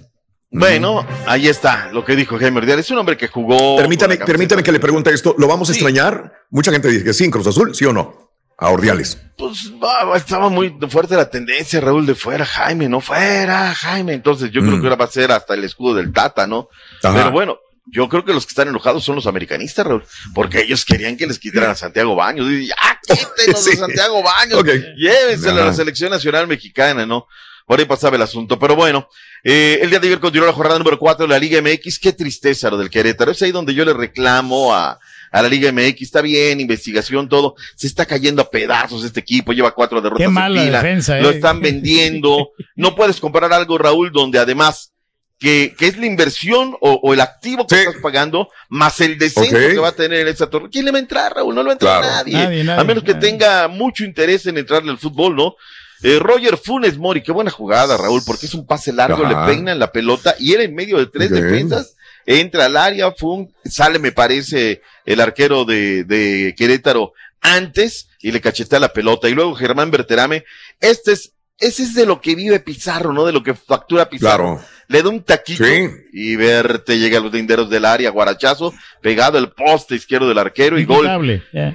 Bueno, 0.51 1.05
ahí 1.27 1.49
está 1.49 1.91
lo 1.93 2.05
que 2.05 2.15
dijo 2.15 2.39
Jaime 2.39 2.59
Ordiales. 2.59 2.85
Es 2.87 2.91
un 2.93 2.99
hombre 2.99 3.17
que 3.17 3.27
jugó. 3.27 3.77
Permítame, 3.77 4.17
permítame 4.19 4.63
que 4.63 4.71
le 4.71 4.79
pregunte 4.79 5.11
esto. 5.13 5.35
¿Lo 5.37 5.49
vamos 5.49 5.69
a 5.69 5.73
Sí. 5.73 5.81
extrañar? 5.81 6.33
Mucha 6.51 6.71
gente 6.71 6.89
dice 6.89 7.03
que 7.03 7.13
sí, 7.13 7.25
en 7.25 7.33
Cruz 7.33 7.47
Azul, 7.49 7.75
¿sí 7.75 7.85
o 7.87 7.93
no? 7.93 8.31
A 8.57 8.71
Ordiales. 8.71 9.21
Pues 9.37 9.73
estaba 10.15 10.49
muy 10.51 10.73
fuerte 10.89 11.17
la 11.17 11.29
tendencia, 11.29 11.81
Raúl, 11.81 12.07
de 12.07 12.15
fuera, 12.15 12.45
Jaime, 12.45 12.89
no 12.89 13.01
fuera, 13.01 13.75
Jaime. 13.75 14.13
Entonces 14.13 14.53
yo 14.53 14.61
creo 14.61 14.77
Mm. 14.77 14.81
que 14.81 14.87
ahora 14.87 14.97
va 14.97 15.07
a 15.07 15.11
ser 15.11 15.33
hasta 15.33 15.55
el 15.55 15.65
escudo 15.65 15.97
del 15.97 16.13
Tata, 16.13 16.47
¿no? 16.47 16.69
Ajá. 17.03 17.15
Pero 17.17 17.33
bueno, 17.33 17.57
yo 17.87 18.09
creo 18.09 18.25
que 18.25 18.33
los 18.33 18.47
que 18.47 18.51
están 18.51 18.69
enojados 18.69 19.05
son 19.05 19.15
los 19.17 19.27
americanistas, 19.27 19.87
Raúl, 19.87 20.05
porque 20.35 20.61
ellos 20.63 20.85
querían 20.85 21.17
que 21.17 21.27
les 21.27 21.39
quitaran 21.39 21.71
a 21.71 21.75
Santiago 21.75 22.15
Baños. 22.15 22.51
Y 22.51 22.69
ya, 22.69 22.75
quítenos 23.07 23.61
Sí. 23.65 23.73
a 23.73 23.77
Santiago 23.77 24.23
Baños, 24.23 24.61
Ok. 24.61 24.69
llévenselo 24.97 25.63
a 25.63 25.67
la 25.67 25.75
selección 25.75 26.11
nacional 26.11 26.47
mexicana, 26.47 27.05
¿no? 27.07 27.27
Por 27.67 27.79
ahí 27.79 27.87
pasaba 27.87 28.17
el 28.17 28.23
asunto. 28.23 28.59
Pero 28.59 28.77
bueno, 28.77 29.09
eh, 29.43 29.79
el 29.81 29.89
día 29.89 29.99
de 29.99 30.07
ayer 30.09 30.21
continuó 30.21 30.47
la 30.47 30.53
jornada 30.53 30.79
número 30.79 30.99
4 30.99 31.27
de 31.27 31.33
la 31.33 31.39
Liga 31.39 31.63
MX. 31.63 31.99
Qué 31.99 32.13
tristeza 32.13 32.69
lo 32.69 32.77
del 32.77 32.91
Querétaro. 32.91 33.31
Es 33.33 33.41
ahí 33.41 33.53
donde 33.53 33.73
yo 33.73 33.87
le 33.87 33.95
reclamo 33.95 34.75
a, 34.75 34.99
a 35.33 35.43
la 35.43 35.49
Liga 35.49 35.73
MX. 35.73 36.03
Está 36.03 36.21
bien, 36.21 36.61
investigación, 36.61 37.27
todo. 37.27 37.55
Se 37.75 37.87
está 37.87 38.05
cayendo 38.05 38.43
a 38.43 38.51
pedazos 38.51 39.03
este 39.03 39.21
equipo. 39.21 39.53
Lleva 39.55 39.75
cuatro 39.75 40.03
derrotas 40.03 40.19
Qué 40.19 40.25
en 40.25 40.33
mala 40.35 40.63
defensa, 40.63 41.17
Lo 41.21 41.31
eh. 41.31 41.37
están 41.37 41.61
vendiendo. 41.61 42.51
No 42.77 42.95
puedes 42.97 43.19
comprar 43.21 43.51
algo, 43.53 43.79
Raúl, 43.79 44.11
donde 44.13 44.39
además 44.39 44.93
que, 45.39 45.75
que 45.77 45.87
es 45.89 45.99
la 45.99 46.07
inversión 46.07 46.75
o, 46.81 47.01
o 47.03 47.13
el 47.13 47.21
activo 47.21 47.67
que 47.67 47.75
Sí. 47.77 47.81
estás 47.83 48.01
pagando 48.03 48.49
más 48.69 49.01
el 49.01 49.19
descenso 49.19 49.57
que 49.57 49.77
va 49.79 49.89
a 49.89 49.93
tener 49.93 50.21
en 50.21 50.29
esa 50.29 50.49
torre. 50.49 50.69
¿Quién 50.71 50.85
le 50.85 50.91
va 50.93 50.99
a 50.99 51.01
entrar, 51.01 51.35
Raúl? 51.35 51.55
No 51.55 51.63
le 51.63 51.67
va 51.67 51.73
a 51.73 51.75
entrar 51.75 52.01
Claro. 52.01 52.15
nadie. 52.17 52.33
Nadie, 52.35 52.65
nadie, 52.65 52.81
a 52.81 52.85
menos 52.85 53.05
que 53.05 53.15
nadie. 53.15 53.31
tenga 53.31 53.69
mucho 53.69 54.05
interés 54.05 54.47
en 54.47 54.59
entrarle 54.59 54.91
al 54.91 54.99
fútbol, 54.99 55.35
¿no? 55.37 55.55
Eh, 56.03 56.19
Roger 56.19 56.57
Funes 56.57 56.99
Mori, 56.99 57.23
qué 57.23 57.33
buena 57.33 57.51
jugada, 57.51 57.97
Raúl, 57.97 58.23
porque 58.27 58.47
es 58.47 58.55
un 58.55 58.67
pase 58.67 58.93
largo, 58.93 59.25
Ajá. 59.25 59.47
le 59.47 59.53
peinan 59.55 59.79
la 59.79 59.91
pelota 59.91 60.35
y 60.39 60.53
él 60.53 60.61
en 60.61 60.75
medio 60.75 60.99
de 60.99 61.07
tres 61.07 61.31
defensas 61.31 61.97
entra 62.27 62.67
al 62.67 62.77
área, 62.77 63.13
Fun, 63.13 63.53
sale, 63.65 63.99
me 63.99 64.13
parece, 64.13 64.83
el 65.07 65.21
arquero 65.21 65.65
de, 65.65 66.05
de 66.05 66.55
Querétaro 66.57 67.13
antes 67.41 68.09
y 68.21 68.33
le 68.33 68.41
cachetea 68.41 68.81
la 68.81 68.93
pelota. 68.93 69.29
Y 69.29 69.35
luego 69.35 69.55
Germán 69.55 69.91
Berterame, 69.91 70.45
este 70.81 71.13
es, 71.13 71.33
ese 71.59 71.83
es 71.85 71.95
de 71.95 72.07
lo 72.07 72.21
que 72.21 72.35
vive 72.35 72.61
Pizarro, 72.61 73.13
¿no? 73.13 73.25
De 73.25 73.33
lo 73.33 73.43
que 73.43 73.55
factura 73.55 74.09
Pizarro. 74.09 74.55
Claro. 74.57 74.61
Le 74.87 75.03
da 75.03 75.09
un 75.09 75.23
taquito 75.23 75.65
Sí. 75.65 75.89
y 76.13 76.37
verte 76.37 76.99
llega 76.99 77.17
a 77.19 77.21
los 77.23 77.33
linderos 77.33 77.71
del 77.71 77.87
área, 77.87 78.11
guarachazo, 78.11 78.75
pegado 79.01 79.39
al 79.39 79.53
poste 79.53 79.95
izquierdo 79.95 80.29
del 80.29 80.37
arquero 80.37 80.79
y 80.79 80.85
gol. 80.85 81.09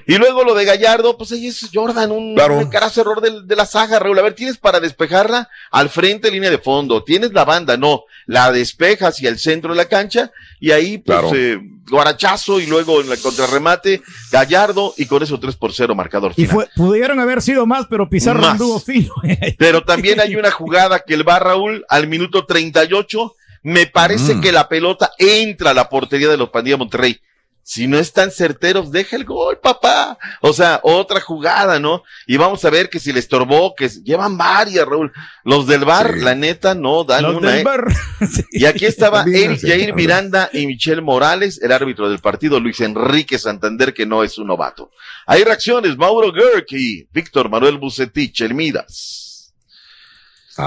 Y 0.05 0.15
luego 0.17 0.43
lo 0.43 0.53
de 0.53 0.63
Gallardo, 0.65 1.17
pues 1.17 1.31
ahí 1.31 1.47
es 1.47 1.69
Jordan, 1.73 2.11
un, 2.11 2.35
Claro. 2.35 2.59
un 2.59 2.69
carazo 2.69 3.01
error 3.01 3.19
de, 3.21 3.55
la 3.55 3.65
saga, 3.65 3.97
Raúl. 3.97 4.19
A 4.19 4.21
ver, 4.21 4.33
tienes 4.35 4.57
para 4.59 4.79
despejarla 4.79 5.49
al 5.71 5.89
frente, 5.89 6.29
línea 6.29 6.51
de 6.51 6.59
fondo. 6.59 7.03
Tienes 7.03 7.33
la 7.33 7.45
banda, 7.45 7.77
no. 7.77 8.03
La 8.27 8.51
despeja 8.51 9.07
hacia 9.07 9.29
el 9.29 9.39
centro 9.39 9.71
de 9.71 9.77
la 9.77 9.85
cancha 9.85 10.31
y 10.59 10.69
ahí, 10.69 10.99
pues, 10.99 11.19
Claro. 11.19 11.35
eh, 11.35 11.59
guarachazo 11.89 12.59
y 12.59 12.65
luego 12.65 13.01
en 13.01 13.11
el 13.11 13.19
contrarremate, 13.19 14.01
Gallardo 14.31 14.93
y 14.97 15.05
con 15.05 15.23
eso 15.23 15.39
3 15.39 15.55
por 15.55 15.73
0 15.73 15.95
marcador 15.95 16.33
Y 16.35 16.45
fue, 16.45 16.67
pudieron 16.75 17.19
haber 17.19 17.41
sido 17.41 17.65
más, 17.65 17.85
pero 17.89 18.09
Pizarro 18.09 18.41
Más. 18.41 18.51
anduvo 18.51 18.79
fino. 18.79 19.13
Pero 19.57 19.83
también 19.83 20.19
hay 20.19 20.35
una 20.35 20.51
jugada 20.51 20.99
que 20.99 21.13
el 21.13 21.27
va 21.27 21.39
Raúl 21.39 21.85
al 21.89 22.07
minuto 22.07 22.45
38. 22.45 23.35
Me 23.63 23.87
parece 23.87 24.35
Mm. 24.35 24.41
que 24.41 24.51
la 24.53 24.69
pelota 24.69 25.11
entra 25.17 25.71
a 25.71 25.73
la 25.73 25.89
portería 25.89 26.29
de 26.29 26.37
los 26.37 26.49
Pandilla 26.49 26.77
Monterrey. 26.77 27.19
Si 27.61 27.85
no 27.87 27.99
están 27.99 28.31
certeros, 28.31 28.91
deja 28.91 29.15
el 29.15 29.25
gol, 29.25 29.59
papá. 29.61 30.17
O 30.41 30.53
sea, 30.53 30.79
otra 30.81 31.19
jugada, 31.21 31.79
¿no? 31.79 32.01
Y 32.25 32.35
vamos 32.37 32.65
a 32.65 32.71
ver 32.71 32.89
que 32.89 32.99
si 32.99 33.13
le 33.13 33.19
estorbó, 33.19 33.75
que 33.75 33.87
llevan 34.03 34.37
varias, 34.39 34.87
Raúl. 34.87 35.11
Los 35.43 35.67
del 35.67 35.85
bar, 35.85 36.15
Sí. 36.15 36.21
la 36.21 36.33
neta, 36.33 36.73
no 36.73 37.03
dan 37.03 37.23
Los 37.23 37.35
una. 37.35 37.51
del 37.51 37.59
¿eh? 37.59 37.63
bar. 37.63 37.85
Sí. 38.27 38.43
Y 38.51 38.65
aquí 38.65 38.85
estaba 38.85 39.19
También 39.23 39.51
Eric 39.51 39.61
Jair. 39.61 39.93
Miranda 39.93 40.49
y 40.51 40.65
Michelle 40.65 41.01
Morales, 41.01 41.61
el 41.61 41.71
árbitro 41.71 42.09
del 42.09 42.17
partido, 42.19 42.59
Luis 42.59 42.79
Enrique 42.81 43.37
Santander, 43.37 43.93
que 43.93 44.05
no 44.07 44.23
es 44.23 44.37
un 44.39 44.47
novato. 44.47 44.89
Hay 45.27 45.43
reacciones, 45.43 45.95
Mauro 45.95 46.33
Gerk 46.33 46.71
y 46.71 47.07
Víctor 47.13 47.49
Manuel 47.49 47.77
Bucetich, 47.77 48.41
el 48.41 48.55
Midas. 48.55 49.53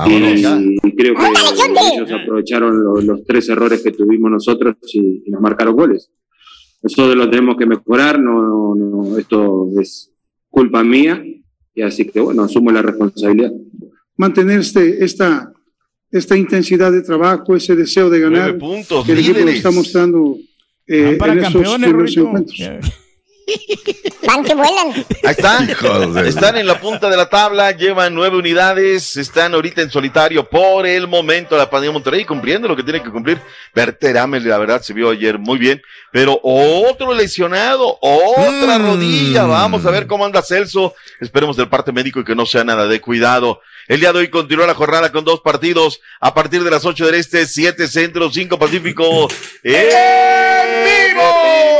Y 0.07 0.97
creo 0.97 1.14
que 1.16 1.26
ellos 1.95 2.11
aprovecharon 2.22 2.82
lo- 2.82 3.01
los 3.01 3.24
tres 3.26 3.49
errores 3.49 3.82
que 3.82 3.90
tuvimos 3.93 4.30
nosotros 4.30 4.76
y, 4.95 5.24
y 5.26 5.30
nos 5.30 5.40
marcaron 5.43 5.74
goles. 5.74 6.09
Nosotros 6.83 7.14
lo 7.14 7.30
tenemos 7.30 7.57
que 7.57 7.66
mejorar, 7.66 8.18
no, 8.18 8.74
no, 8.74 9.18
esto 9.18 9.68
es 9.80 10.11
culpa 10.51 10.83
mía 10.83 11.22
y 11.74 11.83
así 11.83 12.05
que 12.07 12.20
bueno, 12.20 12.43
asumo 12.43 12.70
la 12.70 12.83
responsabilidad. 12.83 13.53
mantener 14.16 14.61
este, 14.61 15.05
esta, 15.05 15.53
esta 16.11 16.37
intensidad 16.37 16.93
de 16.93 17.03
trabajo, 17.03 17.57
ese 17.57 17.74
deseo 17.74 18.11
de 18.11 18.20
ganar 18.20 18.59
puntos, 18.59 19.07
que 19.07 19.12
el 19.12 19.18
equipo 19.20 19.39
líderes. 19.39 19.57
está 19.57 19.70
mostrando 19.70 20.37
eh, 20.87 21.16
para 21.18 21.33
en 21.33 21.39
esos 21.39 21.53
campeones, 21.53 22.16
encuentros. 22.16 22.61
Van 24.26 24.45
que 24.45 24.55
vuelan. 24.55 24.93
Ahí 25.24 25.30
están. 25.30 25.68
Hijos 25.68 26.14
de- 26.14 26.28
Están 26.28 26.57
en 26.57 26.66
la 26.66 26.80
punta 26.80 27.09
de 27.11 27.16
la 27.16 27.28
tabla, 27.28 27.72
llevan 27.72 28.14
nueve 28.14 28.36
unidades, 28.36 29.16
están 29.16 29.53
ahorita 29.55 29.82
en 29.82 29.90
solitario 29.90 30.49
por 30.49 30.86
el 30.86 31.09
momento 31.09 31.57
la 31.57 31.68
pandemia 31.68 31.93
Monterrey 31.93 32.24
cumpliendo 32.24 32.68
lo 32.68 32.76
que 32.76 32.82
tiene 32.84 33.03
que 33.03 33.11
cumplir. 33.11 33.40
Berterame, 33.74 34.38
la 34.40 34.59
verdad, 34.59 34.80
se 34.82 34.93
vio 34.93 35.11
ayer 35.11 35.38
muy 35.38 35.59
bien, 35.59 35.82
pero 36.12 36.38
otro 36.43 37.12
lesionado, 37.14 37.99
otra 38.01 38.78
Mm. 38.78 38.86
rodilla. 38.86 39.45
Vamos 39.45 39.84
a 39.86 39.90
ver 39.90 40.07
cómo 40.07 40.24
anda 40.24 40.40
Celso. 40.43 40.95
Esperemos 41.20 41.57
del 41.57 41.68
parte 41.68 41.90
médico 41.93 42.20
y 42.20 42.24
que 42.24 42.34
no 42.36 42.47
sea 42.47 42.62
nada 42.64 42.86
de 42.86 43.01
cuidado. 43.01 43.61
El 43.88 43.99
día 43.99 44.12
de 44.12 44.20
hoy 44.20 44.28
continúa 44.28 44.66
la 44.68 44.74
jornada 44.74 45.11
con 45.11 45.24
dos 45.24 45.40
partidos 45.40 46.01
a 46.20 46.32
partir 46.32 46.62
de 46.62 46.70
las 46.70 46.84
ocho 46.84 47.05
del 47.05 47.16
este, 47.16 47.45
siete 47.47 47.88
centro, 47.88 48.30
cinco 48.30 48.57
pacífico. 48.57 49.28
¡En 49.64 49.74
vivo! 50.84 51.71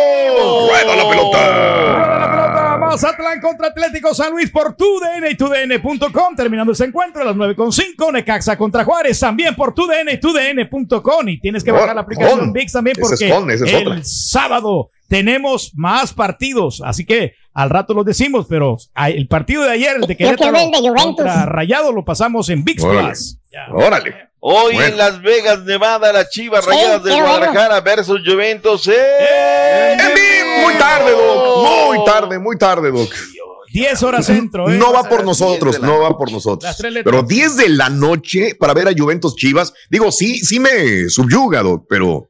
¡Rueda 0.73 0.97
la 0.97 1.09
pelota! 1.09 2.79
Mazatlán 2.81 3.41
contra 3.41 3.69
Atlético 3.69 4.15
San 4.15 4.33
Luis 4.33 4.51
por 4.51 4.75
TUDN 4.75 5.31
y 5.31 5.35
TUDN.com. 5.35 6.37
Terminando 6.37 6.73
ese 6.73 6.85
encuentro 6.85 7.23
a 7.23 7.25
las 7.25 7.37
9.5. 7.37 8.13
Necaxa 8.13 8.57
contra 8.57 8.85
Juárez 8.85 9.19
también 9.21 9.55
por 9.55 9.75
TUDN 9.75 10.11
y 10.13 10.19
TUDN.com. 10.19 11.29
Y 11.29 11.41
tienes 11.41 11.65
que 11.65 11.73
bajar 11.73 11.95
la 11.95 12.03
aplicación. 12.03 12.53
VIX 12.53 12.73
también 12.73 12.97
es 12.99 13.09
porque 13.09 13.31
con, 13.31 13.51
esa 13.51 13.65
es 13.65 13.73
el 13.73 14.05
sábado 14.05 14.91
tenemos 15.13 15.73
más 15.75 16.15
partidos. 16.15 16.81
Así 16.83 17.05
que 17.05 17.35
al 17.55 17.71
rato 17.71 17.95
los 17.95 18.05
decimos, 18.05 18.47
pero 18.49 18.77
el 18.97 19.29
partido 19.29 19.63
de 19.65 19.71
ayer, 19.71 19.97
el 19.97 20.03
de 20.07 20.17
Querétaro 20.17 20.57
el 20.57 20.71
de 20.71 20.79
Juventus. 20.79 21.03
contra 21.05 21.47
Rayado, 21.47 21.93
lo 21.93 22.05
pasamos 22.05 22.49
en 22.49 22.65
VIX 22.65 22.83
Órale. 22.85 23.03
Plus. 23.09 23.39
Órale. 23.73 24.15
Hoy 24.45 24.75
Bueno. 24.75 24.89
en 24.89 24.97
Las 24.99 25.23
Vegas, 25.23 25.61
Nevada, 25.65 26.13
las 26.13 26.31
Chivas 26.31 26.65
Sí, 26.65 26.71
Rayadas 26.71 27.05
de 27.05 27.11
qué 27.11 27.17
bueno. 27.21 27.29
Guadalajara 27.29 27.81
versus 27.81 28.21
Juventus. 28.27 28.89
¡Eh! 28.89 29.93
En 29.93 30.15
vivo, 30.15 30.63
Muy 30.65 30.75
tarde, 30.75 31.13
Doc. 31.13 31.87
Muy 31.87 32.05
tarde, 32.05 32.39
muy 32.41 32.59
tarde, 32.59 32.91
Doc. 32.91 33.13
10 33.73 34.03
horas 34.03 34.27
centro. 34.27 34.71
¿eh? 34.71 34.77
No 34.77 34.93
va 34.93 35.05
por 35.05 35.25
nosotros, 35.25 35.77
10 35.79 35.81
de 35.81 35.87
la 35.87 35.87
no 35.87 36.01
va 36.01 36.19
por 36.19 36.31
nosotros. 36.33 36.77
Pero 37.05 37.23
10 37.23 37.57
de 37.57 37.69
la 37.71 37.89
noche 37.89 38.55
para 38.59 38.75
ver 38.75 38.89
a 38.89 38.93
Juventus 38.97 39.35
Chivas. 39.37 39.73
Digo, 39.89 40.11
sí, 40.13 40.41
sí 40.45 40.59
me 40.59 41.09
subyuga, 41.09 41.63
Doc, 41.63 41.87
pero. 41.89 42.29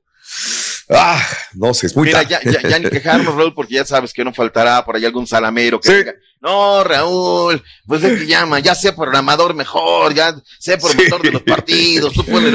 Ah, 0.95 1.20
no 1.55 1.72
sé, 1.74 1.86
es 1.86 1.97
muy 1.97 2.07
Mira, 2.09 2.22
ya, 2.22 2.40
ya, 2.43 2.61
ya 2.68 2.78
ni 2.78 2.88
quejarnos, 2.90 3.34
Raúl, 3.34 3.55
porque 3.55 3.74
ya 3.74 3.84
sabes 3.84 4.12
que 4.12 4.24
no 4.24 4.32
faltará 4.32 4.84
por 4.84 4.97
ahí 4.97 5.05
algún 5.05 5.26
salamero 5.26 5.80
que 5.80 5.88
Sí. 5.88 5.95
diga, 5.95 6.14
no, 6.40 6.82
Raúl, 6.84 7.62
pues 7.86 8.03
de 8.03 8.16
que 8.18 8.26
llama, 8.26 8.59
ya 8.61 8.74
sea 8.74 8.95
programador 8.97 9.55
mejor, 9.55 10.12
ya 10.14 10.34
sea 10.59 10.76
promotor 10.78 11.22
de 11.22 11.30
los 11.30 11.43
partidos, 11.43 12.12
tú 12.14 12.24
puedes. 12.24 12.53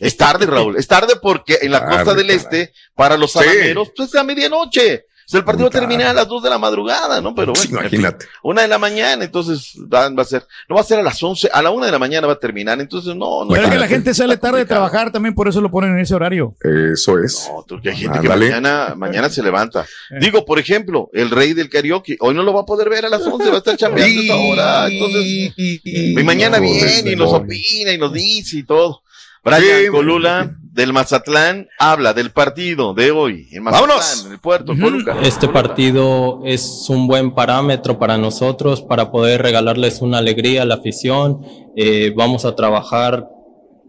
Es 0.00 0.16
tarde, 0.16 0.46
Raúl, 0.46 0.76
es 0.76 0.86
tarde 0.88 1.14
porque 1.22 1.58
en 1.62 1.70
la 1.72 1.80
Tarde, 1.80 1.94
costa 1.96 2.14
del 2.14 2.26
caray. 2.26 2.36
este, 2.36 2.72
para 2.94 3.16
los 3.16 3.32
Sí. 3.32 3.38
salameros, 3.38 3.92
pues 3.96 4.08
es 4.08 4.14
a 4.16 4.24
medianoche. 4.24 5.04
O 5.28 5.30
sea, 5.30 5.40
el 5.40 5.44
partido 5.44 5.68
termina 5.68 6.08
a 6.08 6.14
las 6.14 6.26
dos 6.26 6.42
de 6.42 6.48
la 6.48 6.56
madrugada, 6.56 7.20
¿no? 7.20 7.34
Pero 7.34 7.52
bueno, 7.52 7.60
en 7.82 7.90
fin, 7.90 8.00
Imagínate. 8.00 8.24
una 8.42 8.62
de 8.62 8.68
la 8.68 8.78
mañana, 8.78 9.22
entonces 9.26 9.74
va, 9.92 10.08
va 10.08 10.22
a 10.22 10.24
ser, 10.24 10.46
no 10.70 10.76
va 10.76 10.80
a 10.80 10.84
ser 10.84 11.00
a 11.00 11.02
las 11.02 11.22
once, 11.22 11.50
a 11.52 11.60
la 11.60 11.70
una 11.70 11.84
de 11.84 11.92
la 11.92 11.98
mañana 11.98 12.26
va 12.26 12.32
a 12.32 12.38
terminar, 12.38 12.80
entonces 12.80 13.14
no, 13.14 13.44
no. 13.44 13.50
Pero 13.50 13.64
es 13.66 13.70
que 13.72 13.78
la 13.78 13.88
gente 13.88 14.14
sale 14.14 14.38
tarde 14.38 14.60
de 14.60 14.64
trabajar 14.64 15.12
también, 15.12 15.34
por 15.34 15.46
eso 15.46 15.60
lo 15.60 15.70
ponen 15.70 15.90
en 15.92 15.98
ese 15.98 16.14
horario. 16.14 16.56
Eso 16.62 17.18
es. 17.18 17.46
No, 17.52 17.62
tú, 17.68 17.78
que 17.78 17.90
hay 17.90 17.96
gente 17.96 18.20
que 18.20 18.28
mañana, 18.28 18.94
mañana 18.96 19.28
se 19.28 19.42
levanta. 19.42 19.82
Eh. 20.10 20.16
Digo, 20.18 20.46
por 20.46 20.58
ejemplo, 20.58 21.10
el 21.12 21.28
rey 21.28 21.52
del 21.52 21.68
karaoke, 21.68 22.16
hoy 22.20 22.34
no 22.34 22.42
lo 22.42 22.54
va 22.54 22.62
a 22.62 22.64
poder 22.64 22.88
ver 22.88 23.04
a 23.04 23.10
las 23.10 23.20
11, 23.20 23.50
va 23.50 23.54
a 23.56 23.58
estar 23.58 23.76
chambeando 23.76 24.22
esa 24.22 24.34
hora. 24.36 24.86
Entonces, 24.90 25.52
y 25.84 26.14
mañana 26.24 26.56
No, 26.56 26.62
viene 26.62 27.00
y 27.12 27.16
nos 27.16 27.30
luego. 27.32 27.44
opina 27.44 27.92
y 27.92 27.98
nos 27.98 28.14
dice 28.14 28.56
y 28.56 28.62
todo. 28.62 29.02
Brian 29.44 29.60
Sí, 29.84 29.88
Colula 29.90 30.50
del 30.78 30.92
Mazatlán 30.92 31.68
habla 31.76 32.14
del 32.14 32.30
partido 32.30 32.94
de 32.94 33.10
hoy 33.10 33.48
en 33.50 33.64
Mazatlán, 33.64 33.88
Vámonos. 33.88 34.24
en 34.26 34.32
el 34.32 34.38
puerto, 34.38 34.74
Coluca. 34.80 35.18
Este 35.24 35.48
partido 35.48 36.40
es 36.44 36.86
un 36.88 37.08
buen 37.08 37.34
parámetro 37.34 37.98
para 37.98 38.16
nosotros 38.16 38.80
para 38.82 39.10
poder 39.10 39.42
regalarles 39.42 40.00
una 40.02 40.18
alegría 40.18 40.62
a 40.62 40.64
la 40.64 40.76
afición. 40.76 41.44
Eh, 41.74 42.12
vamos 42.14 42.44
a 42.44 42.54
trabajar 42.54 43.26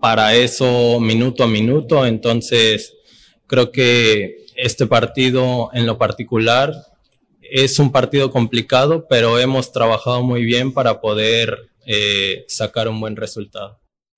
para 0.02 0.34
eso 0.34 1.00
minuto 1.00 1.44
a 1.44 1.48
minuto. 1.48 2.08
Entonces, 2.08 2.96
creo 3.46 3.72
que 3.72 4.48
este 4.56 4.88
partido 4.88 5.70
en 5.74 5.86
lo 5.86 6.00
particular 6.00 6.74
es 7.40 7.78
un 7.78 7.92
partido 7.92 8.32
complicado, 8.32 9.06
pero 9.08 9.38
hemos 9.38 9.72
trabajado 9.72 10.24
muy 10.24 10.44
bien 10.44 10.74
para 10.74 11.02
poder 11.02 11.70
eh, 11.86 12.46
sacar 12.48 12.88
un 12.88 13.00
buen 13.00 13.16
resultado. 13.16 13.79